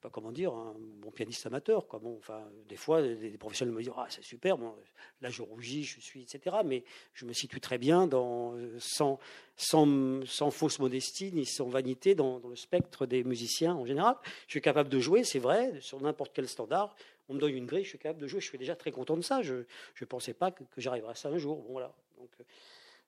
pas 0.00 0.10
comment 0.10 0.32
dire, 0.32 0.52
un 0.52 0.74
bon 0.78 1.10
pianiste 1.10 1.46
amateur. 1.46 1.86
Quoi. 1.86 1.98
Bon, 1.98 2.16
enfin, 2.18 2.42
des 2.68 2.76
fois, 2.76 3.02
des, 3.02 3.36
professionnels 3.38 3.74
me 3.74 3.82
disent 3.82 3.92
Ah, 3.96 4.06
c'est 4.08 4.24
super, 4.24 4.56
bon, 4.56 4.74
là 5.20 5.30
je 5.30 5.42
rougis, 5.42 5.84
je 5.84 6.00
suis, 6.00 6.22
etc. 6.22 6.56
Mais 6.64 6.84
je 7.14 7.26
me 7.26 7.32
situe 7.32 7.60
très 7.60 7.78
bien, 7.78 8.06
dans, 8.06 8.54
sans, 8.78 9.18
sans, 9.56 10.24
sans 10.26 10.50
fausse 10.50 10.78
modestie 10.78 11.32
ni 11.32 11.44
sans 11.44 11.68
vanité, 11.68 12.14
dans, 12.14 12.40
le 12.48 12.56
spectre 12.56 13.06
des 13.06 13.24
musiciens 13.24 13.74
en 13.74 13.84
général. 13.84 14.16
Je 14.46 14.52
suis 14.52 14.62
capable 14.62 14.88
de 14.88 14.98
jouer, 14.98 15.24
c'est 15.24 15.38
vrai, 15.38 15.80
sur 15.80 16.00
n'importe 16.00 16.32
quel 16.34 16.48
standard. 16.48 16.94
On 17.28 17.34
me 17.34 17.38
donne 17.38 17.54
une 17.54 17.66
grille, 17.66 17.84
je 17.84 17.90
suis 17.90 17.98
capable 17.98 18.20
de 18.20 18.26
jouer. 18.26 18.40
Je 18.40 18.46
suis 18.46 18.58
déjà 18.58 18.74
très 18.74 18.90
content 18.90 19.16
de 19.16 19.22
ça. 19.22 19.42
Je 19.42 19.54
ne 19.54 20.06
pensais 20.06 20.34
pas 20.34 20.50
que, 20.50 20.64
j'arriverais 20.76 21.12
à 21.12 21.14
ça 21.14 21.28
un 21.28 21.38
jour. 21.38 21.58
Bon, 21.62 21.72
voilà. 21.72 21.92
Donc, 22.18 22.30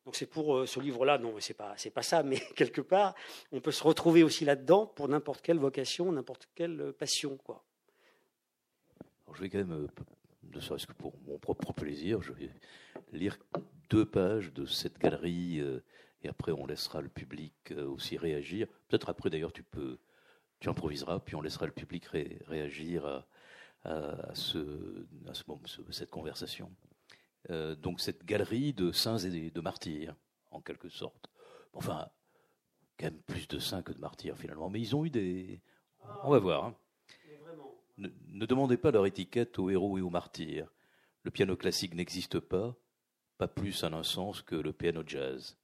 donc 0.04 0.16
c'est 0.16 0.26
pour 0.26 0.56
euh, 0.56 0.66
ce 0.66 0.80
livre-là, 0.80 1.18
non, 1.18 1.34
c'est 1.38 1.54
pas 1.54 1.74
c'est 1.76 1.90
pas 1.90 2.02
ça, 2.02 2.22
mais 2.22 2.40
quelque 2.56 2.80
part, 2.80 3.14
on 3.52 3.60
peut 3.60 3.70
se 3.70 3.84
retrouver 3.84 4.22
aussi 4.22 4.44
là-dedans 4.44 4.86
pour 4.86 5.08
n'importe 5.08 5.42
quelle 5.42 5.58
vocation, 5.58 6.10
n'importe 6.10 6.48
quelle 6.54 6.80
euh, 6.80 6.92
passion, 6.92 7.36
quoi. 7.36 7.64
je 9.32 9.40
vais 9.40 9.48
quand 9.48 9.58
même, 9.58 9.72
euh, 9.72 9.86
ne 10.54 10.60
serait-ce 10.60 10.86
que 10.86 10.92
pour 10.92 11.14
mon 11.26 11.38
propre 11.38 11.72
plaisir, 11.72 12.20
je 12.20 12.32
vais 12.32 12.50
lire 13.12 13.38
deux 13.90 14.04
pages 14.04 14.52
de 14.52 14.66
cette 14.66 14.98
galerie 14.98 15.60
et 16.22 16.28
après 16.28 16.52
on 16.52 16.66
laissera 16.66 17.00
le 17.00 17.08
public 17.08 17.72
aussi 17.86 18.16
réagir. 18.18 18.66
Peut-être 18.88 19.08
après 19.08 19.30
d'ailleurs 19.30 19.52
tu 19.52 19.62
peux, 19.62 19.98
tu 20.60 20.68
improviseras, 20.68 21.20
puis 21.20 21.36
on 21.36 21.42
laissera 21.42 21.66
le 21.66 21.72
public 21.72 22.06
réagir 22.46 23.06
à, 23.06 23.26
à, 23.84 24.34
ce, 24.34 25.06
à 25.28 25.34
ce, 25.34 25.44
cette 25.90 26.10
conversation. 26.10 26.70
Euh, 27.50 27.74
donc 27.74 28.00
cette 28.00 28.24
galerie 28.24 28.72
de 28.72 28.92
saints 28.92 29.18
et 29.18 29.50
de 29.50 29.60
martyrs, 29.60 30.14
en 30.50 30.60
quelque 30.60 30.88
sorte. 30.88 31.28
Enfin, 31.72 32.08
quand 32.98 33.06
même 33.06 33.22
plus 33.22 33.48
de 33.48 33.58
saints 33.58 33.82
que 33.82 33.92
de 33.92 33.98
martyrs 33.98 34.36
finalement, 34.36 34.70
mais 34.70 34.80
ils 34.80 34.94
ont 34.94 35.04
eu 35.04 35.10
des... 35.10 35.60
On 36.24 36.30
va 36.30 36.38
voir. 36.38 36.64
Hein. 36.64 36.76
Ne, 37.98 38.46
demandez 38.46 38.76
pas 38.76 38.90
leur 38.90 39.06
étiquette 39.06 39.58
aux 39.58 39.70
héros 39.70 39.98
et 39.98 40.00
aux 40.00 40.10
martyrs. 40.10 40.72
Le 41.22 41.30
piano 41.30 41.56
classique 41.56 41.94
n'existe 41.94 42.40
pas, 42.40 42.74
pas 43.38 43.48
plus 43.48 43.84
en 43.84 43.92
un 43.92 44.02
sens 44.02 44.42
que 44.42 44.56
le 44.56 44.72
piano 44.72 45.02
jazz. 45.06 45.56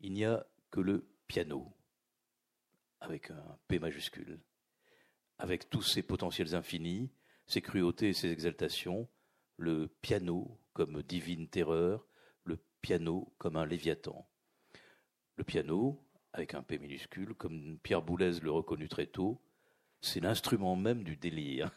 Il 0.00 0.12
n'y 0.12 0.24
a 0.24 0.46
que 0.70 0.80
le 0.80 1.06
piano. 1.26 1.72
avec 3.00 3.30
un 3.30 3.58
P 3.68 3.78
majuscule, 3.78 4.40
avec 5.38 5.68
tous 5.70 5.82
ses 5.82 6.02
potentiels 6.02 6.54
infinis, 6.54 7.10
ses 7.46 7.60
cruautés 7.60 8.08
et 8.08 8.12
ses 8.14 8.30
exaltations, 8.30 9.08
le 9.58 9.88
piano 10.02 10.58
comme 10.76 11.02
divine 11.02 11.48
terreur, 11.48 12.06
le 12.44 12.58
piano 12.82 13.32
comme 13.38 13.56
un 13.56 13.64
léviathan. 13.64 14.28
Le 15.36 15.42
piano, 15.42 16.06
avec 16.34 16.52
un 16.52 16.62
P 16.62 16.78
minuscule, 16.78 17.32
comme 17.32 17.78
Pierre 17.78 18.02
Boulez 18.02 18.40
le 18.42 18.50
reconnut 18.50 18.90
très 18.90 19.06
tôt, 19.06 19.40
c'est 20.02 20.20
l'instrument 20.20 20.76
même 20.76 21.02
du 21.02 21.16
délire. 21.16 21.70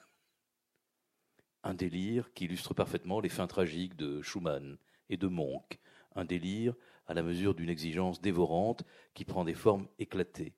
Un 1.64 1.76
délire 1.76 2.34
qui 2.34 2.44
illustre 2.44 2.74
parfaitement 2.74 3.22
les 3.22 3.30
fins 3.30 3.48
tragiques 3.48 3.96
de 3.96 4.22
Schumann 4.22 4.78
et 5.10 5.16
de 5.16 5.28
Monk, 5.28 5.80
un 6.16 6.26
délire 6.26 6.74
à 7.06 7.14
la 7.14 7.24
mesure 7.24 7.54
d'une 7.56 7.70
exigence 7.70 8.22
dévorante 8.22 8.84
qui 9.14 9.24
prend 9.24 9.46
des 9.46 9.54
formes 9.54 9.88
éclatées, 9.98 10.56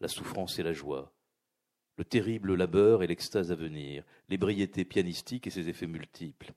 la 0.00 0.08
souffrance 0.08 0.58
et 0.58 0.62
la 0.64 0.72
joie, 0.72 1.12
le 1.96 2.04
terrible 2.04 2.54
labeur 2.54 3.02
et 3.02 3.08
l'extase 3.08 3.50
à 3.50 3.56
venir, 3.56 4.04
l'ébriété 4.28 4.84
pianistique 4.84 5.46
et 5.48 5.50
ses 5.50 5.68
effets 5.68 5.88
multiples, 5.88 6.54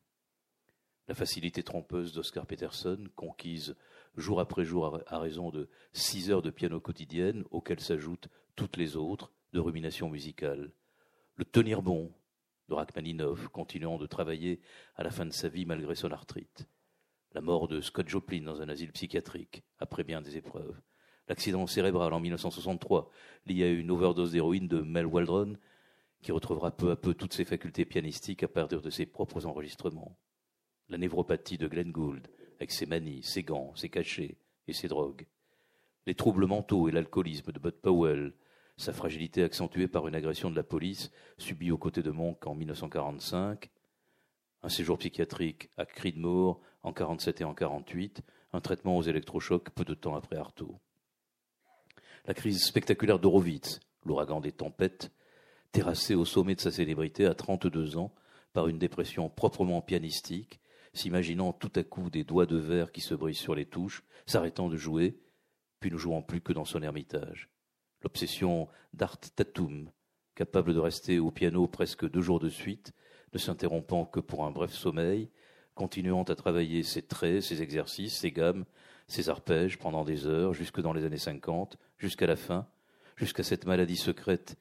la 1.07 1.15
facilité 1.15 1.63
trompeuse 1.63 2.13
d'Oscar 2.13 2.45
Peterson, 2.45 3.07
conquise 3.15 3.75
jour 4.17 4.39
après 4.39 4.65
jour 4.65 5.01
à 5.07 5.19
raison 5.19 5.51
de 5.51 5.69
six 5.93 6.29
heures 6.31 6.41
de 6.41 6.49
piano 6.49 6.79
quotidienne, 6.79 7.45
auxquelles 7.51 7.79
s'ajoutent 7.79 8.27
toutes 8.55 8.77
les 8.77 8.97
autres 8.97 9.31
de 9.53 9.59
rumination 9.59 10.09
musicale, 10.09 10.71
le 11.35 11.45
tenir 11.45 11.81
bon 11.81 12.11
de 12.67 12.73
Rachmaninoff, 12.73 13.47
continuant 13.49 13.97
de 13.97 14.07
travailler 14.07 14.59
à 14.95 15.03
la 15.03 15.11
fin 15.11 15.25
de 15.25 15.31
sa 15.31 15.47
vie 15.47 15.65
malgré 15.65 15.95
son 15.95 16.11
arthrite, 16.11 16.67
la 17.33 17.41
mort 17.41 17.67
de 17.67 17.79
Scott 17.79 18.09
Joplin 18.09 18.41
dans 18.41 18.61
un 18.61 18.69
asile 18.69 18.91
psychiatrique, 18.91 19.63
après 19.79 20.03
bien 20.03 20.21
des 20.21 20.35
épreuves, 20.35 20.81
l'accident 21.29 21.67
cérébral 21.67 22.11
en 22.13 22.19
1963 22.19 23.09
lié 23.45 23.63
à 23.63 23.71
une 23.71 23.91
overdose 23.91 24.31
d'héroïne 24.31 24.67
de 24.67 24.81
Mel 24.81 25.05
Waldron, 25.05 25.55
qui 26.21 26.31
retrouvera 26.31 26.71
peu 26.71 26.91
à 26.91 26.95
peu 26.95 27.13
toutes 27.13 27.33
ses 27.33 27.45
facultés 27.45 27.85
pianistiques 27.85 28.43
à 28.43 28.47
partir 28.47 28.81
de 28.81 28.89
ses 28.89 29.05
propres 29.05 29.45
enregistrements, 29.45 30.17
la 30.89 30.97
névropathie 30.97 31.57
de 31.57 31.67
Glenn 31.67 31.91
Gould, 31.91 32.27
avec 32.57 32.71
ses 32.71 32.85
manies, 32.85 33.23
ses 33.23 33.43
gants, 33.43 33.75
ses 33.75 33.89
cachets 33.89 34.37
et 34.67 34.73
ses 34.73 34.87
drogues, 34.87 35.25
les 36.05 36.15
troubles 36.15 36.47
mentaux 36.47 36.87
et 36.87 36.91
l'alcoolisme 36.91 37.51
de 37.51 37.59
Bud 37.59 37.75
Powell, 37.75 38.33
sa 38.77 38.93
fragilité 38.93 39.43
accentuée 39.43 39.87
par 39.87 40.07
une 40.07 40.15
agression 40.15 40.49
de 40.49 40.55
la 40.55 40.63
police 40.63 41.11
subie 41.37 41.71
aux 41.71 41.77
côtés 41.77 42.03
de 42.03 42.11
Monk 42.11 42.45
en 42.47 42.55
1945, 42.55 43.69
un 44.63 44.69
séjour 44.69 44.97
psychiatrique 44.97 45.69
à 45.77 45.85
Creedmoor 45.85 46.61
en 46.83 46.93
47 46.93 47.41
et 47.41 47.43
en 47.43 47.53
48, 47.53 48.21
un 48.53 48.61
traitement 48.61 48.97
aux 48.97 49.03
électrochocs 49.03 49.69
peu 49.71 49.83
de 49.83 49.93
temps 49.93 50.15
après 50.15 50.37
Artaud. 50.37 50.79
La 52.25 52.33
crise 52.33 52.63
spectaculaire 52.63 53.19
d'Horowitz, 53.19 53.79
l'ouragan 54.05 54.41
des 54.41 54.51
tempêtes, 54.51 55.11
terrassé 55.71 56.15
au 56.15 56.25
sommet 56.25 56.55
de 56.55 56.61
sa 56.61 56.71
célébrité 56.71 57.25
à 57.25 57.33
32 57.33 57.97
ans 57.97 58.13
par 58.53 58.67
une 58.67 58.79
dépression 58.79 59.29
proprement 59.29 59.81
pianistique, 59.81 60.59
s'imaginant 60.97 61.53
tout 61.53 61.71
à 61.75 61.83
coup 61.83 62.09
des 62.09 62.23
doigts 62.23 62.45
de 62.45 62.57
verre 62.57 62.91
qui 62.91 63.01
se 63.01 63.13
brisent 63.13 63.37
sur 63.37 63.55
les 63.55 63.65
touches, 63.65 64.03
s'arrêtant 64.25 64.69
de 64.69 64.77
jouer, 64.77 65.19
puis 65.79 65.91
ne 65.91 65.97
jouant 65.97 66.21
plus 66.21 66.41
que 66.41 66.53
dans 66.53 66.65
son 66.65 66.81
ermitage. 66.81 67.49
L'obsession 68.01 68.67
d'Art 68.93 69.19
Tatum, 69.19 69.91
capable 70.35 70.73
de 70.73 70.79
rester 70.79 71.19
au 71.19 71.31
piano 71.31 71.67
presque 71.67 72.09
deux 72.09 72.21
jours 72.21 72.39
de 72.39 72.49
suite, 72.49 72.93
ne 73.33 73.39
s'interrompant 73.39 74.05
que 74.05 74.19
pour 74.19 74.45
un 74.45 74.51
bref 74.51 74.73
sommeil, 74.73 75.29
continuant 75.75 76.23
à 76.23 76.35
travailler 76.35 76.83
ses 76.83 77.03
traits, 77.03 77.43
ses 77.43 77.61
exercices, 77.61 78.17
ses 78.17 78.31
gammes, 78.31 78.65
ses 79.07 79.29
arpèges 79.29 79.77
pendant 79.77 80.03
des 80.03 80.25
heures, 80.25 80.53
jusque 80.53 80.81
dans 80.81 80.93
les 80.93 81.05
années 81.05 81.17
cinquante, 81.17 81.77
jusqu'à 81.97 82.27
la 82.27 82.35
fin, 82.35 82.67
jusqu'à 83.15 83.43
cette 83.43 83.65
maladie 83.65 83.97
secrète 83.97 84.57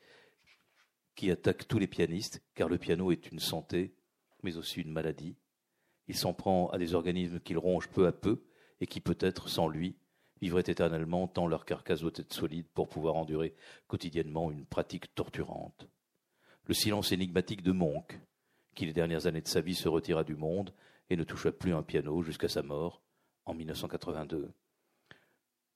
qui 1.14 1.30
attaque 1.30 1.66
tous 1.66 1.78
les 1.78 1.87
pianistes, 1.87 2.43
car 2.55 2.68
le 2.68 2.78
piano 2.78 3.11
est 3.11 3.30
une 3.32 3.39
santé, 3.39 3.95
mais 4.43 4.59
aussi 4.59 4.82
une 4.82 4.93
maladie. 4.93 5.37
Il 6.09 6.17
s'en 6.17 6.33
prend 6.33 6.69
à 6.71 6.79
des 6.79 6.95
organismes 6.95 7.41
qu'il 7.41 7.59
ronge 7.59 7.89
peu 7.89 8.07
à 8.07 8.13
peu, 8.13 8.43
et 8.81 8.87
qui 8.87 9.01
peut-être, 9.01 9.49
sans 9.49 9.69
lui, 9.69 9.97
vivraient 10.41 10.65
éternellement 10.67 11.29
tant 11.29 11.47
leur 11.47 11.65
carcasse 11.65 12.01
doit 12.01 12.13
être 12.15 12.33
solide 12.33 12.67
pour 12.75 12.89
pouvoir 12.89 13.17
endurer 13.17 13.55
quotidiennement 13.87 14.51
une 14.51 14.67
pratique 14.67 15.15
torturante. 15.15 15.89
Le 16.67 16.75
silence 16.75 17.13
énigmatique 17.13 17.63
de 17.63 17.73
Monk, 17.73 18.21
qui 18.75 18.87
les 18.87 18.93
dernières 18.93 19.27
années 19.27 19.41
de 19.41 19.49
sa 19.49 19.61
vie 19.61 19.75
se 19.75 19.89
retira 19.89 20.25
du 20.25 20.37
monde 20.37 20.75
et 21.09 21.17
ne 21.17 21.25
toucha 21.25 21.53
plus 21.53 21.75
un 21.75 21.83
piano 21.83 22.23
jusqu'à 22.23 22.49
sa 22.49 22.63
mort 22.63 23.03
en 23.47 23.55
1982. 23.55 24.53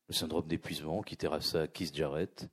Le 0.08 0.14
syndrome 0.14 0.46
d'épuisement 0.46 1.02
qui 1.02 1.16
terrassa 1.16 1.68
Keith 1.68 1.94
Jarrett, 1.94 2.48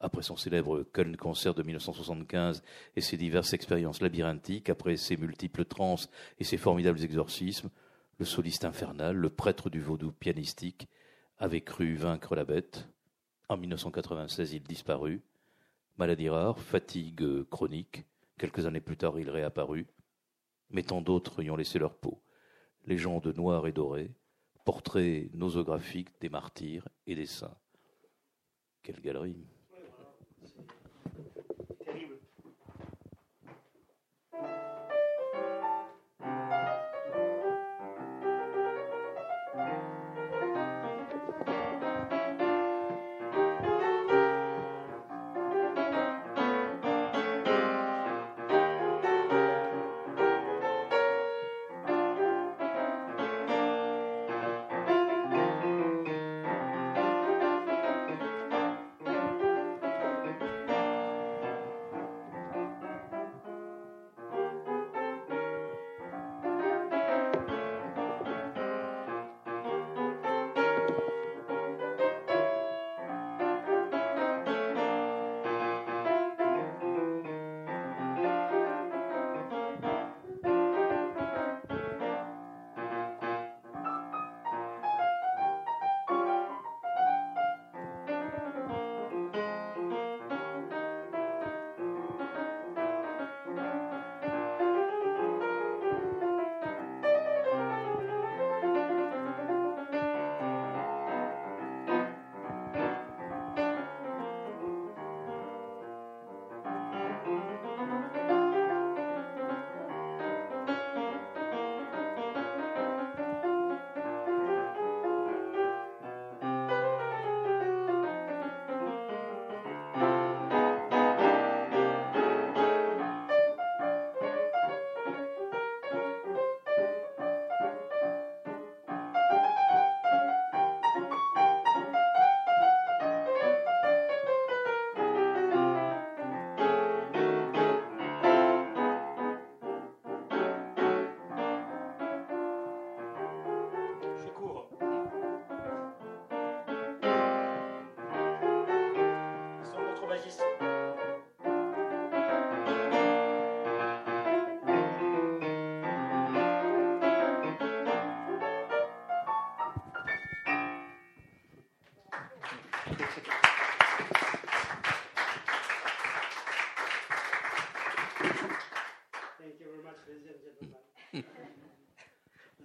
après 0.00 0.22
son 0.22 0.36
célèbre 0.36 0.82
Köln 0.92 1.16
Concert 1.16 1.54
de 1.54 1.62
1975 1.62 2.62
et 2.96 3.00
ses 3.00 3.16
diverses 3.16 3.52
expériences 3.52 4.00
labyrinthiques, 4.00 4.70
après 4.70 4.96
ses 4.96 5.16
multiples 5.16 5.64
transes 5.64 6.10
et 6.38 6.44
ses 6.44 6.56
formidables 6.56 7.02
exorcismes, 7.02 7.70
le 8.18 8.24
soliste 8.24 8.64
infernal, 8.64 9.16
le 9.16 9.30
prêtre 9.30 9.70
du 9.70 9.80
vaudou 9.80 10.12
pianistique, 10.12 10.88
avait 11.38 11.62
cru 11.62 11.94
vaincre 11.94 12.34
la 12.34 12.44
bête. 12.44 12.88
En 13.48 13.56
1996, 13.56 14.52
il 14.52 14.62
disparut. 14.62 15.22
Maladie 15.96 16.28
rare, 16.28 16.58
fatigue 16.58 17.44
chronique, 17.50 18.04
Quelques 18.40 18.64
années 18.64 18.80
plus 18.80 18.96
tard, 18.96 19.18
il 19.18 19.28
réapparut, 19.28 19.86
mais 20.70 20.82
tant 20.82 21.02
d'autres 21.02 21.42
y 21.42 21.50
ont 21.50 21.56
laissé 21.56 21.78
leur 21.78 21.94
peau. 21.94 22.22
Les 22.86 22.96
gens 22.96 23.20
de 23.20 23.32
noir 23.32 23.66
et 23.66 23.72
doré, 23.72 24.14
portraits 24.64 25.28
nosographiques 25.34 26.18
des 26.22 26.30
martyrs 26.30 26.88
et 27.06 27.14
des 27.14 27.26
saints. 27.26 27.58
Quelle 28.82 29.02
galerie! 29.02 29.44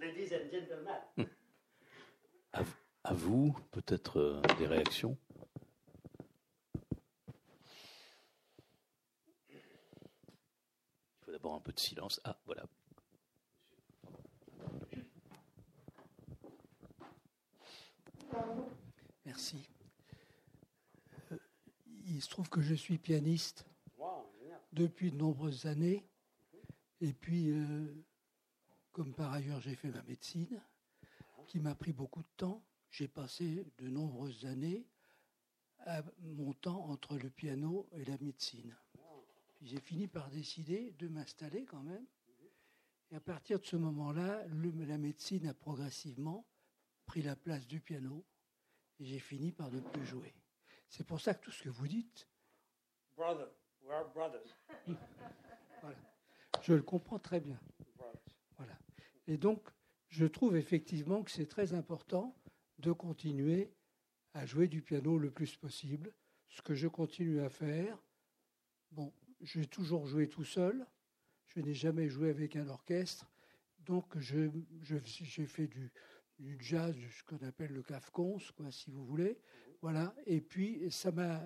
Ladies 0.06 0.32
and 0.32 0.50
gentlemen. 0.50 1.28
À, 3.04 3.12
vous, 3.12 3.56
peut-être 3.70 4.18
euh, 4.18 4.42
des 4.58 4.66
réactions? 4.66 5.16
Il 9.48 9.60
faut 11.20 11.30
d'abord 11.30 11.54
un 11.54 11.60
peu 11.60 11.72
de 11.72 11.78
silence. 11.78 12.20
Ah, 12.24 12.36
voilà. 12.46 12.64
Merci. 19.24 19.68
Euh, 21.30 21.38
il 22.06 22.20
se 22.20 22.28
trouve 22.28 22.45
que 22.56 22.62
je 22.62 22.74
suis 22.74 22.96
pianiste 22.96 23.66
depuis 24.72 25.10
de 25.10 25.16
nombreuses 25.18 25.66
années. 25.66 26.08
Et 27.02 27.12
puis, 27.12 27.50
euh, 27.50 28.02
comme 28.92 29.12
par 29.12 29.30
ailleurs 29.34 29.60
j'ai 29.60 29.74
fait 29.74 29.90
ma 29.90 30.02
médecine, 30.04 30.62
qui 31.48 31.58
m'a 31.58 31.74
pris 31.74 31.92
beaucoup 31.92 32.22
de 32.22 32.34
temps, 32.38 32.64
j'ai 32.88 33.08
passé 33.08 33.66
de 33.76 33.88
nombreuses 33.90 34.46
années 34.46 34.86
à 35.80 36.02
mon 36.20 36.54
temps 36.54 36.82
entre 36.88 37.18
le 37.18 37.28
piano 37.28 37.90
et 37.92 38.06
la 38.06 38.16
médecine. 38.22 38.74
J'ai 39.60 39.80
fini 39.80 40.08
par 40.08 40.30
décider 40.30 40.92
de 40.98 41.08
m'installer 41.08 41.66
quand 41.66 41.82
même. 41.82 42.06
Et 43.10 43.16
à 43.16 43.20
partir 43.20 43.60
de 43.60 43.66
ce 43.66 43.76
moment-là, 43.76 44.46
la 44.46 44.96
médecine 44.96 45.46
a 45.46 45.52
progressivement 45.52 46.46
pris 47.04 47.20
la 47.20 47.36
place 47.36 47.66
du 47.66 47.80
piano 47.80 48.24
et 48.98 49.04
j'ai 49.04 49.18
fini 49.18 49.52
par 49.52 49.70
ne 49.70 49.80
plus 49.80 50.06
jouer. 50.06 50.34
C'est 50.88 51.04
pour 51.04 51.20
ça 51.20 51.34
que 51.34 51.44
tout 51.44 51.50
ce 51.50 51.64
que 51.64 51.68
vous 51.68 51.86
dites. 51.86 52.26
Brothers. 54.14 54.56
Je 56.62 56.72
le 56.72 56.82
comprends 56.82 57.18
très 57.18 57.40
bien. 57.40 57.60
Et 59.28 59.36
donc, 59.36 59.68
je 60.08 60.26
trouve 60.26 60.56
effectivement 60.56 61.22
que 61.22 61.30
c'est 61.30 61.46
très 61.46 61.74
important 61.74 62.36
de 62.78 62.92
continuer 62.92 63.72
à 64.34 64.46
jouer 64.46 64.68
du 64.68 64.82
piano 64.82 65.18
le 65.18 65.30
plus 65.30 65.56
possible, 65.56 66.12
ce 66.48 66.62
que 66.62 66.74
je 66.74 66.88
continue 66.88 67.40
à 67.40 67.48
faire. 67.48 67.98
Bon, 68.92 69.12
j'ai 69.40 69.66
toujours 69.66 70.06
joué 70.06 70.28
tout 70.28 70.44
seul, 70.44 70.86
je 71.48 71.60
n'ai 71.60 71.74
jamais 71.74 72.08
joué 72.08 72.30
avec 72.30 72.56
un 72.56 72.68
orchestre, 72.68 73.30
donc 73.80 74.18
j'ai 74.18 74.50
je, 74.82 74.96
fait 75.44 75.66
du, 75.66 75.90
du, 76.38 76.56
jazz, 76.60 76.94
ce 77.10 77.22
qu'on 77.24 77.44
appelle 77.46 77.72
le 77.72 77.82
cafcons, 77.82 78.38
quoi, 78.56 78.70
si 78.70 78.90
vous 78.90 79.04
voulez. 79.04 79.38
Voilà, 79.82 80.14
et 80.26 80.40
puis 80.40 80.90
ça 80.90 81.10
m'a 81.12 81.42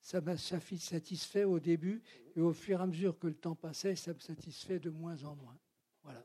ça 0.00 0.20
m'a 0.20 0.36
satisfait 0.36 1.44
au 1.44 1.60
début, 1.60 2.02
et 2.36 2.40
au 2.40 2.52
fur 2.52 2.80
et 2.80 2.82
à 2.82 2.86
mesure 2.86 3.18
que 3.18 3.26
le 3.26 3.34
temps 3.34 3.54
passait, 3.54 3.96
ça 3.96 4.14
me 4.14 4.18
satisfait 4.18 4.78
de 4.78 4.90
moins 4.90 5.22
en 5.24 5.36
moins. 5.36 5.58
Voilà. 6.02 6.24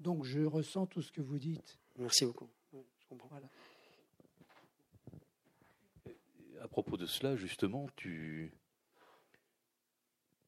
Donc 0.00 0.24
je 0.24 0.40
ressens 0.40 0.86
tout 0.86 1.02
ce 1.02 1.10
que 1.10 1.22
vous 1.22 1.38
dites. 1.38 1.78
Merci 1.96 2.26
beaucoup. 2.26 2.50
Je 2.72 3.06
comprends. 3.08 3.40
À 6.60 6.68
propos 6.68 6.96
de 6.96 7.06
cela, 7.06 7.36
justement, 7.36 7.88
tu... 7.96 8.52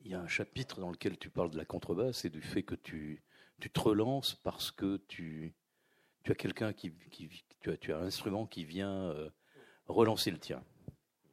il 0.00 0.10
y 0.10 0.14
a 0.14 0.20
un 0.20 0.28
chapitre 0.28 0.80
dans 0.80 0.90
lequel 0.90 1.16
tu 1.18 1.30
parles 1.30 1.50
de 1.50 1.56
la 1.56 1.64
contrebasse 1.64 2.24
et 2.24 2.30
du 2.30 2.42
fait 2.42 2.62
que 2.62 2.74
tu, 2.74 3.22
tu 3.60 3.70
te 3.70 3.80
relances 3.80 4.34
parce 4.34 4.70
que 4.70 4.96
tu, 5.08 5.54
tu 6.24 6.32
as 6.32 6.34
quelqu'un 6.34 6.72
qui, 6.72 6.92
qui 7.10 7.30
tu, 7.60 7.70
as, 7.70 7.76
tu 7.76 7.92
as 7.92 7.98
un 7.98 8.06
instrument 8.06 8.46
qui 8.46 8.64
vient 8.64 9.10
euh, 9.10 9.30
relancer 9.86 10.30
le 10.30 10.38
tien. 10.38 10.62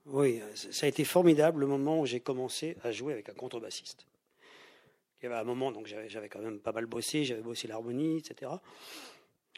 Oui, 0.06 0.41
ça 0.53 0.86
a 0.86 0.89
été 0.89 1.03
formidable 1.03 1.62
le 1.62 1.68
moment 1.68 1.99
où 1.99 2.06
j'ai 2.06 2.20
commencé 2.20 2.78
à 2.84 2.91
jouer 2.91 3.14
avec 3.14 3.30
un 3.30 3.34
contrebassiste. 3.34 4.06
Il 5.20 5.24
y 5.24 5.26
avait 5.28 5.36
un 5.36 5.43
moment, 5.43 5.72
donc 5.72 5.88
j'avais 5.88 6.30
quand 6.30 6.41
même 6.41 6.60
pas 6.60 6.72
mal 6.72 6.86
bossé, 6.86 7.26
j'avais 7.26 7.41
bossé 7.41 7.68
l'harmonie, 7.68 8.18
etc. 8.18 8.51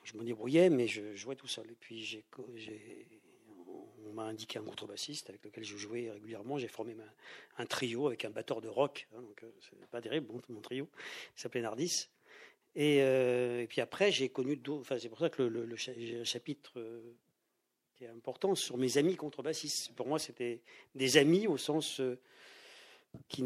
Je 0.05 0.15
me 0.15 0.23
débrouillais, 0.23 0.69
mais 0.69 0.87
je 0.87 1.15
jouais 1.15 1.35
tout 1.35 1.47
seul. 1.47 1.69
Et 1.69 1.75
puis 1.75 2.23
on 4.05 4.13
m'a 4.13 4.23
indiqué 4.23 4.57
un 4.57 4.63
contrebassiste 4.63 5.29
avec 5.29 5.43
lequel 5.43 5.65
je 5.65 5.75
jouais 5.75 6.09
régulièrement. 6.09 6.57
J'ai 6.57 6.69
formé 6.69 6.95
un 7.57 7.65
trio 7.65 8.07
avec 8.07 8.23
un 8.23 8.29
batteur 8.29 8.61
de 8.61 8.69
rock, 8.69 9.07
hein, 9.13 9.21
donc 9.21 9.43
euh, 9.43 9.51
c'est 9.59 9.89
pas 9.89 10.01
terrible, 10.01 10.27
mon 10.47 10.61
trio. 10.61 10.87
Il 11.35 11.41
s'appelait 11.41 11.61
Nardis. 11.61 12.07
Euh, 12.77 13.61
et, 13.61 13.67
puis 13.67 13.81
après, 13.81 14.11
j'ai 14.11 14.29
connu 14.29 14.55
d'autres. 14.55 14.81
Enfin, 14.81 14.97
c'est 14.99 15.09
pour 15.09 15.19
ça 15.19 15.29
que 15.29 15.41
le, 15.41 15.75
chapitre 16.23 16.79
euh, 16.79 17.01
qui 17.97 18.03
est 18.03 18.09
important 18.09 18.53
sur 18.53 18.77
mes 18.77 18.97
amis 18.97 19.15
contrebassistes. 19.15 19.91
Pour 19.95 20.07
moi, 20.07 20.19
c'était 20.19 20.61
des 20.93 21.17
amis 21.17 21.47
au 21.47 21.57
sens 21.57 21.99
qui 23.27 23.43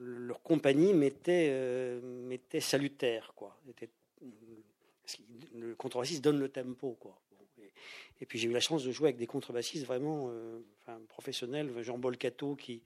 leur 0.00 0.42
compagnie 0.42 0.94
m'était, 0.94 1.48
euh, 1.50 2.38
salutaire. 2.60 3.32
Quoi. 3.36 3.54
le 5.54 5.74
contrebassiste 5.74 6.24
donne 6.24 6.38
le 6.38 6.48
tempo. 6.48 6.96
Quoi. 6.98 7.18
Et, 8.20 8.26
puis 8.26 8.38
j'ai 8.38 8.48
eu 8.48 8.52
la 8.52 8.60
chance 8.60 8.84
de 8.84 8.92
jouer 8.92 9.08
avec 9.08 9.18
des 9.18 9.26
contrebassistes 9.26 9.84
vraiment 9.84 10.30
euh, 10.30 10.60
professionnels. 11.08 11.70
Jean 11.82 11.98
Bolcato 11.98 12.54
qui, 12.54 12.80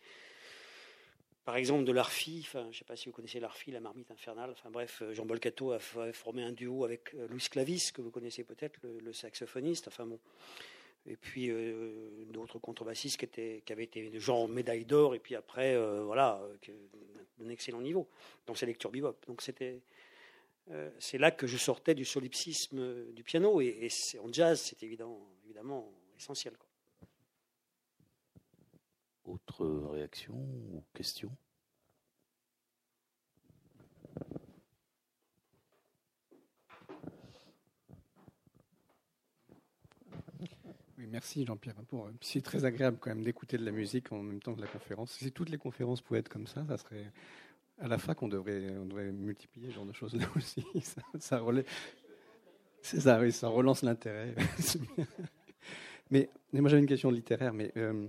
par 1.47 1.57
exemple, 1.57 1.85
de 1.85 1.93
l'Arfi, 1.93 2.47
je 2.53 2.59
ne 2.59 2.73
sais 2.73 2.85
pas 2.85 2.97
si 2.97 3.07
vous 3.07 3.13
connaissez 3.13 3.41
l'Arfi, 3.41 3.71
la 3.71 3.81
marmite 3.81 4.11
infernale. 4.11 4.51
Enfin 4.51 4.69
bref, 4.69 5.03
Jean 5.13 5.25
Bolcato 5.25 5.71
a 5.71 5.79
formé 5.79 6.43
un 6.43 6.53
duo 6.53 6.85
avec 6.85 7.15
euh, 7.15 7.29
Louis 7.29 7.47
Clavis, 7.49 7.93
que 7.95 8.03
vous 8.03 8.11
connaissez 8.11 8.43
peut-être, 8.43 8.79
le, 8.83 9.13
saxophoniste. 9.13 9.87
Enfin 9.87 10.07
bon, 10.07 10.19
et 11.07 11.17
puis 11.17 11.51
euh, 11.51 12.25
d'autres 12.33 12.59
contrebassistes 12.59 13.19
qui, 13.19 13.25
étaient, 13.25 13.63
qui 13.65 13.73
avaient 13.73 13.85
été 13.85 14.19
genre 14.19 14.49
médaille 14.49 14.85
d'or, 14.85 15.15
et 15.15 15.21
puis 15.21 15.37
après, 15.37 15.77
euh, 15.77 16.03
voilà, 16.03 16.43
d'un 17.39 17.49
excellent 17.49 17.81
niveau 17.81 18.09
dans 18.47 18.55
ces 18.55 18.67
lectures 18.67 18.91
bebop. 18.91 19.17
Donc 19.29 19.41
c'était, 19.41 19.81
euh, 20.73 20.91
c'est 20.99 21.19
là 21.19 21.31
que 21.31 21.47
je 21.47 21.57
sortais 21.57 21.95
du 21.95 22.05
solipsisme 22.05 23.13
du 23.13 23.23
piano, 23.23 23.61
et, 23.61 23.89
en 24.21 24.33
jazz, 24.33 24.61
c'est 24.61 24.83
évident, 24.83 25.25
évidemment 25.45 25.93
essentiel. 26.19 26.55
Autre 29.27 29.67
réaction 29.91 30.37
ou 30.37 30.85
question? 30.95 31.37
Merci 40.97 41.45
Jean-Pierre. 41.45 41.75
Euh, 41.93 42.11
c'est 42.21 42.41
très 42.41 42.65
agréable 42.65 42.99
quand 43.01 43.11
même 43.11 43.25
d'écouter 43.25 43.59
de 43.59 43.65
la 43.65 43.73
musique 43.73 44.13
en 44.13 44.23
même 44.23 44.41
temps 44.41 44.55
que 44.55 44.61
la 44.61 44.67
conférence. 44.67 45.13
Si 45.13 45.33
toutes 45.33 45.51
les 45.51 45.59
conférences 45.59 46.01
pouvaient 46.01 46.21
être 46.21 46.29
comme 46.29 46.47
ça, 46.47 46.65
ça 46.69 46.79
serait 46.79 47.13
à 47.81 47.89
la 47.89 47.99
fac 47.99 48.23
on 48.23 48.29
devrait, 48.29 48.77
on 48.79 48.87
devrait 48.87 49.11
multiplier 49.11 49.71
ce 49.71 49.75
genre 49.75 49.87
de 49.87 49.93
choses 49.93 50.15
là 50.15 50.27
aussi. 50.37 50.65
Oui, 50.75 50.83
ça 53.33 53.49
relance 53.49 53.83
l'intérêt. 53.83 54.37
mais, 56.11 56.29
mais, 56.53 56.61
moi 56.61 56.71
j'avais 56.71 56.83
une 56.83 56.89
question 56.89 57.11
littéraire, 57.11 57.53
mais 57.53 57.73
euh, 57.77 58.09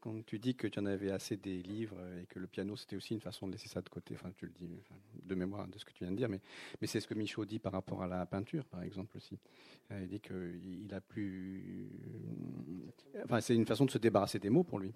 quand 0.00 0.24
tu 0.26 0.38
dis 0.38 0.54
que 0.54 0.66
tu 0.66 0.78
en 0.78 0.86
avais 0.86 1.10
assez 1.10 1.36
des 1.36 1.62
livres 1.62 1.96
et 2.20 2.26
que 2.26 2.38
le 2.38 2.46
piano 2.46 2.76
c'était 2.76 2.96
aussi 2.96 3.14
une 3.14 3.20
façon 3.20 3.46
de 3.46 3.52
laisser 3.52 3.68
ça 3.68 3.80
de 3.80 3.88
côté, 3.88 4.14
enfin 4.14 4.30
tu 4.36 4.46
le 4.46 4.52
dis 4.52 4.68
de 5.22 5.34
mémoire 5.34 5.66
de 5.66 5.78
ce 5.78 5.84
que 5.84 5.92
tu 5.92 6.04
viens 6.04 6.12
de 6.12 6.16
dire, 6.16 6.28
mais, 6.28 6.40
mais 6.80 6.86
c'est 6.86 7.00
ce 7.00 7.08
que 7.08 7.14
Michaud 7.14 7.44
dit 7.44 7.58
par 7.58 7.72
rapport 7.72 8.02
à 8.02 8.06
la 8.06 8.26
peinture 8.26 8.64
par 8.66 8.82
exemple 8.82 9.16
aussi. 9.16 9.38
Euh, 9.90 10.00
il 10.02 10.08
dit 10.08 10.20
qu'il 10.20 10.92
a 10.92 11.00
plus. 11.00 11.88
Enfin, 13.24 13.40
c'est 13.40 13.54
une 13.54 13.66
façon 13.66 13.84
de 13.84 13.90
se 13.90 13.98
débarrasser 13.98 14.38
des 14.38 14.50
mots 14.50 14.64
pour 14.64 14.78
lui. 14.78 14.92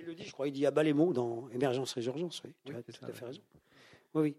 Il 0.00 0.06
le 0.06 0.14
dit, 0.14 0.24
je 0.24 0.32
crois, 0.32 0.48
il 0.48 0.52
dit 0.52 0.64
à 0.64 0.70
bas 0.70 0.82
les 0.82 0.94
mots 0.94 1.12
dans 1.12 1.50
Émergence 1.50 1.92
Résurgence, 1.92 2.42
oui, 2.44 2.54
tu 2.64 2.74
as 2.74 2.82
tout 2.82 3.04
à 3.04 3.12
fait 3.12 3.24
raison. 3.26 3.42
Oui, 4.14 4.22
oui. 4.22 4.36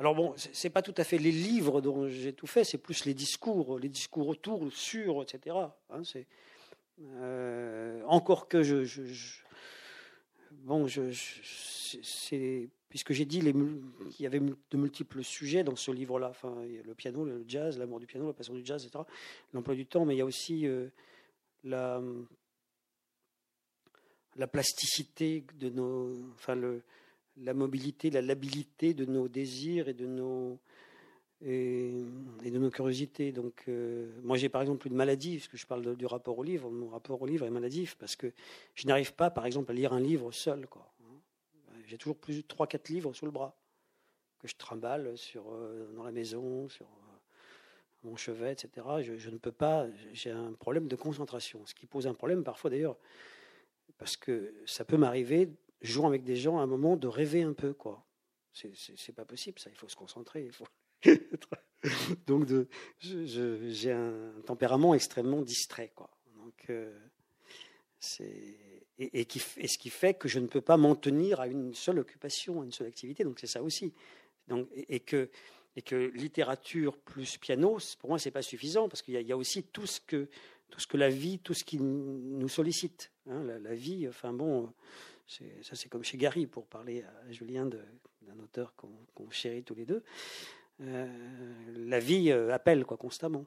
Alors 0.00 0.14
bon, 0.14 0.32
c'est 0.36 0.70
pas 0.70 0.82
tout 0.82 0.94
à 0.96 1.02
fait 1.02 1.18
les 1.18 1.32
livres 1.32 1.80
dont 1.80 2.08
j'ai 2.08 2.32
tout 2.32 2.46
fait, 2.46 2.62
c'est 2.62 2.78
plus 2.78 3.04
les 3.04 3.14
discours, 3.14 3.80
les 3.80 3.88
discours 3.88 4.28
autour, 4.28 4.72
sur, 4.72 5.22
etc. 5.22 5.56
Hein, 5.90 6.02
euh, 7.00 8.02
encore 8.06 8.46
que 8.46 8.62
je, 8.62 8.84
bon, 10.52 10.86
puisque 12.88 13.12
j'ai 13.12 13.24
dit 13.24 13.40
qu'il 13.40 14.22
y 14.22 14.26
avait 14.26 14.38
de 14.40 14.76
multiples 14.76 15.24
sujets 15.24 15.64
dans 15.64 15.74
ce 15.74 15.90
livre-là. 15.90 16.32
Le 16.84 16.94
piano, 16.94 17.24
le 17.24 17.44
jazz, 17.48 17.76
l'amour 17.76 17.98
du 17.98 18.06
piano, 18.06 18.28
la 18.28 18.34
passion 18.34 18.54
du 18.54 18.64
jazz, 18.64 18.84
etc. 18.84 19.02
L'emploi 19.52 19.74
du 19.74 19.86
temps, 19.86 20.04
mais 20.04 20.14
il 20.14 20.18
y 20.18 20.22
a 20.22 20.26
aussi 20.26 20.64
euh, 20.68 20.88
la, 21.64 22.00
la 24.36 24.46
plasticité 24.46 25.44
de 25.58 25.70
nos, 25.70 26.14
enfin 26.34 26.54
le, 26.54 26.82
la 27.42 27.54
mobilité, 27.54 28.10
la 28.10 28.22
labilité 28.22 28.94
de 28.94 29.04
nos 29.04 29.28
désirs 29.28 29.88
et 29.88 29.94
de 29.94 30.06
nos 30.06 30.58
et, 31.40 32.04
de 32.44 32.58
nos 32.58 32.70
curiosités. 32.70 33.32
Donc, 33.32 33.64
euh, 33.68 34.10
moi, 34.22 34.36
j'ai 34.36 34.48
par 34.48 34.60
exemple 34.60 34.88
une 34.88 34.94
maladie, 34.94 35.36
parce 35.36 35.48
que 35.48 35.56
je 35.56 35.66
parle 35.66 35.96
du 35.96 36.06
rapport 36.06 36.38
au 36.38 36.42
livre. 36.42 36.70
Mon 36.70 36.88
rapport 36.88 37.20
au 37.22 37.26
livre 37.26 37.46
est 37.46 37.50
maladif 37.50 37.96
parce 37.96 38.16
que 38.16 38.32
je 38.74 38.86
n'arrive 38.86 39.14
pas, 39.14 39.30
par 39.30 39.46
exemple, 39.46 39.70
à 39.70 39.74
lire 39.74 39.92
un 39.92 40.00
livre 40.00 40.32
seul. 40.32 40.66
J'ai 41.86 41.96
toujours 41.96 42.16
plus 42.16 42.42
de 42.42 42.42
3-4 42.42 42.92
livres 42.92 43.12
sous 43.14 43.24
le 43.24 43.30
bras 43.30 43.56
que 44.40 44.46
je 44.46 44.56
trimballe 44.56 45.16
sur, 45.16 45.44
euh, 45.50 45.92
dans 45.94 46.04
la 46.04 46.12
maison. 46.12 46.68
Sur, 46.68 46.86
mon 48.04 48.16
chevet, 48.16 48.52
etc. 48.52 48.86
Je, 49.02 49.30
ne 49.30 49.38
peux 49.38 49.52
pas, 49.52 49.86
j'ai 50.12 50.30
un 50.30 50.52
problème 50.52 50.88
de 50.88 50.96
concentration, 50.96 51.64
ce 51.66 51.74
qui 51.74 51.86
pose 51.86 52.06
un 52.06 52.14
problème 52.14 52.44
parfois 52.44 52.70
d'ailleurs, 52.70 52.96
parce 53.98 54.16
que 54.16 54.54
ça 54.66 54.84
peut 54.84 54.96
m'arriver, 54.96 55.50
jouant 55.82 56.08
avec 56.08 56.24
des 56.24 56.36
gens, 56.36 56.58
à 56.58 56.62
un 56.62 56.66
moment 56.66 56.96
de 56.96 57.06
rêver 57.06 57.42
un 57.42 57.52
peu, 57.52 57.72
quoi. 57.72 58.04
C'est 58.52 59.14
pas 59.14 59.24
possible, 59.24 59.58
ça. 59.58 59.70
Il 59.70 59.76
faut 59.76 59.88
se 59.88 59.96
concentrer. 59.96 60.50
Donc, 62.26 62.48
j'ai 63.00 63.92
un 63.92 64.32
tempérament 64.46 64.94
extrêmement 64.94 65.42
distrait, 65.42 65.92
quoi. 65.94 66.10
Euh, 66.70 66.98
et, 68.98 69.26
ce 69.30 69.78
qui 69.78 69.90
fait 69.90 70.14
que 70.14 70.28
je 70.28 70.38
ne 70.38 70.46
peux 70.46 70.60
pas 70.60 70.76
m'en 70.76 70.96
tenir 70.96 71.40
à 71.40 71.46
une 71.46 71.74
seule 71.74 71.98
occupation, 71.98 72.62
à 72.62 72.64
une 72.64 72.72
seule 72.72 72.88
activité. 72.88 73.24
Donc, 73.24 73.38
c'est 73.38 73.46
ça 73.46 73.62
aussi. 73.62 73.92
Et, 74.88 75.00
que 75.00 75.30
littérature 76.14 76.96
plus 76.96 77.38
piano, 77.38 77.78
pour 78.00 78.10
moi, 78.10 78.18
c'est 78.18 78.32
pas 78.32 78.42
suffisant 78.42 78.88
parce 78.88 79.02
qu'il 79.02 79.14
y, 79.14 79.32
a 79.32 79.36
aussi 79.36 79.62
tout 79.62 79.86
ce 79.86 80.00
que 80.00 80.28
tout 80.70 80.80
ce 80.80 80.86
que 80.86 80.96
la 80.98 81.08
vie, 81.08 81.38
tout 81.38 81.54
ce 81.54 81.64
qui 81.64 81.78
nous 81.78 82.48
sollicite. 82.48 83.10
Hein, 83.26 83.42
la, 83.44 83.74
vie, 83.74 84.06
enfin 84.08 84.32
bon, 84.32 84.70
ça 85.28 85.76
c'est 85.76 85.88
comme 85.88 86.04
chez 86.04 86.16
Gary 86.16 86.46
pour 86.46 86.66
parler 86.66 87.02
à 87.02 87.32
Julien 87.32 87.66
d'un 87.66 88.38
auteur 88.42 88.74
qu'on 88.74 89.30
chérit 89.30 89.62
tous 89.62 89.74
les 89.74 89.84
deux. 89.84 90.02
Euh, 90.80 91.06
la 91.76 91.98
vie 91.98 92.30
euh, 92.30 92.52
appelle 92.52 92.84
quoi 92.84 92.96
constamment. 92.96 93.44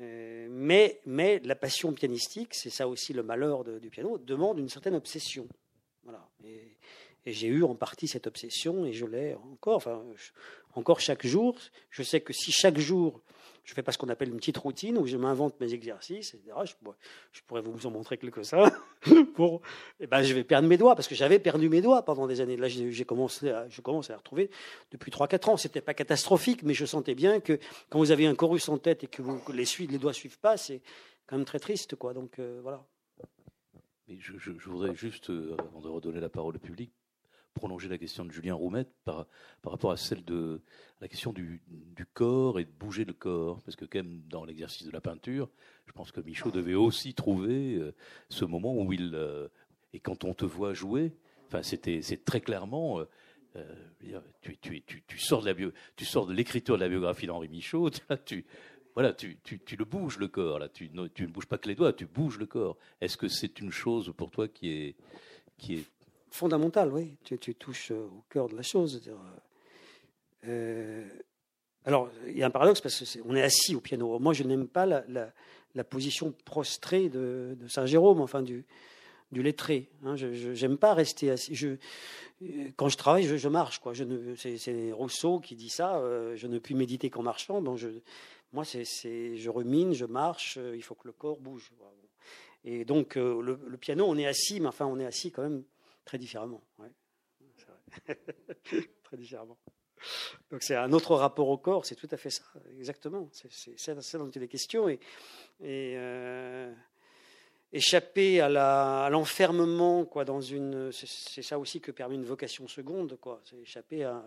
Euh, 0.00 0.46
mais, 0.50 1.00
mais 1.06 1.40
la 1.40 1.56
passion 1.56 1.92
pianistique, 1.92 2.54
c'est 2.54 2.70
ça 2.70 2.86
aussi 2.86 3.12
le 3.12 3.22
malheur 3.24 3.64
du 3.64 3.90
piano, 3.90 4.18
demande 4.18 4.58
une 4.58 4.68
certaine 4.68 4.94
obsession. 4.94 5.48
Voilà. 6.04 6.28
Et, 6.44 6.76
et 7.26 7.32
j'ai 7.32 7.48
eu 7.48 7.64
en 7.64 7.74
partie 7.74 8.06
cette 8.06 8.28
obsession 8.28 8.86
et 8.86 8.92
je 8.92 9.06
l'ai 9.06 9.34
encore. 9.34 9.76
Enfin, 9.76 10.04
encore 10.74 11.00
chaque 11.00 11.26
jour. 11.26 11.58
Je 11.90 12.02
sais 12.02 12.20
que 12.20 12.32
si 12.32 12.52
chaque 12.52 12.78
jour 12.78 13.20
je 13.68 13.74
fais 13.74 13.82
pas 13.82 13.92
ce 13.92 13.98
qu'on 13.98 14.08
appelle 14.08 14.30
une 14.30 14.38
petite 14.38 14.56
routine 14.56 14.96
où 14.96 15.06
je 15.06 15.18
m'invente 15.18 15.60
mes 15.60 15.74
exercices. 15.74 16.34
Je, 16.42 17.40
pourrais 17.46 17.60
vous 17.60 17.86
en 17.86 17.90
montrer 17.90 18.16
quelques-uns. 18.16 18.72
pour, 19.34 19.60
eh 20.00 20.06
ben, 20.06 20.22
je 20.22 20.32
vais 20.32 20.42
perdre 20.42 20.66
mes 20.66 20.78
doigts 20.78 20.96
parce 20.96 21.06
que 21.06 21.14
j'avais 21.14 21.38
perdu 21.38 21.68
mes 21.68 21.82
doigts 21.82 22.02
pendant 22.02 22.26
des 22.26 22.40
années. 22.40 22.56
Là, 22.56 22.68
j'ai 22.68 23.04
commencé, 23.04 23.50
à, 23.50 23.68
je 23.68 23.82
commence 23.82 24.08
à 24.08 24.14
les 24.14 24.16
retrouver 24.16 24.50
depuis 24.90 25.10
3-4 25.10 25.50
ans. 25.50 25.56
C'était 25.58 25.82
pas 25.82 25.92
catastrophique, 25.92 26.62
mais 26.62 26.72
je 26.72 26.86
sentais 26.86 27.14
bien 27.14 27.40
que 27.40 27.58
quand 27.90 27.98
vous 27.98 28.10
avez 28.10 28.26
un 28.26 28.34
chorus 28.34 28.66
en 28.70 28.78
tête 28.78 29.04
et 29.04 29.06
que, 29.06 29.20
vous, 29.20 29.38
les, 29.52 29.66
les 29.86 29.98
doigts 29.98 30.14
suivent 30.14 30.38
pas, 30.38 30.56
c'est 30.56 30.80
quand 31.26 31.36
même 31.36 31.44
très 31.44 31.58
triste, 31.58 31.94
quoi. 31.94 32.14
Donc 32.14 32.38
euh, 32.38 32.60
voilà. 32.62 32.82
Je, 34.08 34.50
voudrais 34.70 34.94
juste, 34.94 35.28
euh, 35.28 35.54
avant 35.58 35.82
de 35.82 35.88
redonner 35.88 36.20
la 36.20 36.30
parole 36.30 36.56
au 36.56 36.58
public, 36.58 36.90
prolonger 37.58 37.88
la 37.88 37.98
question 37.98 38.24
de 38.24 38.30
Julien 38.30 38.54
Roumette 38.54 38.88
par, 39.04 39.26
par 39.62 39.72
rapport 39.72 39.90
à 39.90 39.96
celle 39.96 40.24
de 40.24 40.60
la 41.00 41.08
question 41.08 41.32
du, 41.32 41.60
du, 41.66 42.06
corps 42.06 42.60
et 42.60 42.64
de 42.64 42.70
bouger 42.70 43.04
le 43.04 43.12
corps. 43.12 43.60
Parce 43.64 43.74
que 43.74 43.84
quand 43.84 43.98
même, 43.98 44.22
dans 44.28 44.44
l'exercice 44.44 44.86
de 44.86 44.92
la 44.92 45.00
peinture, 45.00 45.50
je 45.86 45.92
pense 45.92 46.12
que 46.12 46.20
Michaud 46.20 46.52
devait 46.52 46.74
aussi 46.74 47.14
trouver 47.14 47.74
euh, 47.74 47.94
ce 48.28 48.44
moment 48.44 48.76
où 48.76 48.92
il... 48.92 49.10
Euh, 49.14 49.48
et 49.92 49.98
quand 49.98 50.22
on 50.22 50.34
te 50.34 50.44
voit 50.44 50.72
jouer, 50.72 51.12
c'est 51.62 52.24
très 52.24 52.40
clairement... 52.40 53.00
Euh, 53.00 53.64
tu, 54.40 54.56
tu, 54.58 54.82
tu, 54.82 55.02
tu, 55.04 55.18
sors 55.18 55.40
de 55.40 55.46
la 55.46 55.54
bio, 55.54 55.72
tu 55.96 56.04
sors 56.04 56.26
de 56.26 56.32
l'écriture 56.32 56.76
de 56.76 56.80
la 56.80 56.88
biographie 56.88 57.26
d'Henri 57.26 57.48
Michaud, 57.48 57.90
tu, 58.24 58.44
voilà, 58.94 59.12
tu, 59.12 59.36
tu, 59.42 59.58
tu, 59.58 59.74
le 59.74 59.84
bouges 59.84 60.18
le 60.18 60.28
corps, 60.28 60.60
là, 60.60 60.68
tu, 60.68 60.88
tu 61.12 61.22
ne 61.24 61.28
bouges 61.28 61.46
pas 61.46 61.58
que 61.58 61.66
les 61.66 61.74
doigts, 61.74 61.92
tu 61.92 62.06
bouges 62.06 62.38
le 62.38 62.46
corps. 62.46 62.76
Est-ce 63.00 63.16
que 63.16 63.26
c'est 63.26 63.58
une 63.58 63.72
chose 63.72 64.12
pour 64.16 64.30
toi 64.30 64.46
qui 64.46 64.70
est, 64.70 64.96
qui 65.56 65.74
est 65.74 65.84
Fondamental, 66.30 66.92
oui. 66.92 67.16
Tu, 67.24 67.54
touches 67.54 67.90
euh, 67.90 68.06
au 68.06 68.22
cœur 68.30 68.48
de 68.48 68.56
la 68.56 68.62
chose. 68.62 69.00
Euh, 70.46 71.08
alors, 71.84 72.10
il 72.26 72.36
y 72.36 72.42
a 72.42 72.46
un 72.46 72.50
paradoxe 72.50 72.80
parce 72.80 73.18
qu'on 73.18 73.34
est, 73.34 73.42
assis 73.42 73.74
au 73.74 73.80
piano. 73.80 74.18
Moi, 74.18 74.34
je 74.34 74.42
n'aime 74.42 74.68
pas 74.68 74.86
la, 74.86 75.84
position 75.84 76.34
prostrée 76.44 77.08
de, 77.08 77.56
de 77.58 77.68
Saint-Jérôme, 77.68 78.20
enfin 78.20 78.42
du, 78.42 78.64
lettré. 79.32 79.88
Hein. 80.04 80.16
Je 80.16 80.60
n'aime 80.60 80.76
pas 80.76 80.94
rester 80.94 81.30
assis. 81.30 81.54
Quand 82.76 82.88
je 82.88 82.96
travaille, 82.96 83.24
je, 83.24 83.48
marche. 83.48 83.80
C'est, 84.36 84.92
Rousseau 84.92 85.40
qui 85.40 85.56
dit 85.56 85.70
ça. 85.70 85.96
Euh, 85.98 86.36
je 86.36 86.46
ne 86.46 86.58
puis 86.58 86.74
méditer 86.74 87.10
qu'en 87.10 87.22
marchant. 87.22 87.60
Moi, 87.62 88.64
je 88.64 89.48
rumine, 89.48 89.94
je 89.94 90.04
marche. 90.04 90.58
il 90.74 90.82
faut 90.82 90.94
que 90.94 91.06
le 91.06 91.12
corps 91.12 91.40
bouge. 91.40 91.70
Et 92.64 92.84
donc, 92.84 93.14
le, 93.14 93.40
le, 93.66 93.76
piano, 93.78 94.04
on 94.06 94.16
est 94.18 94.26
assis, 94.26 94.60
mais 94.60 94.66
enfin, 94.66 94.84
on 94.84 94.98
est 94.98 95.06
assis 95.06 95.30
quand 95.30 95.42
même 95.42 95.62
Très 96.08 96.16
différemment, 96.16 96.62
Très 99.02 99.16
différemment. 99.18 99.58
Donc 100.50 100.62
c'est 100.62 100.74
un 100.74 100.90
autre 100.94 101.14
rapport 101.14 101.50
au 101.50 101.58
corps, 101.58 101.84
c'est 101.84 101.96
tout 101.96 102.08
à 102.10 102.16
fait 102.16 102.30
ça, 102.30 102.44
exactement. 102.78 103.28
C'est 103.30 103.78
ça 103.78 104.16
dont 104.16 104.30
il 104.30 104.42
est 104.42 104.48
question. 104.48 104.88
Et, 104.88 104.98
euh, 105.60 106.72
échapper 107.74 108.40
à 108.40 109.10
l'enfermement, 109.10 110.06
quoi, 110.06 110.24
dans 110.24 110.40
une. 110.40 110.90
C'est 110.92 111.42
ça 111.42 111.58
aussi 111.58 111.82
que 111.82 111.90
permet 111.90 112.14
une 112.14 112.24
vocation 112.24 112.66
seconde, 112.68 113.18
quoi. 113.20 113.42
C'est 113.44 113.58
échapper 113.58 114.04
à, 114.04 114.24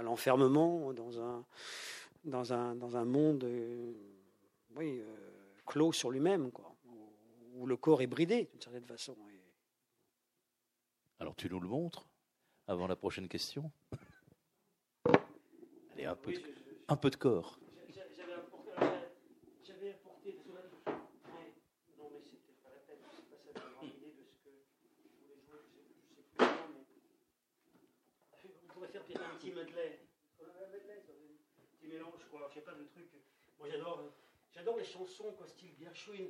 l'enfermement 0.00 0.92
dans 0.92 1.20
un, 1.20 1.44
dans, 2.22 2.52
un, 2.52 2.76
dans 2.76 2.96
un 2.96 3.04
monde 3.04 3.42
euh, 3.42 3.94
oui, 4.76 5.00
euh, 5.00 5.16
clos 5.66 5.90
sur 5.92 6.12
lui-même, 6.12 6.52
quoi, 6.52 6.72
où, 7.56 7.66
le 7.66 7.76
corps 7.76 8.00
est 8.00 8.06
bridé 8.06 8.48
d'une 8.52 8.60
certaine 8.60 8.86
façon. 8.86 9.16
Alors 11.18 11.34
tu 11.34 11.48
nous 11.48 11.60
le 11.60 11.68
montres 11.68 12.06
avant 12.66 12.86
la 12.86 12.96
prochaine 12.96 13.28
question 13.28 13.70
Allez, 15.94 16.04
un 16.04 16.14
peu, 16.14 16.32
de, 16.32 16.42
un 16.88 16.96
peu 16.96 17.08
de 17.08 17.16
corps. 17.16 17.58
J'avais 17.88 18.34
apporté, 18.34 18.70
j'avais 19.64 19.90
apporté 19.92 20.32
des 20.32 20.38
non 21.98 22.10
mais 22.12 22.20
c'était 22.20 22.52
pas 22.62 22.68
la 22.68 22.80
peine, 22.80 22.98
c'est 23.10 23.30
pas 23.30 23.38
ça 23.38 23.52
d'avoir 23.54 23.82
idée 23.82 24.12
de 24.12 24.24
ce 24.24 24.36
que 24.44 24.50
je 24.92 25.08
voulais 25.24 25.40
jouer, 25.40 25.58
je 25.64 25.72
sais, 25.72 25.88
je 26.04 26.16
sais 26.16 26.22
plus 26.22 26.36
comment, 26.36 26.68
mais 26.74 26.84
on 28.68 28.72
pourrait 28.74 28.88
faire 28.88 29.04
peut-être 29.04 29.22
un 29.24 29.36
petit 29.36 29.52
medley. 29.52 30.00
Un 30.38 30.70
medley, 30.70 31.02
un 31.58 31.64
petit 31.78 31.88
mélange, 31.88 32.26
quoi, 32.30 32.48
je 32.50 32.56
sais 32.56 32.60
pas, 32.60 32.74
de 32.74 32.84
trucs. 32.84 33.10
Moi 33.58 33.68
j'adore, 33.70 34.12
j'adore 34.52 34.76
les 34.76 34.84
chansons, 34.84 35.32
quoi, 35.32 35.46
style 35.46 35.72
Gershwin. 35.80 36.28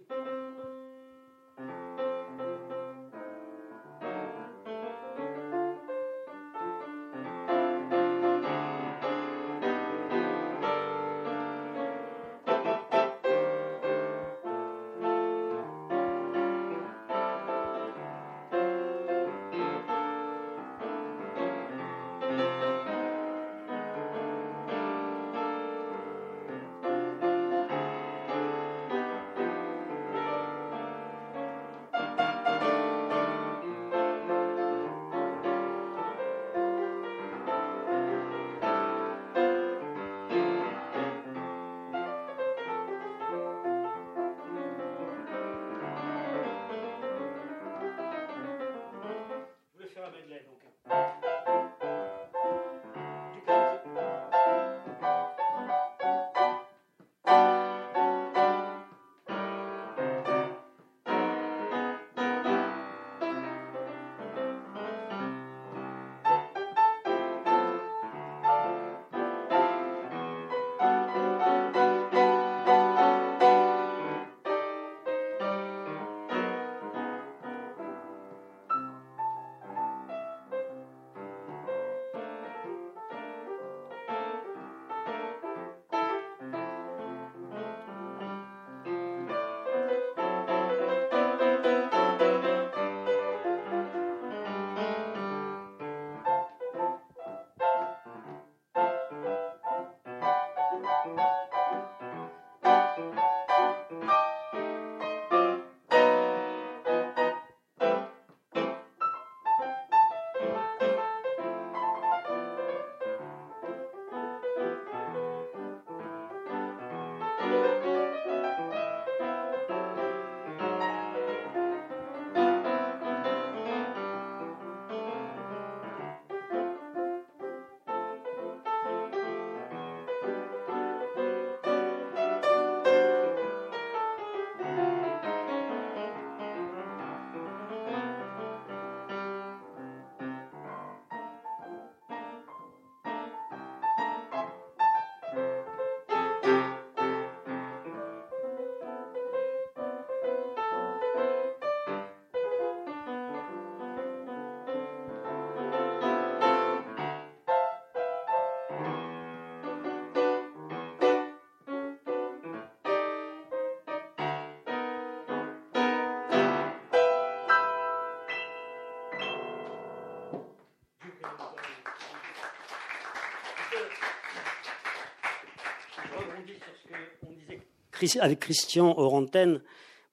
Avec 178.20 178.40
Christian 178.40 178.97
Orantène, 178.99 179.62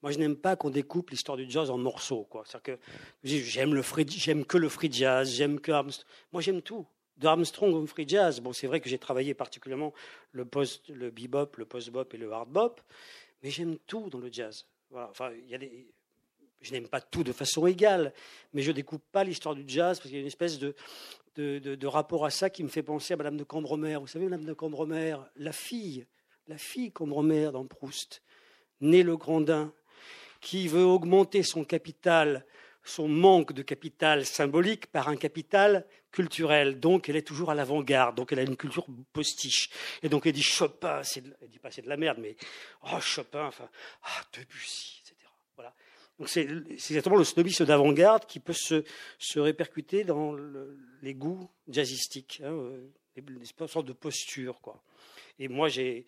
moi 0.01 0.11
je 0.11 0.19
n'aime 0.19 0.36
pas 0.36 0.55
qu'on 0.55 0.69
découpe 0.69 1.09
l'histoire 1.09 1.38
du 1.38 1.49
jazz 1.49 1.69
en 1.69 1.77
morceaux. 1.77 2.25
Quoi. 2.29 2.43
Que 2.63 2.77
j'aime, 3.23 3.73
le 3.73 3.84
j'aime 4.07 4.45
que 4.45 4.57
le 4.57 4.69
free 4.69 4.91
jazz, 4.91 5.29
j'aime 5.29 5.59
que 5.59 5.71
Armstrong. 5.71 6.07
Moi 6.31 6.41
j'aime 6.41 6.61
tout. 6.61 6.86
De 7.17 7.27
Armstrong 7.27 7.73
au 7.75 7.86
free 7.86 8.07
jazz. 8.07 8.39
Bon, 8.39 8.53
c'est 8.53 8.65
vrai 8.65 8.81
que 8.81 8.89
j'ai 8.89 8.97
travaillé 8.97 9.36
particulièrement 9.36 9.93
le, 10.31 10.45
post, 10.45 10.89
le 10.89 11.11
bebop, 11.11 11.57
le 11.57 11.65
post-bop 11.65 12.11
et 12.13 12.17
le 12.17 12.31
hard 12.31 12.49
bop, 12.49 12.81
mais 13.43 13.51
j'aime 13.51 13.77
tout 13.86 14.09
dans 14.09 14.17
le 14.17 14.31
jazz. 14.31 14.65
Voilà. 14.89 15.09
Enfin, 15.11 15.31
y 15.47 15.53
a 15.53 15.59
des, 15.59 15.93
je 16.63 16.71
n'aime 16.71 16.88
pas 16.88 17.01
tout 17.01 17.23
de 17.23 17.31
façon 17.31 17.67
égale, 17.67 18.13
mais 18.53 18.61
je 18.61 18.71
découpe 18.71 19.03
pas 19.11 19.23
l'histoire 19.23 19.53
du 19.53 19.63
jazz 19.67 19.99
parce 19.99 20.09
qu'il 20.09 20.15
y 20.15 20.17
a 20.17 20.21
une 20.21 20.27
espèce 20.27 20.57
de, 20.57 20.75
de, 21.36 21.59
de, 21.59 21.88
rapport 21.88 22.25
à 22.25 22.29
ça 22.29 22.49
qui 22.49 22.63
me 22.63 22.69
fait 22.69 22.84
penser 22.84 23.13
à 23.13 23.17
Madame 23.17 23.38
de 23.38 23.43
Cambremer. 23.43 23.97
Vous 23.97 24.07
savez, 24.07 24.25
Madame 24.25 24.45
de 24.45 24.53
Cambremer, 24.53 25.17
la 25.36 25.51
fille 25.51 26.05
la 26.47 26.57
fille 26.57 26.91
Cambremer 26.91 27.51
dans 27.51 27.65
Proust, 27.65 28.21
née 28.81 29.03
le 29.03 29.17
Grandin, 29.17 29.73
qui 30.41 30.67
veut 30.67 30.83
augmenter 30.83 31.41
son 31.41 31.63
capital, 31.63 32.45
son 32.83 33.07
manque 33.07 33.53
de 33.53 33.61
capital 33.61 34.25
symbolique 34.25 34.87
par 34.87 35.07
un 35.07 35.15
capital 35.15 35.85
culturel. 36.11 36.79
Donc 36.79 37.07
elle 37.07 37.15
est 37.15 37.27
toujours 37.27 37.49
à 37.49 37.55
l'avant-garde, 37.55 38.15
donc 38.15 38.31
elle 38.31 38.39
a 38.39 38.43
une 38.43 38.57
culture 38.57 38.85
postiche. 39.13 39.69
Et 40.01 40.09
donc 40.09 40.25
elle 40.25 40.33
dit 40.33 40.43
Chopin, 40.43 41.01
elle 41.15 41.49
dit 41.49 41.59
pas 41.59 41.71
c'est 41.71 41.81
de 41.81 41.89
la 41.89 41.97
merde, 41.97 42.17
mais 42.19 42.35
oh 42.83 42.99
Chopin, 42.99 43.45
enfin, 43.45 43.69
ah, 44.03 44.21
Debussy, 44.33 45.01
etc. 45.01 45.15
Voilà. 45.55 45.73
Donc 46.19 46.29
c'est 46.29 46.43
exactement 46.43 47.15
le 47.15 47.23
snobisme 47.23 47.65
d'avant-garde 47.65 48.25
qui 48.25 48.39
peut 48.39 48.53
se, 48.53 48.83
répercuter 49.39 50.03
dans 50.03 50.35
les 51.01 51.13
goûts 51.15 51.49
jazzistiques, 51.67 52.41
hein, 52.43 52.51
euh, 52.51 52.91
une 53.16 53.68
sorte 53.68 53.86
de 53.86 53.93
posture, 53.93 54.59
quoi. 54.61 54.82
Et 55.39 55.47
moi, 55.47 55.68
j'ai, 55.70 56.05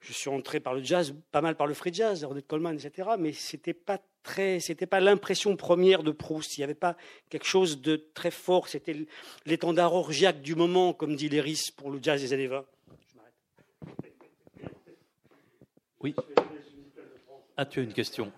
je 0.00 0.12
suis 0.12 0.30
entré 0.30 0.60
par 0.60 0.74
le 0.74 0.82
jazz, 0.82 1.14
pas 1.32 1.40
mal 1.40 1.56
par 1.56 1.66
le 1.66 1.74
free 1.74 1.92
jazz, 1.92 2.24
Ornette 2.24 2.46
Coleman, 2.46 2.78
etc. 2.78 3.10
Mais 3.18 3.32
c'était 3.32 3.74
pas 3.74 4.00
très, 4.22 4.60
c'était 4.60 4.86
pas 4.86 5.00
l'impression 5.00 5.56
première 5.56 6.02
de 6.02 6.10
Proust. 6.10 6.56
Il 6.56 6.60
n'y 6.60 6.64
avait 6.64 6.74
pas 6.74 6.96
quelque 7.30 7.46
chose 7.46 7.80
de 7.80 7.96
très 8.14 8.30
fort. 8.30 8.68
C'était 8.68 9.06
l'étendard 9.46 9.94
orgiaque 9.94 10.40
du 10.40 10.54
moment, 10.54 10.92
comme 10.92 11.16
dit 11.16 11.28
Léris 11.28 11.72
pour 11.76 11.90
le 11.90 11.98
jazz 12.02 12.20
des 12.20 12.32
années 12.32 12.46
20. 12.46 12.64
Oui. 16.00 16.14
Ah, 17.56 17.66
tu 17.66 17.80
as 17.80 17.82
une 17.82 17.92
question 17.92 18.32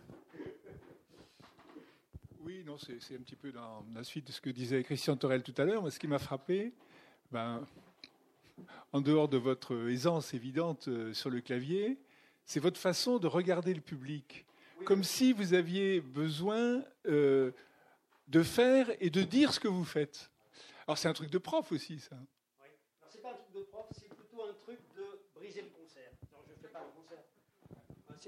Oui, 2.42 2.62
non, 2.64 2.78
c'est 2.78 2.94
un 3.14 3.20
petit 3.20 3.36
peu 3.36 3.52
dans 3.52 3.84
la 3.94 4.02
suite 4.02 4.26
de 4.28 4.32
ce 4.32 4.40
que 4.40 4.48
disait 4.48 4.82
Christian 4.82 5.16
Torel 5.16 5.42
tout 5.42 5.54
à 5.58 5.64
l'heure. 5.64 5.92
Ce 5.92 5.98
qui 5.98 6.06
m'a 6.06 6.18
frappé, 6.18 6.72
ben, 7.30 7.66
en 8.92 9.00
dehors 9.00 9.28
de 9.28 9.36
votre 9.36 9.88
aisance 9.88 10.34
évidente 10.34 10.88
euh, 10.88 11.12
sur 11.12 11.30
le 11.30 11.40
clavier, 11.40 11.98
c'est 12.44 12.60
votre 12.60 12.80
façon 12.80 13.18
de 13.18 13.26
regarder 13.26 13.74
le 13.74 13.80
public, 13.80 14.46
comme 14.84 15.04
si 15.04 15.32
vous 15.32 15.54
aviez 15.54 16.00
besoin 16.00 16.82
euh, 17.06 17.52
de 18.28 18.42
faire 18.42 18.90
et 19.00 19.10
de 19.10 19.22
dire 19.22 19.52
ce 19.52 19.60
que 19.60 19.68
vous 19.68 19.84
faites. 19.84 20.30
Alors 20.86 20.98
c'est 20.98 21.08
un 21.08 21.12
truc 21.12 21.30
de 21.30 21.38
prof 21.38 21.70
aussi, 21.72 22.00
ça. 22.00 22.16
Oui. 22.62 22.68
c'est 23.08 23.22
pas 23.22 23.30
un 23.30 23.34
truc 23.34 23.54
de 23.54 23.62
prof, 23.62 23.86
c'est 23.92 24.08
plutôt 24.08 24.42
un 24.42 24.52
truc 24.54 24.78
de 24.96 25.04
briser 25.34 25.62
le 25.62 25.68
concert. 25.68 26.10
je 26.48 26.60
fais 26.60 26.72
pas 26.72 26.80
le 26.80 27.00
concert. 27.00 27.22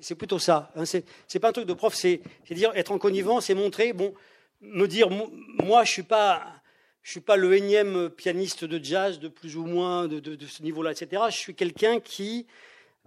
C'est 0.01 0.15
plutôt 0.15 0.39
ça. 0.39 0.73
Hein. 0.77 0.85
C'est 0.85 1.41
pas 1.41 1.49
un 1.49 1.53
truc 1.53 1.67
de 1.67 1.75
prof, 1.75 1.95
c'est 1.95 2.23
dire 2.51 2.71
être 2.75 2.93
en 2.93 2.99
connivence 2.99 3.51
et 3.51 3.55
montrer, 3.55 3.93
bon, 3.93 4.15
me 4.61 4.87
dire, 4.87 5.11
moi, 5.11 5.85
je 5.85 5.91
suis 5.91 6.03
pas 6.03 6.62
je 7.03 7.11
suis 7.11 7.21
pas 7.21 7.37
le 7.37 7.55
énième 7.55 8.11
pianiste 8.11 8.65
de 8.65 8.83
jazz 8.83 9.19
de 9.19 9.29
plus 9.29 9.57
ou 9.57 9.65
moins 9.65 10.07
de, 10.07 10.47
ce 10.47 10.63
niveau-là, 10.63 10.93
etc. 10.93 11.23
Je 11.31 11.37
suis 11.37 11.55
quelqu'un 11.55 11.99
qui, 12.01 12.47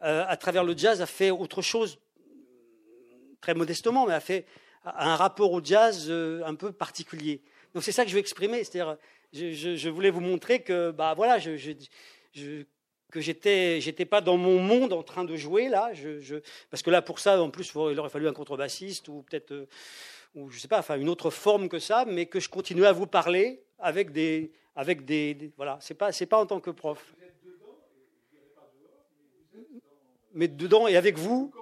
euh, 0.03 0.25
à 0.27 0.35
travers 0.37 0.63
le 0.63 0.75
jazz, 0.77 1.01
a 1.01 1.05
fait 1.05 1.31
autre 1.31 1.61
chose, 1.61 1.97
très 3.39 3.53
modestement, 3.53 4.05
mais 4.05 4.13
a 4.13 4.19
fait 4.19 4.45
un 4.83 5.15
rapport 5.15 5.51
au 5.51 5.63
jazz 5.63 6.07
euh, 6.09 6.43
un 6.45 6.55
peu 6.55 6.71
particulier. 6.71 7.41
Donc 7.73 7.83
c'est 7.83 7.93
ça 7.93 8.03
que 8.03 8.09
je 8.09 8.15
veux 8.15 8.19
exprimer, 8.19 8.63
c'est-à-dire, 8.63 8.97
je, 9.33 9.89
voulais 9.89 10.09
vous 10.09 10.21
montrer 10.21 10.61
que, 10.61 10.91
bah 10.91 11.13
voilà, 11.13 11.39
je, 11.39 11.51
que 13.11 13.21
j'étais, 13.21 13.79
j'étais 13.79 14.05
pas 14.05 14.19
dans 14.19 14.37
mon 14.37 14.59
monde 14.59 14.91
en 14.91 15.03
train 15.03 15.23
de 15.23 15.35
jouer 15.37 15.69
là, 15.69 15.91
parce 16.69 16.83
que 16.83 16.89
là 16.89 17.01
pour 17.01 17.19
ça, 17.19 17.41
en 17.41 17.49
plus, 17.49 17.71
il 17.73 17.99
aurait 17.99 18.09
fallu 18.09 18.27
un 18.27 18.33
contrebassiste 18.33 19.07
ou 19.07 19.23
peut-être, 19.23 19.51
euh, 19.51 19.67
ou 20.35 20.49
je 20.49 20.59
sais 20.59 20.67
pas, 20.67 20.79
enfin 20.79 20.97
une 20.97 21.07
autre 21.07 21.29
forme 21.29 21.69
que 21.69 21.79
ça, 21.79 22.03
mais 22.05 22.25
que 22.25 22.41
je 22.41 22.49
continuais 22.49 22.87
à 22.87 22.91
vous 22.91 23.07
parler 23.07 23.64
avec 23.79 24.11
des, 24.11 24.51
avec 24.75 25.05
des, 25.05 25.51
voilà, 25.57 25.77
c'est 25.81 25.93
pas, 25.93 26.11
c'est 26.11 26.25
pas 26.25 26.37
en 26.37 26.45
tant 26.45 26.59
que 26.59 26.71
prof. 26.71 27.13
Mais 30.33 30.47
dedans 30.47 30.87
et 30.87 30.97
avec 30.97 31.17
vous, 31.17 31.53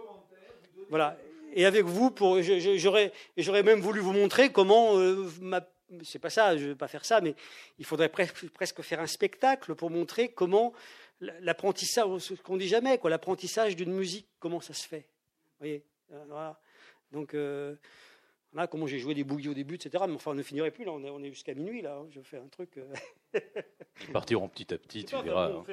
voilà, 0.90 1.18
et 1.54 1.66
avec 1.66 1.86
vous 1.86 2.10
pour, 2.10 2.42
j'aurais, 2.42 3.12
j'aurais 3.38 3.64
même 3.64 3.80
voulu 3.80 4.00
vous 4.00 4.14
montrer 4.14 4.52
comment, 4.52 4.98
euh, 4.98 5.30
c'est 6.04 6.20
pas 6.20 6.32
ça, 6.32 6.58
je 6.58 6.70
vais 6.70 6.76
pas 6.76 6.88
faire 6.88 7.06
ça, 7.06 7.22
mais 7.22 7.36
il 7.78 7.86
faudrait 7.86 8.10
presque, 8.10 8.50
presque 8.50 8.82
faire 8.82 9.00
un 9.00 9.08
spectacle 9.08 9.76
pour 9.76 9.92
montrer 9.92 10.30
comment 10.30 10.74
l'apprentissage, 11.20 12.18
ce 12.18 12.34
qu'on 12.34 12.58
dit 12.58 12.68
jamais, 12.68 12.98
quoi, 12.98 13.10
l'apprentissage 13.10 13.76
d'une 13.76 13.94
musique, 13.94 14.28
comment 14.40 14.60
ça 14.60 14.74
se 14.74 14.88
fait. 14.88 15.08
Vous 15.60 15.60
voyez, 15.60 15.86
euh, 16.12 16.24
voilà. 16.28 16.60
Donc 17.12 17.36
euh, 17.36 17.76
Comment 18.70 18.86
j'ai 18.88 19.00
joué 19.00 19.14
des 19.16 19.24
bouillies 19.24 19.50
au 19.50 19.54
début, 19.54 19.76
etc. 19.76 20.04
Mais 20.08 20.14
enfin, 20.14 20.32
on 20.32 20.36
ne 20.36 20.44
finirait 20.44 20.72
plus, 20.72 20.86
là, 20.86 20.92
on 20.92 21.04
est, 21.04 21.10
on 21.10 21.20
est 21.24 21.30
jusqu'à 21.30 21.54
minuit, 21.54 21.82
là. 21.82 21.98
Hein. 21.98 22.06
Je 22.12 22.22
fais 22.22 22.38
un 22.38 22.48
truc. 22.48 22.78
Euh... 22.78 23.40
partiront 24.14 24.48
petit 24.48 24.72
à 24.74 24.78
petit, 24.78 25.06
tu 25.06 25.16
verras. 25.24 25.52
Hein. 25.52 25.64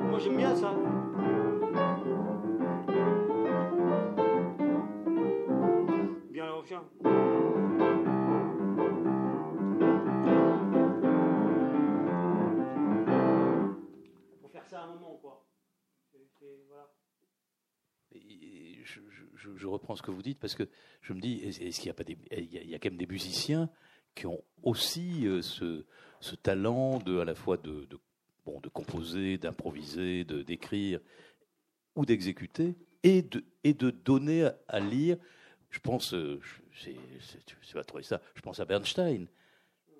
Moi, 0.00 0.18
j'aime 0.18 0.36
bien 0.36 0.56
ça. 0.56 0.73
Ce 19.96 20.02
que 20.02 20.10
vous 20.10 20.22
dites 20.22 20.38
parce 20.38 20.54
que 20.54 20.68
je 21.02 21.12
me 21.12 21.20
dis, 21.20 21.34
est-ce 21.42 21.78
qu'il 21.78 21.86
y 21.86 21.90
a 21.90 21.94
pas 21.94 22.04
il 22.06 22.70
y 22.70 22.74
a, 22.74 22.78
quand 22.78 22.90
même 22.90 22.98
des 22.98 23.06
musiciens 23.06 23.70
qui 24.14 24.26
ont 24.26 24.42
aussi 24.62 25.26
euh, 25.26 25.42
ce, 25.42 25.84
talent 26.42 26.98
à 26.98 27.24
la 27.24 27.34
fois 27.34 27.56
de, 27.56 27.86
bon, 28.44 28.60
de 28.60 28.68
composer, 28.68 29.38
d'improviser, 29.38 30.24
de 30.24 30.42
d'écrire 30.42 31.00
ou 31.94 32.04
d'exécuter 32.04 32.74
et 33.02 33.22
de, 33.22 33.44
et 33.62 33.74
de 33.74 33.90
donner 33.90 34.48
à, 34.68 34.80
lire. 34.80 35.16
Je 35.70 35.80
pense, 35.80 36.14
euh, 36.14 36.40
vas 37.74 37.84
trouver 37.84 38.02
ça. 38.02 38.20
Je 38.34 38.40
pense 38.40 38.60
à 38.60 38.64
Bernstein. 38.64 39.26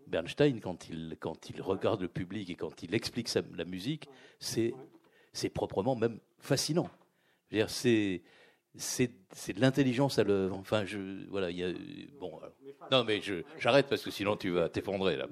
Bernstein, 0.07 0.61
quand 0.61 0.89
il, 0.89 1.17
quand 1.19 1.51
il 1.51 1.61
regarde 1.63 2.03
le 2.03 2.09
public 2.09 2.51
et 2.51 2.55
quand 2.55 2.83
il 2.83 2.95
explique 2.95 3.33
la 3.35 3.65
musique, 3.65 4.09
c'est, 4.39 4.75
c'est 5.33 5.49
proprement 5.49 5.97
même 5.97 6.21
fascinant. 6.39 6.91
C'est, 7.69 8.23
c'est 8.77 9.09
de 9.55 9.61
l'intelligence 9.61 10.19
à 10.19 10.25
l'œuvre. 10.25 10.57
Enfin, 10.59 10.85
je, 10.85 10.99
voilà, 11.31 11.51
il 11.51 11.57
y 11.59 11.65
a, 11.65 11.73
bon, 12.19 12.41
non, 12.91 13.05
mais 13.05 13.21
j'arrête 13.57 13.89
parce 13.89 14.03
que 14.03 14.11
sinon 14.11 14.37
tu 14.37 14.51
vas 14.51 14.69
t'effondrer 14.69 15.17
là. 15.17 15.29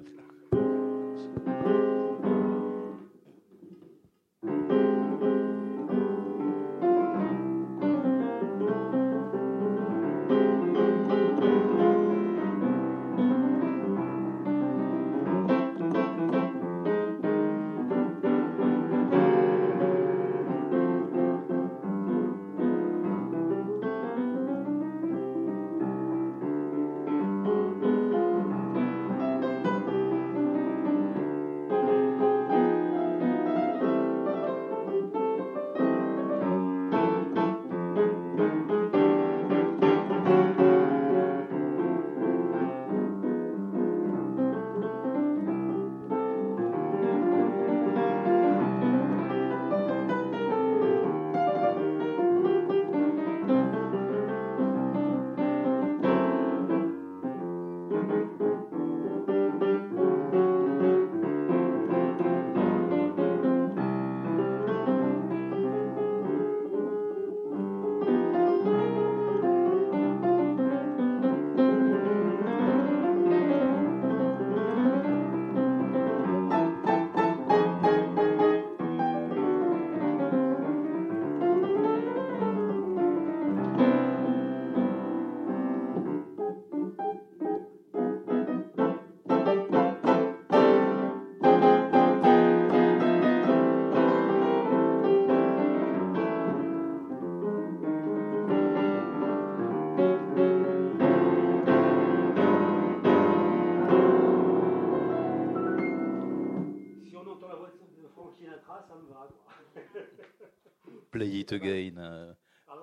It 111.43 111.51
again. 111.53 111.97
Euh, 111.97 112.33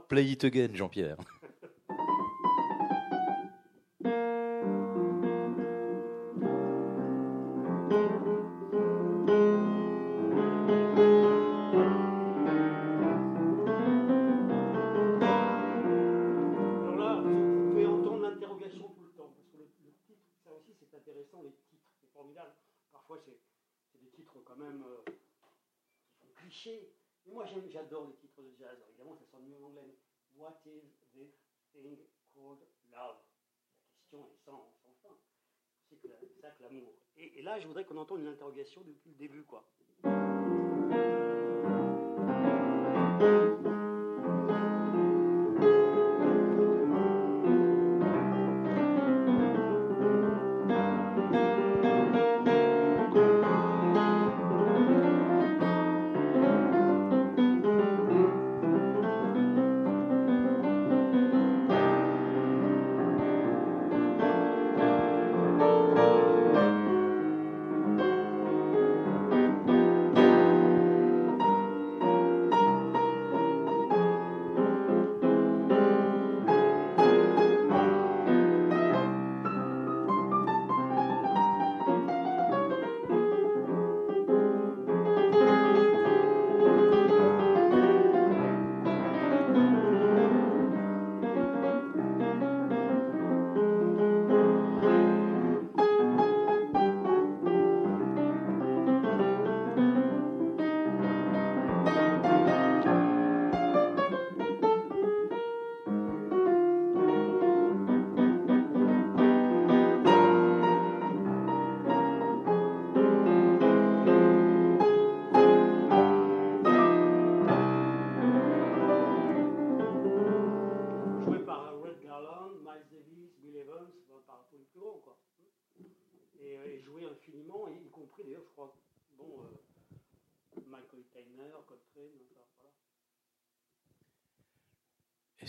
play 0.09 0.31
it 0.31 0.45
again, 0.45 0.75
Jean-Pierre. 0.75 1.17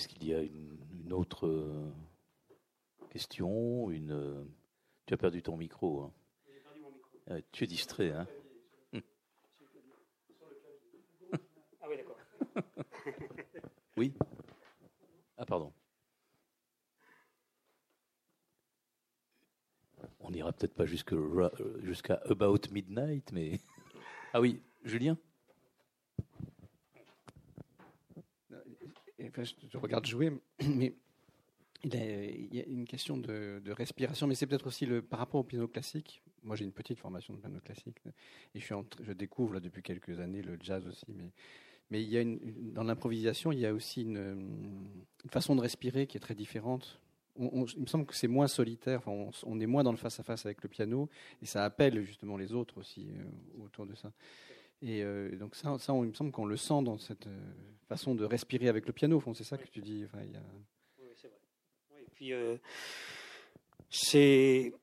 Est-ce 0.02 0.08
qu'il 0.08 0.26
y 0.26 0.34
a 0.34 0.42
une, 0.42 1.14
autre 1.14 1.46
euh, 1.46 1.94
question 3.12 3.92
une... 3.92 4.10
Euh, 4.10 4.44
tu 5.06 5.14
as 5.14 5.18
perdu 5.18 5.44
ton 5.44 5.56
micro. 5.56 6.02
Hein. 6.02 6.12
Ah, 7.30 7.36
tu 7.52 7.66
es 7.66 7.68
distrait. 7.68 8.10
Hein 8.10 8.28
ah 11.82 11.86
oui, 11.88 11.98
d'accord. 11.98 12.18
oui 13.98 14.12
Ah, 15.38 15.46
pardon. 15.46 15.72
On 20.20 20.32
n'ira 20.32 20.52
peut-être 20.52 20.74
pas 20.74 20.88
jusqu'à 20.88 22.16
About 22.26 22.72
Midnight, 22.72 23.32
mais. 23.32 23.60
Ah 24.34 24.42
oui, 24.42 24.64
Julien? 24.84 25.16
Je 29.38 29.78
regarde 29.78 30.06
jouer, 30.06 30.32
mais 30.68 30.94
il, 31.84 32.56
y 32.56 32.60
a 32.60 32.66
une 32.66 32.86
question 32.86 33.18
de, 33.18 33.62
respiration, 33.72 34.28
mais 34.28 34.36
c'est 34.36 34.46
peut-être 34.48 34.68
aussi 34.68 34.86
le, 34.86 35.02
par 35.02 35.20
rapport 35.20 35.40
au 35.40 35.44
piano 35.44 35.68
classique. 35.68 36.22
Moi, 36.44 36.56
j'ai 36.56 36.66
une 36.66 36.72
petite 36.72 37.00
formation 37.00 37.34
de 37.34 37.40
piano 37.40 37.60
classique 37.60 37.98
et 38.56 38.60
je, 38.60 39.14
découvre 39.14 39.60
depuis 39.60 39.82
quelques 39.82 40.20
années 40.20 40.42
le 40.42 40.58
jazz 40.62 40.86
aussi. 40.88 41.06
Mais, 41.90 42.02
il 42.02 42.10
y 42.10 42.18
a 42.18 42.24
dans 42.74 42.84
l'improvisation, 42.84 43.52
il 43.52 43.60
y 43.60 43.66
a 43.66 43.74
aussi 43.74 44.04
une, 44.04 44.48
façon 45.30 45.56
de 45.56 45.62
respirer 45.62 46.08
qui 46.08 46.18
est 46.18 46.22
très 46.22 46.36
différente. 46.36 47.02
il 47.38 47.82
me 47.82 47.86
semble 47.86 48.06
que 48.06 48.16
c'est 48.16 48.30
moins 48.30 48.48
solitaire, 48.48 49.02
on, 49.08 49.60
est 49.60 49.66
moins 49.66 49.84
dans 49.84 49.92
le 49.92 49.98
face-à-face 49.98 50.46
avec 50.46 50.64
le 50.64 50.70
piano 50.70 51.10
et 51.42 51.46
ça 51.46 51.66
appelle 51.66 52.04
justement 52.06 52.38
les 52.38 52.54
autres 52.54 52.80
aussi 52.80 53.10
euh, 53.10 53.64
autour 53.64 53.86
de 53.86 53.96
ça. 53.96 54.12
Et 54.82 55.04
euh, 55.04 55.36
donc 55.36 55.56
ça, 55.56 55.78
ça 55.78 55.94
il 55.94 56.10
me 56.10 56.14
semble 56.14 56.32
qu'on 56.32 56.46
le 56.46 56.58
sent 56.58 56.82
dans 56.84 56.98
cette 56.98 57.28
euh, 57.28 57.52
façon 57.88 58.16
de 58.16 58.26
respirer 58.26 58.68
avec 58.68 58.88
le 58.88 58.94
piano. 58.94 59.22
c'est 59.36 59.44
ça 59.44 59.58
que 59.58 59.68
tu 59.68 59.82
dis. 59.82 60.04
Enfin, 60.06 60.24
Oui, 61.00 61.08
c'est 61.16 61.28
vrai. 61.28 61.40
Oui, 61.94 62.02
puis 62.14 62.34
euh, 62.34 62.58
c'est 63.90 64.74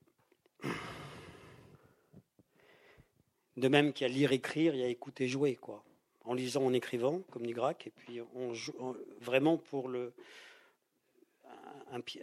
de 3.57 3.67
même 3.67 3.91
qu'il 3.91 4.07
y 4.07 4.09
a 4.09 4.13
lire, 4.13 4.31
écrire, 4.31 4.73
il 4.73 4.79
y 4.79 4.83
a 4.83 4.87
écouter, 4.87 5.27
jouer, 5.27 5.55
quoi. 5.55 5.83
En 6.23 6.33
lisant, 6.33 6.63
en 6.63 6.73
écrivant, 6.73 7.21
comme 7.31 7.45
dit 7.45 7.53
Grac, 7.53 7.87
et 7.87 7.89
puis 7.89 8.21
on 8.35 8.53
joue 8.53 8.95
vraiment 9.19 9.57
pour 9.57 9.89
le 9.89 10.13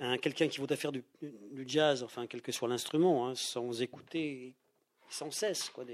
un, 0.00 0.18
quelqu'un 0.18 0.48
qui 0.48 0.58
voudrait 0.58 0.76
faire 0.76 0.92
du, 0.92 1.04
jazz, 1.66 2.02
enfin 2.02 2.26
quel 2.26 2.40
que 2.40 2.52
soit 2.52 2.68
l'instrument, 2.68 3.28
hein, 3.28 3.34
sans 3.34 3.82
écouter 3.82 4.54
sans 5.08 5.30
cesse, 5.30 5.70
quoi. 5.70 5.84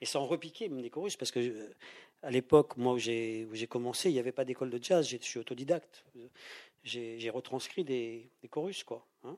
Et 0.00 0.06
sans 0.06 0.26
repiquer 0.26 0.68
des 0.68 0.90
chorus, 0.90 1.16
parce 1.16 1.30
que 1.30 1.40
euh, 1.40 1.74
à 2.22 2.30
l'époque, 2.30 2.76
moi 2.76 2.94
où 2.94 2.98
j'ai, 2.98 3.46
commencé, 3.68 4.10
il 4.10 4.14
n'y 4.14 4.18
avait 4.18 4.32
pas 4.32 4.44
d'école 4.44 4.70
de 4.70 4.82
jazz, 4.82 5.06
je 5.08 5.16
suis 5.18 5.38
autodidacte. 5.38 6.04
J'ai, 6.82 7.30
retranscrit 7.30 7.84
des, 7.84 8.30
chorus, 8.50 8.84
quoi. 8.84 9.06
Hein. 9.24 9.36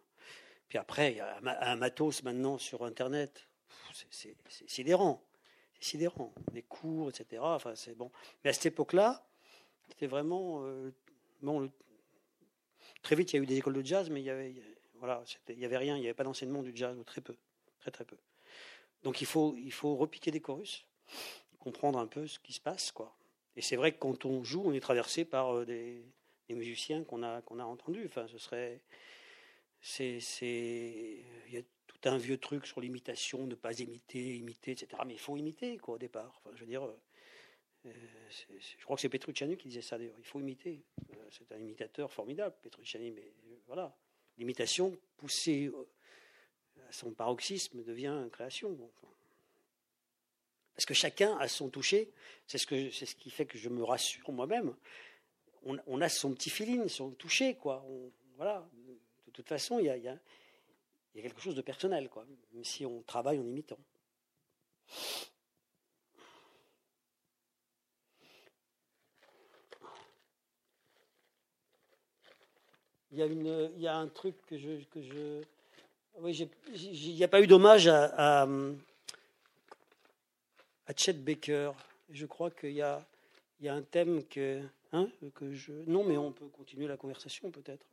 Puis 0.68 0.78
après, 0.78 1.12
il 1.12 1.16
y 1.16 1.20
a 1.20 1.38
un 1.42 1.76
matos 1.76 2.22
maintenant 2.22 2.58
sur 2.58 2.84
Internet. 2.84 3.46
C'est, 3.92 4.34
sidérant. 4.66 5.22
C'est 5.74 5.90
sidérant. 5.90 6.32
Des 6.52 6.62
cours, 6.62 7.10
etc. 7.10 7.42
Enfin, 7.42 7.74
c'est 7.74 7.94
bon. 7.94 8.10
Mais 8.42 8.50
à 8.50 8.52
cette 8.52 8.66
époque-là, 8.66 9.26
c'était 9.88 10.06
vraiment. 10.06 10.64
Euh, 10.64 10.92
bon, 11.40 11.70
très 13.02 13.16
vite, 13.16 13.32
il 13.32 13.36
y 13.36 13.38
a 13.40 13.42
eu 13.42 13.46
des 13.46 13.56
écoles 13.56 13.74
de 13.74 13.84
jazz, 13.84 14.08
mais 14.10 14.20
il 14.20 14.24
y 14.24 14.30
avait, 14.30 14.54
voilà, 14.94 15.22
il 15.48 15.58
n'y 15.58 15.64
avait 15.64 15.76
rien, 15.76 15.96
il 15.96 16.00
n'y 16.00 16.06
avait 16.06 16.14
pas 16.14 16.24
d'enseignement 16.24 16.62
du 16.62 16.72
jazz, 16.74 16.96
ou 16.96 17.04
très 17.04 17.20
peu. 17.20 17.36
Très, 17.80 17.90
très 17.90 18.04
peu. 18.04 18.16
Donc 19.02 19.20
il 19.20 19.26
faut, 19.26 19.54
il 19.56 19.72
faut 19.72 19.96
repiquer 19.96 20.30
des 20.30 20.40
chorus, 20.40 20.86
comprendre 21.58 21.98
un 21.98 22.06
peu 22.06 22.26
ce 22.26 22.38
qui 22.38 22.52
se 22.52 22.60
passe. 22.60 22.92
quoi. 22.92 23.16
Et 23.56 23.62
c'est 23.62 23.76
vrai 23.76 23.92
que 23.92 23.98
quand 23.98 24.24
on 24.24 24.44
joue, 24.44 24.62
on 24.64 24.72
est 24.72 24.80
traversé 24.80 25.24
par 25.24 25.54
euh, 25.54 25.64
des, 25.64 26.04
musiciens 26.50 27.02
qu'on 27.04 27.22
a, 27.22 27.40
qu'on 27.42 27.58
a 27.58 27.64
entendus. 27.64 28.04
Enfin, 28.06 28.26
ce 28.28 28.38
serait. 28.38 28.80
C'est, 29.80 30.20
il 31.48 31.54
y 31.54 31.56
a 31.56 31.62
tout 31.88 32.08
un 32.08 32.16
vieux 32.16 32.38
truc 32.38 32.66
sur 32.66 32.80
l'imitation, 32.80 33.46
ne 33.46 33.56
pas 33.56 33.80
imiter, 33.80 34.36
imiter, 34.36 34.72
etc. 34.72 35.02
Mais 35.06 35.14
il 35.14 35.18
faut 35.18 35.36
imiter, 35.36 35.76
quoi, 35.78 35.94
au 35.94 35.98
départ. 35.98 36.40
Enfin, 36.44 36.54
je 36.54 36.60
veux 36.60 36.66
dire, 36.66 36.84
euh, 36.84 36.96
je 37.84 38.84
crois 38.84 38.94
que 38.94 39.02
c'est 39.02 39.08
Petrucciani 39.08 39.56
qui 39.56 39.68
disait 39.68 39.82
ça 39.82 39.98
d'ailleurs. 39.98 40.14
Il 40.18 40.24
faut 40.24 40.38
imiter. 40.38 40.84
Euh, 41.10 41.16
c'est 41.30 41.50
un 41.52 41.58
imitateur 41.58 42.12
formidable, 42.12 42.54
Petrucciani, 42.62 43.10
mais 43.10 43.32
voilà. 43.66 43.96
L'imitation 44.38 44.96
poussée 45.16 45.70
son 46.92 47.12
paroxysme 47.12 47.82
devient 47.82 48.28
création. 48.30 48.78
Parce 50.74 50.86
que 50.86 50.94
chacun 50.94 51.36
a 51.38 51.48
son 51.48 51.68
toucher, 51.68 52.12
c'est 52.46 52.58
ce, 52.58 52.90
ce 52.90 53.14
qui 53.14 53.30
fait 53.30 53.46
que 53.46 53.58
je 53.58 53.68
me 53.68 53.82
rassure 53.82 54.30
moi-même. 54.30 54.74
On, 55.64 56.00
a 56.00 56.08
son 56.08 56.34
petit 56.34 56.50
feeling, 56.50 56.88
son 56.88 57.12
toucher, 57.12 57.54
quoi. 57.54 57.86
Voilà. 58.36 58.68
De 59.26 59.30
toute 59.30 59.48
façon, 59.48 59.78
il 59.78 59.86
y 59.86 59.90
a, 59.90 59.96
y 59.96 60.08
a, 60.08 60.18
quelque 61.14 61.40
chose 61.40 61.54
de 61.54 61.62
personnel, 61.62 62.08
quoi. 62.08 62.26
Même 62.52 62.64
si 62.64 62.84
on 62.84 63.02
travaille 63.02 63.38
en 63.38 63.46
imitant. 63.46 63.78
Il 73.12 73.18
y 73.18 73.22
a, 73.22 73.26
une, 73.26 73.70
il 73.76 73.82
y 73.82 73.86
a 73.86 73.94
un 73.94 74.08
truc 74.08 74.34
que 74.46 74.56
je, 74.56 74.82
que 74.84 75.02
je 75.02 75.42
oui, 76.20 76.48
il 76.74 77.14
n'y 77.14 77.24
a 77.24 77.28
pas 77.28 77.40
eu 77.40 77.46
d'hommage 77.46 77.88
à, 77.88 78.42
à, 78.42 78.46
Chet 80.96 81.14
Baker. 81.14 81.72
Je 82.10 82.26
crois 82.26 82.50
qu'il 82.50 82.72
y 82.72 82.82
a, 82.82 83.06
y 83.60 83.68
a 83.68 83.74
un 83.74 83.82
thème 83.82 84.24
que, 84.24 84.60
hein, 84.92 85.08
que 85.34 85.52
je. 85.52 85.72
Non, 85.86 86.04
mais 86.04 86.16
on 86.16 86.32
peut 86.32 86.48
continuer 86.48 86.86
la 86.86 86.96
conversation 86.96 87.50
peut-être, 87.50 87.86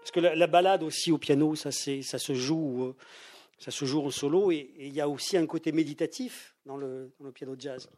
Parce 0.00 0.10
que 0.10 0.20
la, 0.20 0.34
la, 0.34 0.46
balade 0.46 0.82
aussi 0.82 1.12
au 1.12 1.18
piano, 1.18 1.54
ça, 1.54 1.70
ça 1.70 2.18
se 2.18 2.34
joue, 2.34 2.84
euh, 2.84 2.96
ça 3.58 3.70
se 3.70 3.84
joue 3.84 4.00
en 4.00 4.10
solo, 4.10 4.50
et, 4.50 4.72
il 4.78 4.94
y 4.94 5.00
a 5.00 5.08
aussi 5.08 5.36
un 5.36 5.46
côté 5.46 5.72
méditatif 5.72 6.56
dans 6.64 6.76
le, 6.76 7.12
dans 7.18 7.26
le 7.26 7.32
piano 7.32 7.54
jazz. 7.58 7.88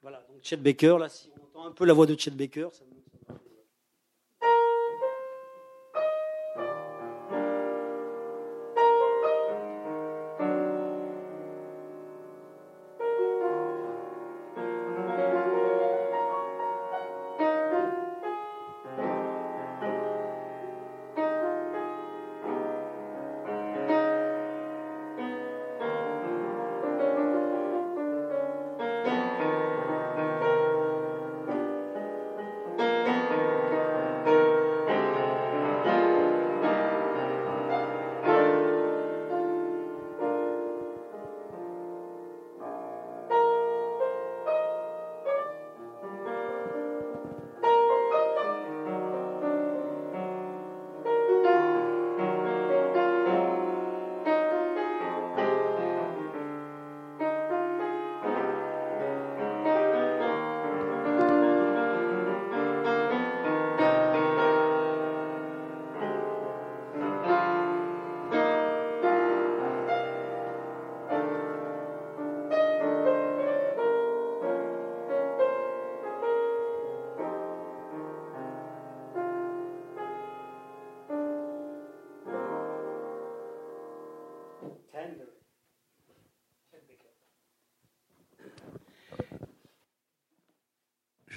Voilà, 0.00 0.24
donc 0.28 0.38
Chet 0.42 0.58
Baker, 0.58 0.96
là, 1.00 1.08
si 1.08 1.28
on 1.36 1.44
entend 1.44 1.66
un 1.66 1.72
peu 1.72 1.84
la 1.84 1.92
voix 1.92 2.06
de 2.06 2.16
Chet 2.16 2.30
Baker, 2.30 2.68
ça 2.72 2.84
me 2.84 2.97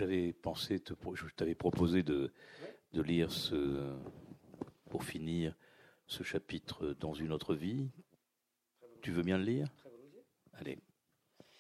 j'avais 0.01 0.33
pensé, 0.33 0.79
te, 0.79 0.93
je 1.13 1.25
t'avais 1.35 1.53
proposé 1.53 2.01
de, 2.01 2.31
de 2.93 3.01
lire 3.03 3.31
ce, 3.31 3.93
pour 4.89 5.03
finir 5.03 5.55
ce 6.07 6.23
chapitre 6.23 6.95
dans 6.99 7.13
une 7.13 7.31
autre 7.31 7.53
vie. 7.53 7.87
Tu 9.03 9.11
veux 9.11 9.21
bien 9.21 9.37
le 9.37 9.43
lire? 9.43 9.67
Allez, 10.53 10.79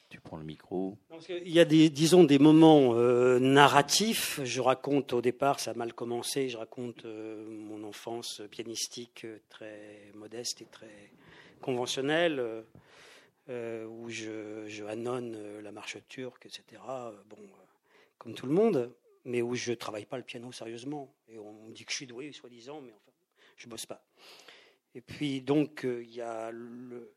tu 0.09 0.19
prends 0.19 0.37
le 0.37 0.43
micro. 0.43 0.97
Il 1.29 1.51
y 1.51 1.59
a 1.59 1.65
des, 1.65 1.91
disons, 1.91 2.23
des 2.23 2.39
moments 2.39 2.95
euh, 2.95 3.37
narratifs. 3.37 4.39
Je 4.43 4.59
raconte 4.59 5.13
au 5.13 5.21
départ, 5.21 5.59
ça 5.59 5.71
a 5.71 5.73
mal 5.75 5.93
commencé. 5.93 6.49
Je 6.49 6.57
raconte 6.57 7.05
euh, 7.05 7.47
mon 7.47 7.83
enfance 7.83 8.41
pianistique 8.49 9.25
euh, 9.25 9.37
très 9.49 10.11
modeste 10.15 10.63
et 10.63 10.67
très 10.71 11.11
conventionnelle, 11.61 12.43
où 13.47 14.09
je, 14.09 14.65
je 14.67 14.83
annonne 14.85 15.59
la 15.59 15.71
marche 15.71 15.97
turque, 16.07 16.47
etc. 16.47 16.81
Bon 17.29 17.37
comme 18.21 18.35
tout 18.35 18.45
le 18.45 18.53
monde, 18.53 18.95
mais 19.25 19.41
où 19.41 19.55
je 19.55 19.71
ne 19.71 19.75
travaille 19.75 20.05
pas 20.05 20.17
le 20.17 20.23
piano 20.23 20.51
sérieusement. 20.51 21.11
Et 21.27 21.39
on 21.39 21.53
me 21.53 21.73
dit 21.73 21.85
que 21.85 21.91
je 21.91 21.97
suis 21.97 22.05
doué, 22.05 22.31
soi-disant, 22.31 22.79
mais 22.79 22.93
enfin, 22.93 23.11
je 23.57 23.67
bosse 23.67 23.87
pas. 23.87 24.05
Et 24.93 25.01
puis, 25.01 25.41
donc, 25.41 25.85
euh, 25.85 26.03
il 26.03 26.13
y 26.13 26.21
a 26.21 26.51
le, 26.51 27.15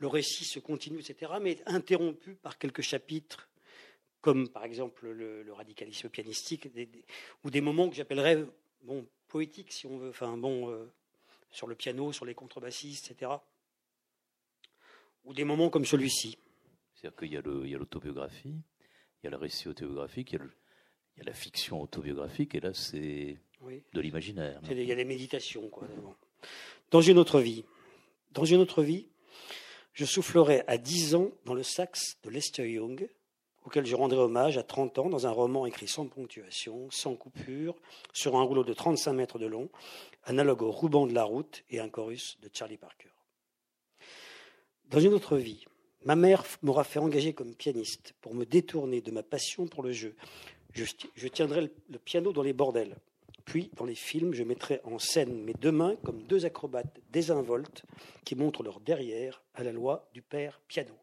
récit 0.00 0.46
se 0.46 0.58
continue, 0.58 1.00
etc., 1.00 1.32
mais 1.42 1.62
interrompu 1.66 2.36
par 2.36 2.56
quelques 2.56 2.80
chapitres, 2.80 3.50
comme 4.22 4.48
par 4.48 4.64
exemple 4.64 5.10
le, 5.10 5.52
radicalisme 5.52 6.08
pianistique, 6.08 6.70
ou 7.44 7.50
des 7.50 7.60
moments 7.60 7.90
que 7.90 7.94
j'appellerais 7.94 8.42
bon, 8.80 9.06
poétiques, 9.28 9.72
si 9.72 9.86
on 9.86 9.98
veut, 9.98 10.08
enfin, 10.08 10.38
bon, 10.38 10.70
euh, 10.70 10.90
sur 11.50 11.66
le 11.66 11.74
piano, 11.74 12.14
sur 12.14 12.24
les 12.24 12.34
contrebassistes, 12.34 13.10
etc., 13.10 13.30
ou 15.24 15.34
des 15.34 15.44
moments 15.44 15.68
comme 15.68 15.84
celui-ci. 15.84 16.38
C'est-à-dire 16.94 17.16
qu'il 17.18 17.68
y 17.68 17.74
a 17.74 17.78
l'autobiographie, 17.78 18.62
y 19.26 19.28
a 19.28 19.30
le 19.30 19.36
récit 19.36 19.68
autobiographique, 19.68 20.32
il 20.32 20.40
y 21.18 21.20
a, 21.20 21.24
la 21.24 21.32
fiction 21.32 21.80
autobiographique, 21.80 22.54
et 22.54 22.60
là, 22.60 22.72
c'est 22.74 23.38
de 23.92 24.00
l'imaginaire. 24.00 24.60
Il 24.70 24.82
y 24.82 24.92
a 24.92 24.94
des 24.94 25.04
méditations, 25.04 25.68
quoi. 25.68 25.86
Dans 26.90 27.00
une 27.00 27.18
autre 27.18 27.40
vie, 27.40 27.64
dans 28.32 28.44
une 28.44 28.60
autre 28.60 28.82
vie, 28.82 29.06
je 29.92 30.04
soufflerai 30.04 30.62
à 30.66 30.78
10 30.78 31.14
ans 31.14 31.30
dans 31.44 31.54
le 31.54 31.62
sax 31.62 32.18
de 32.22 32.30
Lester 32.30 32.70
Young, 32.70 33.08
auquel 33.64 33.84
je 33.84 33.96
rendrai 33.96 34.18
hommage 34.18 34.58
à 34.58 34.62
30 34.62 34.98
ans 34.98 35.08
dans 35.08 35.26
un 35.26 35.30
roman 35.30 35.66
écrit 35.66 35.88
sans 35.88 36.06
ponctuation, 36.06 36.88
sans 36.90 37.16
coupure, 37.16 37.74
sur 38.12 38.36
un 38.36 38.42
rouleau 38.42 38.62
de 38.62 38.72
35 38.72 39.12
mètres 39.14 39.38
de 39.38 39.46
long, 39.46 39.68
analogue 40.24 40.62
au 40.62 40.70
ruban 40.70 41.06
de 41.06 41.14
la 41.14 41.24
route 41.24 41.64
et 41.70 41.80
un 41.80 41.88
chorus 41.88 42.38
de 42.40 42.50
Charlie 42.52 42.76
Parker. 42.76 43.08
Dans 44.90 45.00
une 45.00 45.14
autre 45.14 45.36
vie, 45.36 45.64
Ma 46.06 46.14
mère 46.14 46.44
m'aura 46.62 46.84
fait 46.84 47.00
engager 47.00 47.32
comme 47.32 47.56
pianiste 47.56 48.14
pour 48.20 48.32
me 48.32 48.44
détourner 48.44 49.00
de 49.00 49.10
ma 49.10 49.24
passion 49.24 49.66
pour 49.66 49.82
le 49.82 49.90
jeu. 49.90 50.14
Je, 50.72 51.26
tiendrai 51.26 51.72
le, 51.88 51.98
piano 51.98 52.32
dans 52.32 52.44
les 52.44 52.52
bordels. 52.52 52.94
Puis, 53.44 53.72
dans 53.74 53.84
les 53.84 53.96
films, 53.96 54.32
je 54.32 54.44
mettrai 54.44 54.80
en 54.84 55.00
scène 55.00 55.42
mes 55.42 55.52
deux 55.52 55.72
mains 55.72 55.96
comme 56.04 56.22
deux 56.22 56.46
acrobates 56.46 57.00
désinvoltes 57.10 57.82
qui 58.24 58.36
montrent 58.36 58.62
leur 58.62 58.78
derrière 58.78 59.42
à 59.54 59.64
la 59.64 59.72
loi 59.72 60.08
du 60.14 60.22
père 60.22 60.60
piano. 60.68 60.94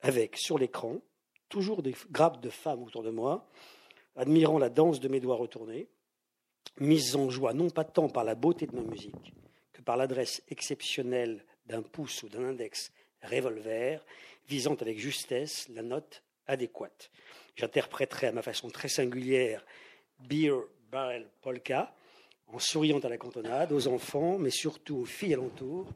Avec, 0.00 0.36
sur 0.36 0.58
l'écran, 0.58 0.98
toujours 1.48 1.82
des 1.82 1.96
grappes 2.12 2.40
de 2.40 2.50
femmes 2.50 2.84
autour 2.84 3.02
de 3.02 3.10
moi, 3.10 3.48
admirant 4.14 4.60
la 4.60 4.70
danse 4.70 5.00
de 5.00 5.08
mes 5.08 5.18
doigts 5.18 5.34
retournés, 5.34 5.88
mises 6.78 7.16
en 7.16 7.30
joie 7.30 7.52
non 7.52 7.68
pas 7.68 7.84
tant 7.84 8.08
par 8.08 8.22
la 8.22 8.36
beauté 8.36 8.68
de 8.68 8.76
ma 8.76 8.82
musique 8.82 9.34
que 9.72 9.82
par 9.82 9.96
l'adresse 9.96 10.44
exceptionnelle 10.46 11.44
d'un 11.66 11.82
pouce 11.82 12.22
ou 12.22 12.28
d'un 12.28 12.44
index 12.44 12.92
revolver, 13.22 14.04
visant 14.48 14.74
avec 14.74 14.98
justesse 14.98 15.68
la 15.68 15.82
note 15.82 16.22
adéquate. 16.46 17.10
J'interpréterai 17.56 18.28
à 18.28 18.32
ma 18.32 18.42
façon 18.42 18.70
très 18.70 18.88
singulière 18.88 19.64
Beer 20.20 20.54
Barrel 20.90 21.28
Polka, 21.42 21.94
en 22.46 22.58
souriant 22.58 22.98
à 23.00 23.08
la 23.08 23.18
cantonade, 23.18 23.72
aux 23.72 23.88
enfants, 23.88 24.38
mais 24.38 24.50
surtout 24.50 24.98
aux 24.98 25.04
filles 25.04 25.34
alentour. 25.34 25.86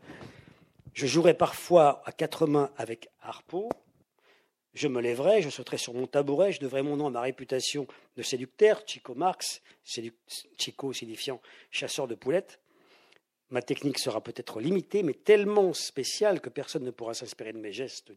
Je 0.93 1.07
jouerai 1.07 1.35
parfois 1.35 2.03
à 2.05 2.12
quatre 2.12 2.47
mains 2.47 2.70
avec 2.77 3.09
Harpo. 3.23 3.70
Je 4.74 4.89
me 4.89 5.01
lèverai, 5.01 5.43
je 5.43 5.49
sauterai 5.49 5.78
sur 5.78 5.94
mon 5.94 6.07
tabouret, 6.07 6.53
je 6.53 6.61
devrai 6.61 6.82
mon 6.82 6.97
nom 6.97 7.07
à 7.07 7.11
ma 7.11 7.20
réputation 7.20 7.86
de 8.16 8.23
séducteur, 8.23 8.82
Chico 8.86 9.15
Marx, 9.15 9.62
Chico 9.85 10.93
signifiant 10.93 11.40
chasseur 11.70 12.07
de 12.07 12.15
poulettes. 12.15 12.61
Ma 13.53 13.61
technique 13.61 13.99
sera 13.99 14.23
peut-être 14.23 14.61
limitée, 14.62 15.03
mais 15.03 15.12
tellement 15.12 15.74
spéciale 15.74 16.41
que 16.41 16.49
personne 16.49 16.85
ne 16.85 16.91
pourra 16.91 17.12
s'inspirer 17.12 17.53
de 17.53 17.59
mes 17.59 17.70
gestes 17.70 18.11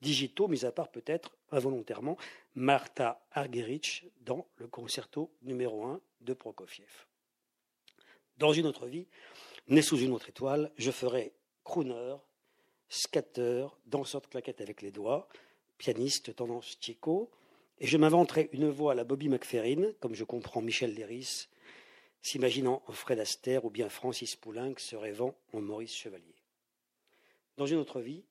digitaux, 0.00 0.46
mis 0.46 0.64
à 0.64 0.70
part 0.70 0.88
peut-être 0.88 1.36
involontairement 1.50 2.16
Martha 2.54 3.20
Argerich 3.32 4.04
dans 4.20 4.46
le 4.54 4.68
concerto 4.68 5.32
numéro 5.42 5.84
1 5.84 6.00
de 6.20 6.32
Prokofiev. 6.32 7.06
Dans 8.36 8.52
une 8.52 8.66
autre 8.66 8.86
vie, 8.86 9.08
né 9.66 9.82
sous 9.82 9.98
une 9.98 10.12
autre 10.12 10.28
étoile, 10.28 10.70
je 10.76 10.92
ferai 10.92 11.32
crooner, 11.64 12.14
scatter, 12.88 13.66
danseur 13.86 14.20
de 14.20 14.28
claquettes 14.28 14.60
avec 14.60 14.80
les 14.80 14.92
doigts, 14.92 15.26
pianiste 15.76 16.36
tendance 16.36 16.78
Chico, 16.80 17.32
et 17.80 17.88
je 17.88 17.96
m'inventerai 17.96 18.48
une 18.52 18.70
voix 18.70 18.92
à 18.92 18.94
la 18.94 19.02
Bobby 19.02 19.28
McFerrin, 19.28 19.90
comme 19.98 20.14
je 20.14 20.22
comprends 20.22 20.62
Michel 20.62 20.94
Léris, 20.94 21.48
s'imaginant 22.22 22.82
en 22.86 22.92
Fred 22.92 23.18
Astaire 23.18 23.64
ou 23.64 23.70
bien 23.70 23.88
Francis 23.88 24.36
Poulenc 24.36 24.74
se 24.78 24.96
rêvant 24.96 25.34
en 25.52 25.60
Maurice 25.60 25.94
Chevalier. 25.94 26.34
Dans 27.56 27.66
une 27.66 27.78
autre 27.78 28.00
vie, 28.00 28.24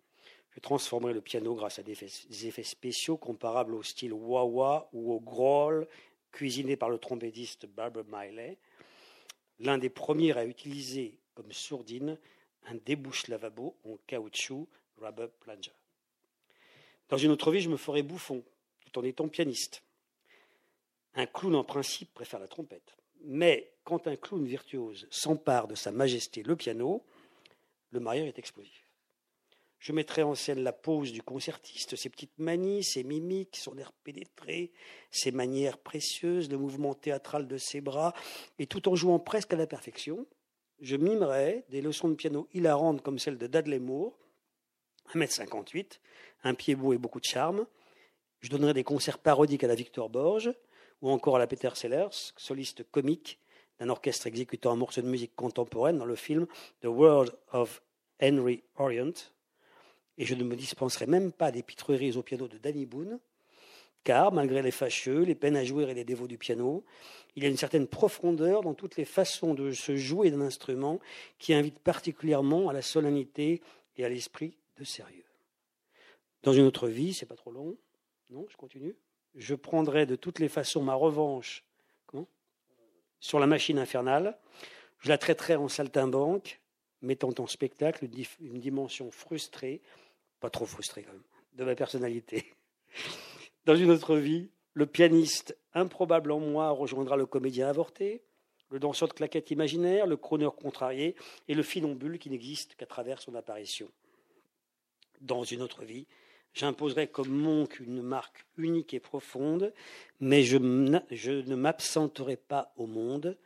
je 0.51 0.59
transformerai 0.59 1.14
le 1.14 1.22
piano 1.22 1.53
grâce 1.55 1.80
à 1.80 1.84
des 1.84 2.47
effets 2.47 2.64
spéciaux 2.64 3.18
comparables 3.18 3.76
au 3.76 3.84
style 3.84 4.14
wah-wah 4.14 4.89
ou 4.93 5.14
au 5.14 5.19
growl 5.19 5.88
cuisiné 6.31 6.76
par 6.76 6.89
le 6.89 6.97
trompettiste 6.97 7.65
Barbara 7.65 8.05
Miley, 8.07 8.57
l'un 9.59 9.77
des 9.77 9.89
premiers 9.89 10.38
à 10.38 10.45
utiliser 10.45 11.18
comme 11.34 11.51
sourdine 11.51 12.18
un 12.65 12.76
débouche-lavabo 12.76 13.76
en 13.85 13.97
caoutchouc 14.07 14.68
rubber 14.97 15.27
plunger. 15.39 15.72
Dans 17.09 17.18
une 17.18 17.31
autre 17.31 17.51
vie, 17.51 17.61
je 17.61 17.69
me 17.69 17.77
ferais 17.77 18.03
bouffon, 18.03 18.43
tout 18.85 18.99
en 18.99 19.03
étant 19.03 19.27
pianiste. 19.27 19.84
Un 21.15 21.26
clown, 21.26 21.55
en 21.55 21.64
principe, 21.64 22.14
préfère 22.14 22.39
la 22.39 22.47
trompette. 22.47 22.95
Mais 23.23 23.72
quand 23.84 24.07
un 24.07 24.15
clown 24.15 24.45
virtuose 24.45 25.07
s'empare 25.10 25.68
de 25.68 25.76
sa 25.76 25.91
majesté 25.91 26.44
le 26.44 26.56
piano, 26.56 27.03
le 27.91 27.99
mariage 27.99 28.27
est 28.27 28.39
explosif. 28.39 28.84
Je 29.80 29.91
mettrai 29.91 30.23
en 30.23 30.34
scène 30.34 30.64
la 30.64 30.73
pose 30.73 31.11
du 31.11 31.22
concertiste, 31.22 31.95
ses 31.95 32.10
petites 32.10 32.38
manies, 32.39 32.84
ses 32.84 33.03
mimiques, 33.03 33.56
son 33.56 33.77
air 33.77 33.91
pénétré, 34.03 34.72
ses 35.11 35.31
manières 35.31 35.77
précieuses, 35.77 36.49
le 36.49 36.57
mouvement 36.57 36.95
théâtral 36.95 37.48
de 37.48 37.57
ses 37.57 37.80
bras, 37.80 38.14
et 38.57 38.65
tout 38.65 38.89
en 38.89 38.95
jouant 38.95 39.19
presque 39.19 39.53
à 39.53 39.56
la 39.56 39.68
perfection, 39.68 40.26
je 40.80 40.95
mimerai 40.95 41.64
des 41.69 41.81
leçons 41.81 42.10
de 42.10 42.15
piano 42.15 42.48
hilarantes 42.53 43.02
comme 43.02 43.19
celle 43.19 43.38
de 43.38 43.48
Dudley 43.48 43.80
Moore, 43.80 44.18
1m58, 45.14 45.99
un 46.44 46.53
pied 46.53 46.76
beau 46.76 46.94
et 46.94 46.98
beaucoup 46.98 47.19
de 47.19 47.26
charme. 47.26 47.65
Je 48.41 48.49
donnerai 48.49 48.73
des 48.73 48.84
concerts 48.84 49.19
parodiques 49.19 49.64
à 49.64 49.68
la 49.68 49.76
Victor 49.76 50.10
Borge, 50.10 50.53
ou 51.02 51.10
encore 51.10 51.36
à 51.36 51.40
la 51.40 51.48
Peter 51.48 51.69
Sellers, 51.74 52.34
soliste 52.38 52.84
comique 52.91 53.40
d'un 53.80 53.90
orchestre 53.90 54.28
exécutant 54.28 54.72
un 54.72 54.76
morceau 54.76 55.02
de 55.02 55.07
musique 55.07 55.36
contemporaine 55.36 55.98
dans 55.98 56.06
le 56.06 56.15
film 56.15 56.48
The 56.82 56.88
World 56.88 57.34
of 57.52 57.82
Henry 58.22 58.64
Orient, 58.76 59.14
et 60.18 60.26
je 60.26 60.34
ne 60.34 60.44
me 60.44 60.56
dispenserai 60.56 61.06
même 61.06 61.32
pas 61.32 61.52
des 61.52 61.61
pitreries 61.61 62.18
au 62.18 62.24
piano 62.24 62.48
de 62.48 62.57
Danny 62.57 62.86
Boone, 62.86 63.19
car 64.03 64.32
malgré 64.32 64.61
les 64.61 64.72
fâcheux, 64.72 65.24
les 65.24 65.36
peines 65.36 65.57
à 65.57 65.64
jouer 65.64 65.84
et 65.84 65.94
les 65.94 66.03
dévots 66.03 66.28
du 66.28 66.38
piano, 66.38 66.84
il 67.36 67.44
y 67.44 67.45
a 67.45 67.49
une 67.49 67.57
certaine 67.57 67.88
profondeur 67.88 68.61
dans 68.61 68.74
toutes 68.74 68.95
les 68.95 69.06
façons 69.06 69.53
de 69.53 69.72
se 69.72 69.95
jouer 69.95 70.32
d'un 70.32 70.41
instrument 70.41 70.99
qui 71.38 71.53
invite 71.53 71.78
particulièrement 71.80 72.69
à 72.69 72.74
la 72.74 72.82
solennité 72.82 73.61
et 73.98 74.06
à 74.06 74.10
l'esprit 74.10 74.57
de 74.78 74.84
sérieux. 74.84 75.26
Dans 76.44 76.53
une 76.53 76.65
autre 76.65 76.88
vie, 76.88 77.14
c'est 77.14 77.26
pas 77.26 77.36
trop 77.36 77.52
long, 77.52 77.76
non, 78.30 78.45
je 78.49 78.57
continue. 78.57 78.95
Je 79.38 79.55
prendrai 79.55 80.05
de 80.05 80.15
toutes 80.15 80.39
les 80.39 80.49
façons 80.49 80.84
ma 80.84 80.93
revanche 80.95 81.64
sur 83.19 83.39
la 83.39 83.47
machine 83.47 83.80
infernale. 83.80 84.38
Je 84.99 85.09
la 85.09 85.18
traiterai 85.18 85.55
en 85.55 85.69
saltimbanque, 85.69 86.59
mettant 87.01 87.34
en 87.39 87.47
spectacle 87.47 88.07
une 88.39 88.59
dimension 88.59 89.09
frustrée 89.11 89.81
pas 90.39 90.49
trop 90.49 90.65
frustré 90.65 91.03
quand 91.03 91.11
même, 91.11 91.23
de 91.53 91.64
ma 91.64 91.76
personnalité. 91.76 92.53
Dans 93.65 93.76
une 93.76 93.91
autre 93.91 94.15
vie, 94.18 94.49
le 94.73 94.85
pianiste 94.85 95.57
improbable 95.73 96.31
en 96.31 96.39
moi 96.39 96.69
rejoindra 96.69 97.18
le 97.18 97.26
comédien 97.26 97.68
avorté, 97.68 98.23
le 98.69 98.80
danseur 98.80 99.07
de 99.07 99.14
claquettes 99.14 99.51
imaginaire, 99.51 100.07
le 100.07 100.18
chroneur 100.18 100.55
contrarié 100.55 101.15
et 101.47 101.53
le 101.53 101.64
finambule 101.64 102.19
qui 102.19 102.30
n'existe 102.30 102.76
qu'à 102.76 102.85
travers 102.85 103.22
son 103.22 103.35
apparition. 103.35 103.89
Dans 105.22 105.43
une 105.43 105.61
autre 105.61 105.84
vie, 105.84 106.05
j'imposerai 106.57 107.07
comme 107.07 107.29
monk 107.29 107.79
une 107.79 108.01
marque 108.01 108.45
unique 108.57 108.93
et 108.93 108.99
profonde, 108.99 109.73
mais 110.19 110.43
je, 110.43 110.57
ne 110.57 111.55
m'absenterai 111.55 112.35
pas 112.35 112.73
au 112.77 112.88
monde. 112.88 113.38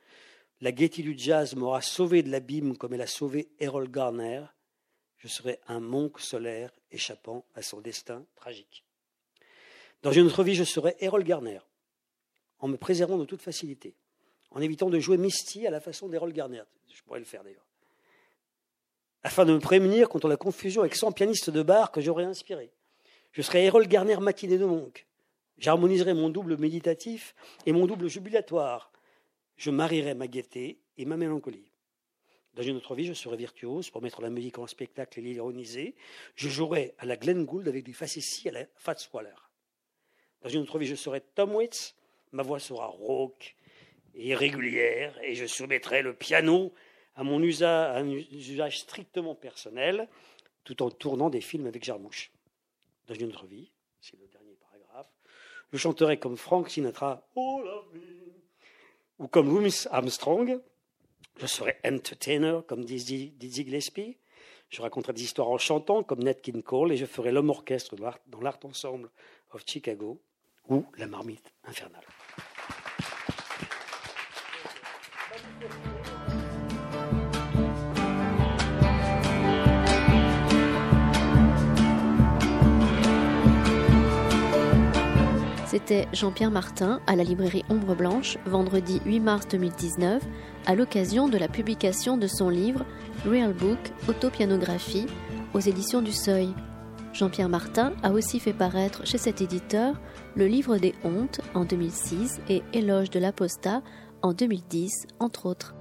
La 0.62 0.72
gaieté 0.72 1.02
du 1.02 1.16
jazz 1.18 1.56
m'aura 1.56 1.82
sauvé 1.82 2.24
de 2.24 2.30
l'abîme 2.30 2.78
comme 2.78 2.94
elle 2.94 3.02
a 3.02 3.08
sauvé 3.08 3.50
Errol 3.60 3.90
Garner, 3.90 4.44
je 5.18 5.28
serai 5.28 5.60
un 5.68 5.80
monk 5.80 6.20
solaire 6.20 6.72
échappant 6.92 7.46
à 7.54 7.62
son 7.62 7.80
destin 7.80 8.26
tragique. 8.36 8.84
Dans 10.02 10.12
une 10.12 10.26
autre 10.26 10.44
vie, 10.44 10.56
je 10.56 10.64
serai 10.64 10.96
Errol 11.00 11.24
Garner, 11.24 11.60
en 12.60 12.68
me 12.68 12.78
préservant 12.78 13.20
de 13.20 13.26
toute 13.26 13.42
facilité, 13.42 13.96
en 14.50 14.62
évitant 14.62 14.90
de 14.90 15.00
jouer 15.00 15.18
Misty 15.18 15.68
à 15.68 15.70
la 15.70 15.80
façon 15.80 16.10
d'Errol 16.10 16.34
Garner. 16.34 16.64
Je 16.92 17.04
pourrais 17.04 17.20
le 17.20 17.26
faire 17.26 17.44
d'ailleurs. 17.44 17.68
Afin 19.22 19.46
de 19.46 19.54
me 19.54 19.60
prémunir 19.60 20.10
contre 20.10 20.28
la 20.28 20.38
confusion 20.38 20.82
avec 20.82 20.96
100 20.96 21.12
pianistes 21.12 21.52
de 21.52 21.62
bar 21.62 21.92
que 21.92 22.02
j'aurais 22.02 22.24
inspiré. 22.24 22.72
Je 23.32 23.42
serai 23.42 23.66
Errol 23.66 23.88
Garner 23.88 24.18
matinée 24.18 24.58
de 24.58 24.66
monk. 24.66 25.08
J'harmoniserai 25.58 26.14
mon 26.14 26.30
double 26.30 26.58
méditatif 26.58 27.34
et 27.66 27.72
mon 27.72 27.86
double 27.86 28.10
jubilatoire. 28.10 28.92
Je 29.56 29.72
marierai 29.72 30.16
ma 30.16 30.28
gaieté 30.28 30.80
et 30.98 31.06
ma 31.06 31.16
mélancolie. 31.16 31.72
Dans 32.56 32.64
une 32.64 32.76
autre 32.76 32.94
vie, 32.94 33.06
je 33.06 33.14
serai 33.14 33.38
virtuose 33.38 33.90
pour 33.90 34.02
mettre 34.02 34.22
la 34.22 34.30
musique 34.30 34.60
en 34.60 34.68
spectacle 34.68 35.20
et 35.20 35.22
l'ironiser. 35.22 35.96
Je 36.36 36.50
jouerai 36.50 36.94
à 36.98 37.06
la 37.06 37.16
Glenn 37.16 37.46
Gould 37.46 37.70
avec 37.70 37.86
du 37.86 37.94
facétie 37.94 38.50
à 38.50 38.52
la 38.52 38.66
Fats 38.76 39.08
Waller. 39.14 39.30
Dans 40.42 40.50
une 40.50 40.64
autre 40.64 40.78
vie, 40.78 40.88
je 40.88 40.96
serai 40.96 41.22
Tom 41.22 41.56
Waits. 41.56 41.96
Ma 42.34 42.44
voix 42.44 42.60
sera 42.60 42.88
rauque 42.88 43.56
et 44.14 44.28
irrégulière 44.30 45.18
et 45.24 45.36
je 45.36 45.46
soumettrai 45.46 46.02
le 46.02 46.14
piano 46.14 46.74
à 47.16 47.24
mon 47.24 47.42
usage, 47.42 47.96
à 47.96 48.00
un 48.00 48.10
usage 48.10 48.80
strictement 48.80 49.36
personnel 49.36 50.10
tout 50.66 50.84
en 50.84 50.90
tournant 50.90 51.30
des 51.30 51.42
films 51.42 51.68
avec 51.68 51.84
Jarmouche. 51.84 52.32
Dans 53.12 53.18
une 53.18 53.28
autre 53.28 53.46
vie, 53.46 53.70
c'est 54.00 54.18
le 54.18 54.26
dernier 54.28 54.56
paragraphe, 54.56 55.12
je 55.74 55.78
chanterai 55.78 56.18
comme 56.18 56.38
Frank 56.38 56.70
Sinatra, 56.70 57.28
Oh 57.36 57.62
la 57.62 58.00
vie, 58.00 58.32
ou 59.20 59.28
comme 59.28 59.50
Louis 59.50 59.74
Armstrong, 59.92 60.62
je 61.36 61.46
serai 61.46 61.76
entertainer, 61.86 62.62
comme 62.66 62.86
Dizzy, 62.86 63.34
Gillespie. 63.38 64.18
Je 64.70 64.82
raconterai 64.82 65.12
des 65.12 65.24
histoires 65.24 65.50
en 65.50 65.58
chantant, 65.58 66.04
comme 66.04 66.24
Nat 66.24 66.36
King 66.36 66.64
Cole, 66.64 66.94
et 66.94 66.96
je 66.96 67.06
ferai 67.06 67.34
l'homme 67.34 67.50
orchestre 67.50 67.98
dans 67.98 68.40
l'Art 68.40 68.60
Ensemble 68.64 69.10
of 69.52 69.64
Chicago 69.68 70.22
ou 70.70 70.86
la 70.98 71.08
marmite 71.08 71.52
infernale. 71.66 72.06
C'était 85.72 86.10
Jean-Pierre 86.12 86.52
Martin 86.52 87.00
à 87.08 87.16
la 87.16 87.24
librairie 87.24 87.64
Ombre 87.70 87.96
Blanche, 87.96 88.38
vendredi 88.46 89.00
8 89.06 89.22
mars 89.22 89.48
2019, 89.48 90.22
à 90.66 90.76
l'occasion 90.76 91.30
de 91.30 91.38
la 91.38 91.48
publication 91.48 92.18
de 92.18 92.28
son 92.28 92.50
livre 92.50 92.86
Real 93.26 93.54
Book 93.54 93.80
Autopianographie 94.10 95.06
aux 95.54 95.62
éditions 95.62 96.02
du 96.02 96.12
Seuil. 96.12 96.50
Jean-Pierre 97.14 97.48
Martin 97.48 97.94
a 98.04 98.12
aussi 98.12 98.42
fait 98.42 98.52
paraître 98.52 99.08
chez 99.08 99.18
cet 99.18 99.40
éditeur 99.40 99.96
le 100.36 100.46
livre 100.46 100.78
des 100.78 100.94
hontes 101.06 101.40
en 101.54 101.64
2006 101.64 102.42
et 102.50 102.64
Éloge 102.74 103.10
de 103.10 103.20
l'apostat 103.22 103.82
en 104.22 104.34
2010, 104.34 105.08
entre 105.22 105.46
autres. 105.46 105.74